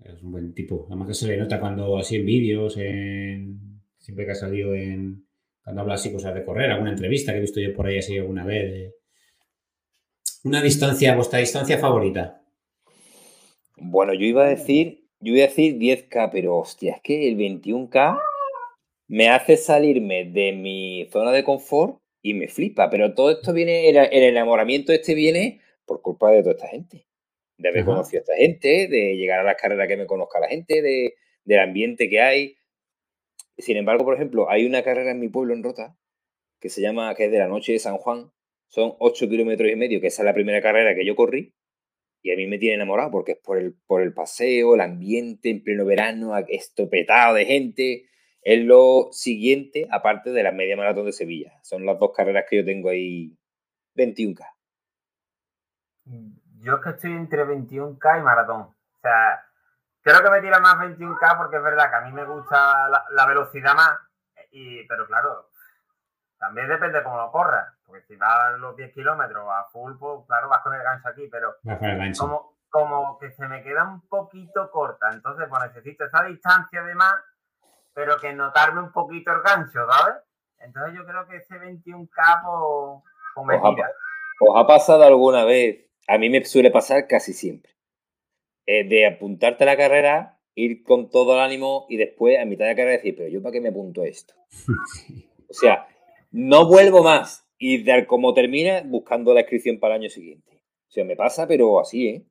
[0.04, 0.86] es un buen tipo.
[0.86, 5.26] Además que se le nota cuando así en vídeos, en, siempre que ha salido en,
[5.64, 8.16] cuando habla así cosas de correr, alguna entrevista que he visto yo por ahí así
[8.16, 8.94] alguna vez.
[10.44, 12.44] Una distancia, vuestra distancia favorita.
[13.76, 17.36] Bueno, yo iba a decir, yo iba a decir 10K, pero hostia, es que el
[17.36, 18.20] 21K
[19.08, 22.90] me hace salirme de mi zona de confort y me flipa.
[22.90, 27.06] Pero todo esto viene, el, enamoramiento este viene por culpa de toda esta gente.
[27.56, 30.48] De haber conocido a esta gente, de llegar a las carreras que me conozca la
[30.48, 31.14] gente, de,
[31.44, 32.56] del ambiente que hay.
[33.56, 35.96] Sin embargo, por ejemplo, hay una carrera en mi pueblo, en Rota,
[36.60, 38.30] que se llama, que es de la noche de San Juan.
[38.68, 41.54] Son 8 kilómetros y medio, que esa es la primera carrera que yo corrí.
[42.22, 45.50] Y a mí me tiene enamorado porque es por el, por el paseo, el ambiente
[45.50, 48.08] en pleno verano, estopetado de gente.
[48.42, 51.52] Es lo siguiente, aparte de la media maratón de Sevilla.
[51.62, 53.36] Son las dos carreras que yo tengo ahí
[53.96, 54.40] 21K.
[56.60, 58.62] Yo es que estoy entre 21K y maratón.
[58.62, 59.48] O sea,
[60.08, 63.26] Creo que me tira más 21K porque es verdad que a mí me gusta la,
[63.26, 63.98] velocidad más,
[64.50, 65.50] y, pero claro,
[66.38, 67.74] también depende cómo lo corras.
[67.88, 71.08] Porque si vas a los 10 kilómetros a full, pues claro, vas con el gancho
[71.08, 71.54] aquí, pero
[72.18, 75.08] como, como que se me queda un poquito corta.
[75.10, 77.14] Entonces, pues necesito esa distancia de más,
[77.94, 80.16] pero que notarme un poquito el gancho, ¿sabes?
[80.58, 83.90] Entonces yo creo que ese 21K, pues, pues me tira.
[84.40, 85.86] ¿Os ha pasado alguna vez?
[86.08, 87.72] A mí me suele pasar casi siempre
[88.66, 92.66] eh, de apuntarte a la carrera, ir con todo el ánimo y después a mitad
[92.66, 94.34] de la carrera decir, pero yo para qué me apunto esto.
[95.48, 95.88] o sea,
[96.30, 100.62] no vuelvo más y dar como termina buscando la inscripción para el año siguiente.
[100.88, 102.24] O sea, me pasa, pero así, ¿eh?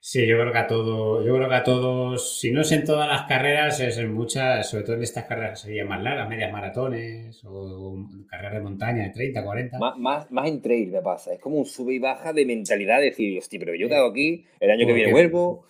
[0.00, 2.84] Sí, yo creo que a todos, yo creo que a todos, si no es en
[2.84, 6.52] todas las carreras, es en muchas, sobre todo en estas carreras serían más largas, medias
[6.52, 9.78] maratones o, carreras de montaña de 30, 40.
[9.78, 12.98] Más, más, más, en trail me pasa, es como un sube y baja de mentalidad,
[12.98, 15.66] de decir, hostia, pero yo quedo aquí, el año que viene vuelvo.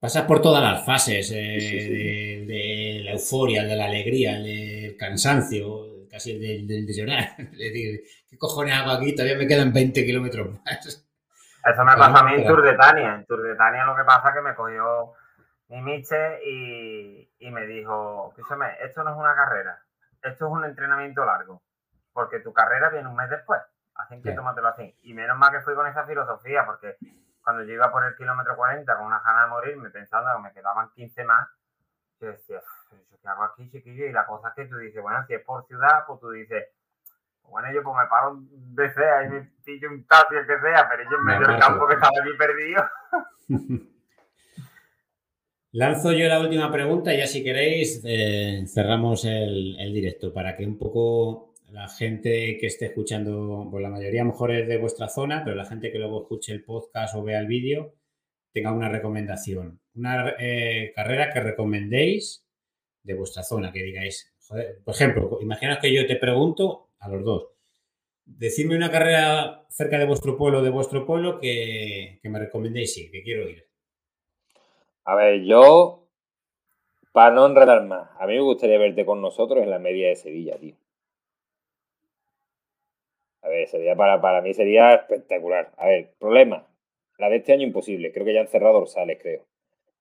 [0.00, 5.91] Pasas por todas las fases, eh, De, la euforia, de la alegría, del cansancio,
[6.22, 7.34] casi del, de llorar.
[7.38, 9.14] Es decir, ¿qué cojones hago aquí?
[9.14, 10.86] Todavía me quedan 20 kilómetros más.
[10.86, 13.14] Eso me pasó a mí en Tour de Tania.
[13.14, 15.12] En Tour de Tania lo que pasa es que me cogió
[15.68, 19.78] mi Miche y, me dijo, escúchame, esto no es una carrera,
[20.22, 21.62] esto es un entrenamiento largo,
[22.12, 23.60] porque tu carrera viene un mes después,
[23.94, 24.96] así que tómatelo así.
[25.02, 26.96] Y menos mal que fui con esa filosofía, porque
[27.42, 30.52] cuando yo iba por el kilómetro 40 con una gana de morirme pensando que me
[30.52, 31.48] quedaban 15 más,
[32.22, 34.06] yo decía, ¿qué hago aquí, chiquillo?
[34.06, 36.64] Y la cosa es que tú dices, bueno, si es por ciudad, pues tú dices,
[37.42, 40.88] bueno, yo pues me paro de sea y me pillo un taxi, el que sea,
[40.88, 42.82] pero yo en medio del campo que estaba allí perdido.
[45.74, 50.66] Lanzo yo la última pregunta y ya si queréis eh, cerramos el, directo para que
[50.66, 55.42] un poco la gente que esté escuchando, pues la mayoría mejor es de vuestra zona,
[55.42, 57.94] pero la gente que luego escuche el podcast o vea el vídeo
[58.52, 59.80] tenga una recomendación.
[59.94, 62.46] Una eh, carrera que recomendéis
[63.02, 64.32] de vuestra zona, que digáis,
[64.84, 67.48] por ejemplo, imaginaos que yo te pregunto a los dos.
[68.24, 73.22] Decidme una carrera cerca de vuestro pueblo, de vuestro pueblo, que, me recomendéis sí, que
[73.22, 73.66] quiero ir.
[75.04, 76.06] A ver, yo,
[77.12, 80.16] para no enredar más, a mí me gustaría verte con nosotros en la media de
[80.16, 80.76] Sevilla, tío.
[83.42, 85.72] A ver, sería para, para mí sería espectacular.
[85.76, 86.64] A ver, problema.
[87.18, 88.12] La de este año imposible.
[88.12, 89.46] Creo que ya han cerrado dorsales, creo.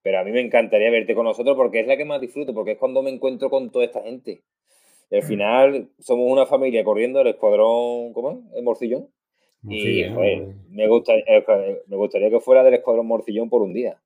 [0.03, 2.71] Pero a mí me encantaría verte con nosotros porque es la que más disfruto, porque
[2.71, 4.43] es cuando me encuentro con toda esta gente.
[5.09, 8.37] Y al final somos una familia corriendo el escuadrón, ¿cómo es?
[8.55, 9.09] El Morcillón.
[9.63, 10.05] y
[10.69, 11.25] me, gustaría,
[11.87, 13.99] me gustaría que fuera del escuadrón Morcillón por un día.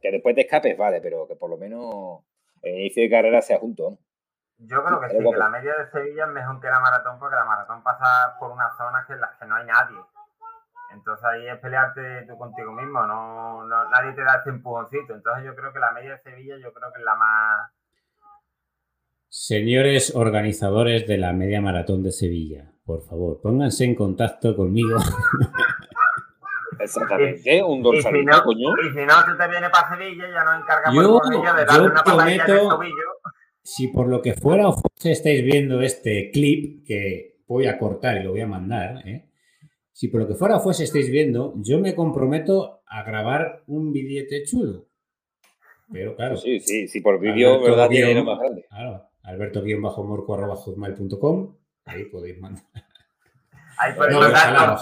[0.00, 2.24] Que después te escapes, vale, pero que por lo menos
[2.62, 3.98] el inicio de carrera sea junto.
[4.58, 7.36] Yo creo que sí, que la media de Sevilla es mejor que la maratón porque
[7.36, 9.98] la maratón pasa por unas zonas en las que no hay nadie.
[10.92, 15.14] Entonces ahí es pelearte tú contigo mismo, no, no, nadie te da este empujoncito.
[15.14, 17.70] Entonces yo creo que la media de Sevilla yo creo que es la más
[19.32, 24.98] Señores organizadores de la media maratón de Sevilla, por favor, pónganse en contacto conmigo.
[26.80, 28.68] Exactamente, un dorsalito, y si no, coño.
[28.82, 32.02] Y si no, tú te vienes para Sevilla, ya nos encargamos yo, de darle una
[32.02, 32.96] patadilla en el tobillo.
[33.62, 38.16] Si por lo que fuera o fuese estáis viendo este clip, que voy a cortar
[38.16, 39.29] y lo voy a mandar, ¿eh?
[39.92, 44.44] Si por lo que fuera fuese estáis viendo, yo me comprometo a grabar un billete
[44.44, 44.86] chulo.
[45.92, 46.36] Pero claro.
[46.36, 47.88] Sí, sí, sí, por vídeo, ¿verdad?
[47.88, 48.64] Tiene más grande.
[48.68, 52.62] Claro, alberto-morco.com, ahí podéis mandar.
[53.78, 54.78] Ahí podéis mandar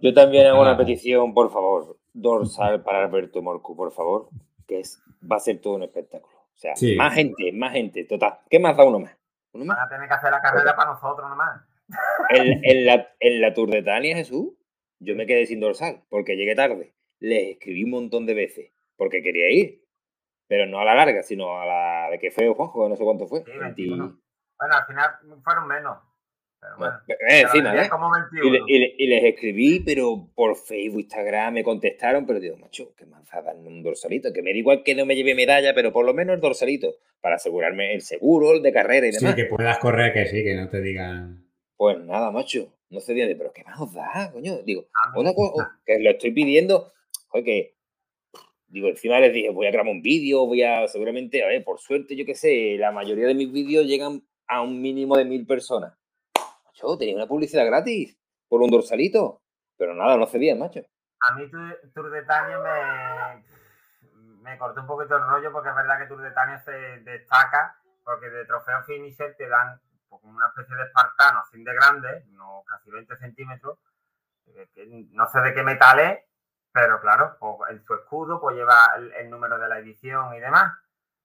[0.00, 4.28] Yo también hago una petición, por favor, dorsal para Alberto Morco, por favor,
[4.66, 5.00] que es,
[5.30, 6.36] va a ser todo un espectáculo.
[6.36, 8.38] O sea, más gente, más gente, total.
[8.48, 9.16] ¿Qué más da uno más?
[9.52, 9.76] ¿Uno más?
[9.76, 11.60] Van a tener que hacer la carrera para nosotros nomás.
[12.30, 14.54] En, la, en la Tour de Tania, Jesús,
[14.98, 16.94] yo me quedé sin dorsal porque llegué tarde.
[17.20, 19.82] Les escribí un montón de veces porque quería ir.
[20.46, 23.26] Pero no a la larga, sino a la de que fue Juanjo, no sé cuánto
[23.26, 23.44] fue.
[23.44, 25.10] Bueno, al final
[25.42, 25.98] fueron menos.
[26.60, 26.96] Pero bueno,
[27.28, 27.88] encima, ¿eh?
[28.66, 33.66] Y, les escribí, pero por Facebook, Instagram me contestaron, pero digo, macho, qué manzada en
[33.66, 36.34] un dorsalito, que me da igual que no me lleve medalla, pero por lo menos
[36.34, 39.34] el dorsalito, para asegurarme el seguro, el de carrera y demás.
[39.34, 41.43] Sí, que puedas correr, que sí, que no te digan.
[41.84, 44.54] Pues nada, macho, no se de, pero ¿qué más os da, coño?
[44.64, 44.86] Digo,
[45.16, 46.94] una cosa, que lo estoy pidiendo,
[47.28, 47.76] joder, que
[48.68, 51.78] Digo, encima les dije, voy a grabar un vídeo, voy a, seguramente, a ver, por
[51.78, 55.46] suerte, yo qué sé, la mayoría de mis vídeos llegan a un mínimo de mil
[55.46, 55.94] personas.
[56.64, 59.42] Macho, tenía una publicidad gratis por un dorsalito.
[59.76, 60.80] Pero nada, no cedía, macho.
[61.20, 61.50] A mí
[61.94, 66.22] Tour de Tania me, me cortó un poquito el rollo porque es verdad que Tour
[66.22, 69.80] de Tania se destaca porque de trofeo finisher te dan
[70.14, 73.78] pues, como una especie de espartano, sin de grande, no, casi 20 centímetros,
[75.10, 76.20] no sé de qué metal es,
[76.72, 80.72] pero claro, pues, en su escudo pues lleva el, número de la edición y demás.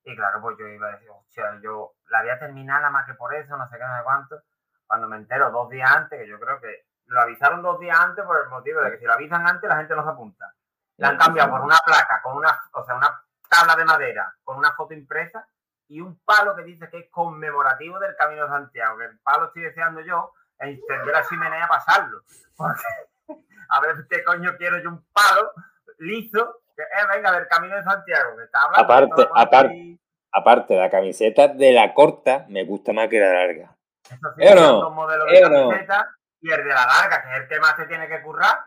[0.03, 3.33] Y claro, pues yo iba a decir, hostia, yo la había terminado más que por
[3.35, 4.41] eso, no sé qué, no sé cuánto.
[4.87, 8.25] Cuando me entero dos días antes, que yo creo que lo avisaron dos días antes
[8.25, 10.53] por el motivo de que si lo avisan antes la gente no se apunta.
[10.97, 14.57] La han cambiado por una placa, con una, o sea, una tabla de madera, con
[14.57, 15.47] una foto impresa
[15.89, 18.97] y un palo que dice que es conmemorativo del Camino de Santiago.
[18.99, 22.21] Que el palo estoy deseando yo encender la chimenea a pasarlo.
[22.55, 22.81] Porque
[23.69, 25.51] a ver qué coño quiero yo un palo
[25.97, 28.85] liso, que eh, venga del camino de Santiago, que está hablando.
[28.85, 29.99] Aparte, aparte,
[30.31, 33.75] aparte, la camiseta de la corta me gusta más que la larga.
[34.03, 34.91] Eso sí, ¿Eh no?
[34.91, 37.85] modelos de ¿Eh camiseta y el de la larga, que es el que más se
[37.87, 38.57] tiene que currar,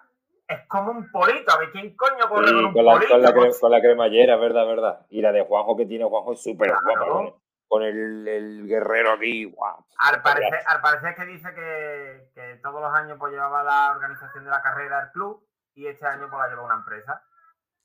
[0.48, 1.52] es como un polito.
[1.52, 3.08] A ver quién coño corre con un polito.
[3.12, 5.06] Con la, con la cremallera, verdad, verdad.
[5.10, 7.34] Y la de Juanjo que tiene Juanjo es súper guapa
[7.72, 9.46] con el, guerrero aquí.
[9.46, 13.92] Wow, al, parecer, al parecer que dice que, que, todos los años pues llevaba la
[13.92, 15.42] organización de la carrera del club
[15.74, 17.24] y este año pues la lleva una empresa.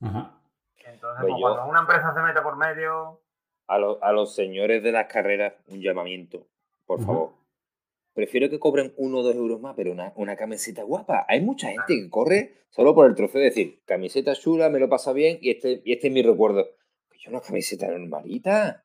[0.02, 3.22] Entonces, pues, pues cuando una empresa se mete por medio.
[3.70, 6.46] A, a los señores de las carreras, un llamamiento,
[6.86, 7.37] por favor.
[8.18, 11.26] Prefiero que cobren uno o dos euros más, pero una, una camiseta guapa.
[11.30, 14.90] Hay mucha gente que corre solo por el trofeo de decir, camiseta chula, me lo
[14.90, 16.68] pasa bien y este, y este es mi recuerdo.
[17.20, 18.84] Yo una camiseta normalita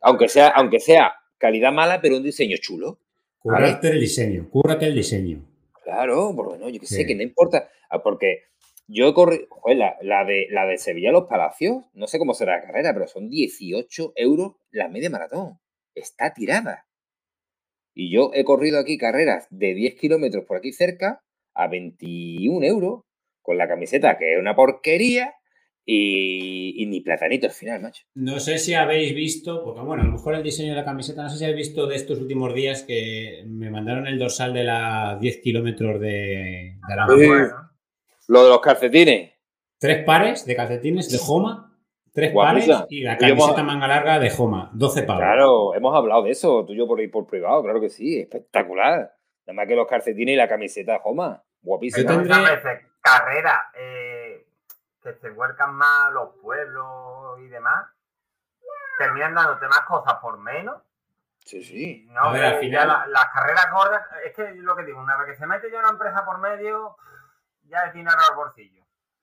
[0.00, 2.98] aunque sea, aunque sea calidad mala, pero un diseño chulo.
[3.38, 5.46] Cúrate el diseño, cúrate el diseño.
[5.84, 7.68] Claro, porque no, yo que sé, que no importa.
[7.88, 8.44] Ah, porque
[8.86, 12.62] yo corrí, joder, la, de, la de Sevilla Los Palacios, no sé cómo será la
[12.62, 15.58] carrera, pero son 18 euros la media maratón.
[15.94, 16.86] Está tirada.
[17.94, 21.22] Y yo he corrido aquí carreras de 10 kilómetros por aquí cerca
[21.54, 23.02] a 21 euros,
[23.42, 25.34] con la camiseta que es una porquería,
[25.92, 28.04] y, ni platanito al final, macho.
[28.14, 31.22] No sé si habéis visto, porque bueno, a lo mejor el diseño de la camiseta,
[31.22, 34.64] no sé si habéis visto de estos últimos días que me mandaron el dorsal de
[34.64, 37.06] la 10 kilómetros de, de la
[38.28, 39.32] Lo de los calcetines.
[39.78, 41.69] Tres pares de calcetines de Joma,
[42.12, 45.22] tres pares y la camiseta manga larga de Joma, 12 pares.
[45.22, 48.20] Claro, hemos hablado de eso, tú y yo por ir por privado, claro que sí,
[48.20, 49.14] espectacular.
[49.46, 52.08] Nada más que los calcetines y la camiseta de Joma, guapísimo.
[53.02, 54.46] Carrera, eh,
[55.02, 57.86] que se vuelcan más los pueblos y demás,
[58.98, 60.82] terminan dándote más cosas por menos.
[61.44, 62.06] Sí, sí.
[62.10, 63.04] No, al final...
[63.08, 65.90] las carreras gordas, es que lo que digo, una vez que se mete ya una
[65.90, 66.96] empresa por medio,
[67.64, 68.79] ya es dinero al bolsillo.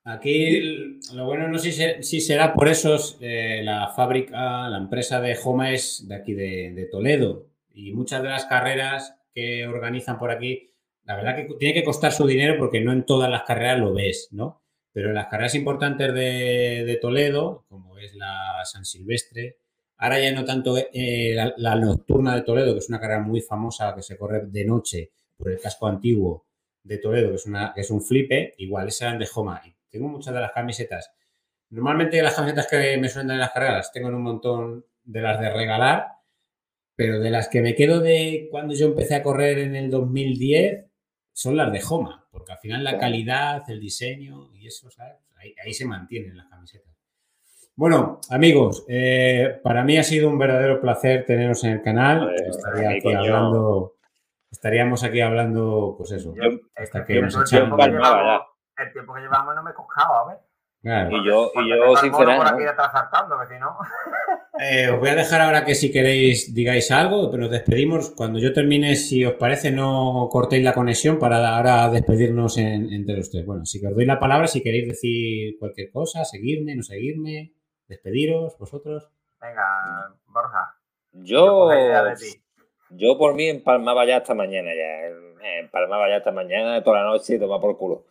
[0.08, 5.36] Aquí lo bueno no sé si, será por eso eh, la fábrica, la empresa de
[5.36, 10.72] Joma es de aquí de, Toledo y muchas de las carreras que organizan por aquí,
[11.04, 13.94] la verdad que tiene que costar su dinero porque no en todas las carreras lo
[13.94, 14.64] ves, ¿no?
[14.94, 19.58] Pero en las carreras importantes de, Toledo, como es la San Silvestre,
[19.98, 23.94] ahora ya no tanto eh, la, nocturna de Toledo, que es una carrera muy famosa
[23.94, 26.46] que se corre de noche por el casco antiguo
[26.82, 29.62] de Toledo, que es, una, que es un flipe, igual esas eran de Joma.
[29.66, 31.11] Y tengo muchas de las camisetas.
[31.69, 35.22] Normalmente las camisetas que me suelen dar en las carreras tengo en un montón de
[35.22, 36.07] las de regalar,
[36.95, 40.85] pero de las que me quedo de cuando yo empecé a correr en el 2010,
[41.31, 45.18] son las de Homa, porque al final la calidad, el diseño y eso, ¿sabes?
[45.64, 46.91] Ahí, se mantienen las camisetas.
[47.76, 52.34] Bueno, amigos, eh, para mí ha sido un verdadero placer teneros en el canal.
[52.35, 53.97] Estaría aquí hablando,
[54.49, 56.34] estaríamos aquí hablando, pues eso,
[56.76, 57.77] hasta que nos echamos.
[58.78, 60.38] El tiempo que llevamos no me he cojado, a ver.
[60.84, 62.66] Y yo, y yo sinceramente.
[64.60, 68.10] Eh, os voy a dejar ahora que si queréis digáis algo, pero nos despedimos.
[68.10, 73.45] Cuando yo termine, si os parece, no cortéis la conexión para ahora despedirnos entre ustedes.
[73.45, 77.54] Bueno, si que os doy la palabra, si queréis decir cualquier cosa, seguirme, no seguirme,
[77.88, 79.12] despediros, vosotros.
[79.40, 80.76] Venga, Borja.
[81.12, 81.70] Yo,
[82.90, 85.60] yo por mí empalmaba ya hasta mañana ya.
[85.60, 88.06] Empalmaba ya hasta mañana, toda la noche y toma por culo.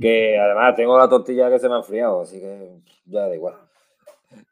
[0.00, 3.54] Que además tengo la tortilla que se me ha enfriado, así que ya da igual.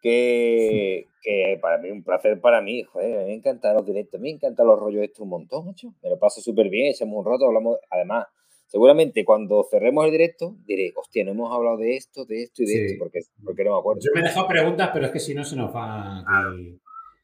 [0.00, 4.66] Que, que para mí, un placer para mí, joder, me encantan los directos, me encantan
[4.66, 5.92] los rollos estos un montón, macho.
[6.02, 8.26] Me lo paso súper bien, echamos un rato, hablamos, además,
[8.66, 12.66] seguramente cuando cerremos el directo diré, hostia, no hemos hablado de esto, de esto y
[12.66, 14.00] de esto, porque, porque no me acuerdo.
[14.02, 16.24] Yo me he dejado preguntas, pero es que si no se nos va.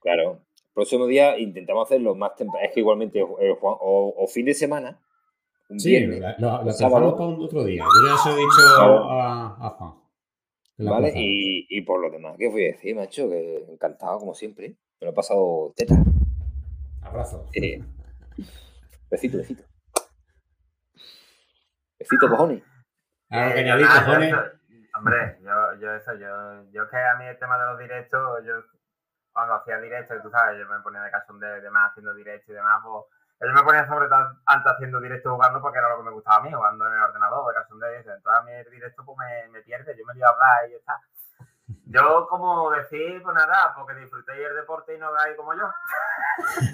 [0.00, 0.40] Claro.
[0.74, 2.66] Próximo día intentamos hacerlo más temprano.
[2.66, 5.00] Es que igualmente, o fin de semana,
[5.78, 7.82] sí, lo, lo para otro día.
[7.82, 9.94] Yo ya se lo he dicho a, Juan.
[10.76, 13.28] Vale, y, y, por lo demás, ¿qué fui a decir, macho?
[13.28, 14.76] Que encantado, como siempre.
[15.00, 15.94] Me lo he pasado teta.
[17.02, 17.46] Abrazo.
[19.10, 19.62] besito, besito.
[21.98, 22.62] Besito, cojones.
[23.30, 24.34] Algo que añadir, cojones.
[24.96, 28.52] Hombre, yo, yo eso, yo, yo que a mí el tema de los directos, yo
[29.32, 32.50] cuando hacía directos, tú sabes, yo me ponía de caso de, de más haciendo directos
[32.50, 33.04] y demás, pues
[33.40, 36.36] yo me ponía sobre todo antes haciendo directo jugando porque era lo que me gustaba
[36.36, 39.18] a mí, jugando en el ordenador, de caso de Entonces a mí el directo pues
[39.18, 41.00] me, me pierde, yo me iba a hablar y ya está.
[41.86, 45.64] Yo, como decir, pues nada, porque disfrutéis el deporte y no hagáis como yo.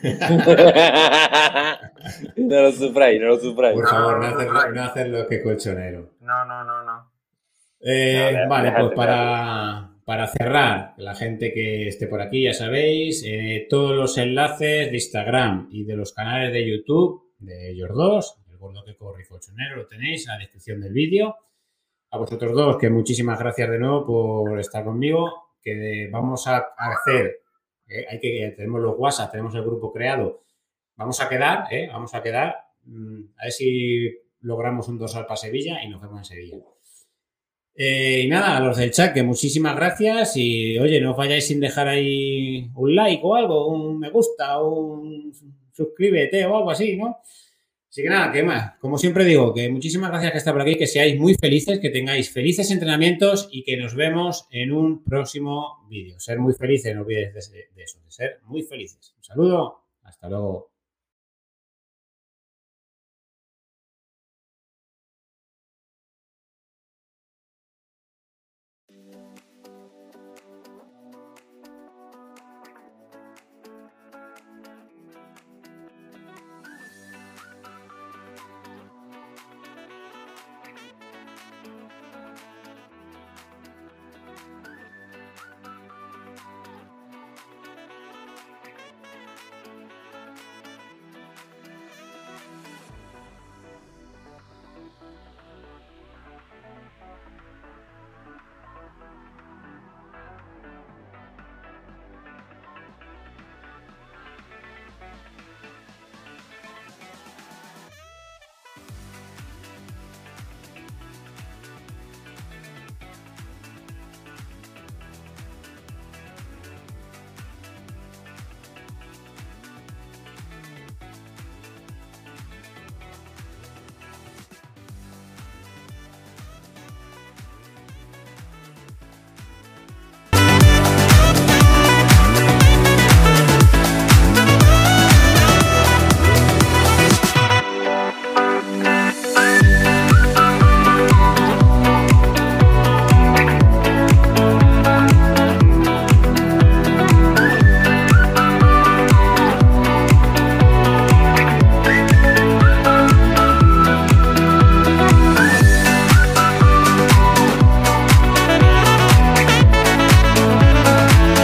[2.37, 3.79] no lo sufráis, no lo sufráis.
[3.79, 6.11] Por favor, no, hacerlo, no hacerlo que colchonero.
[6.21, 7.11] No, no, no, no.
[7.81, 13.69] Eh, vale, pues para, para cerrar, la gente que esté por aquí, ya sabéis, eh,
[13.71, 18.59] todos los enlaces de Instagram y de los canales de YouTube de ellos dos, el
[18.59, 21.37] gordo que corre y colchonero, lo tenéis en la descripción del vídeo.
[22.11, 27.43] A vosotros dos, que muchísimas gracias de nuevo por estar conmigo, que vamos a hacer,
[27.87, 30.43] eh, hay que, tenemos los WhatsApp, tenemos el grupo creado,
[30.97, 35.37] vamos a quedar, eh, vamos a quedar, mm, a ver si logramos un dorsal para
[35.37, 36.57] Sevilla y nos vemos en Sevilla.
[37.75, 41.47] Eh, y nada, a los del chat, que muchísimas gracias y oye, no os vayáis
[41.47, 45.33] sin dejar ahí un like o algo, un me gusta, un
[45.73, 47.19] suscríbete o algo así, ¿no?
[47.89, 48.79] Así que nada, que más.
[48.79, 51.91] Como siempre digo, que muchísimas gracias que estáis por aquí, que seáis muy felices, que
[51.91, 56.21] tengáis felices entrenamientos y que nos vemos en un próximo vídeo.
[56.21, 59.13] Ser muy felices, no olvides de eso, de ser muy felices.
[59.17, 60.71] Un saludo, hasta luego.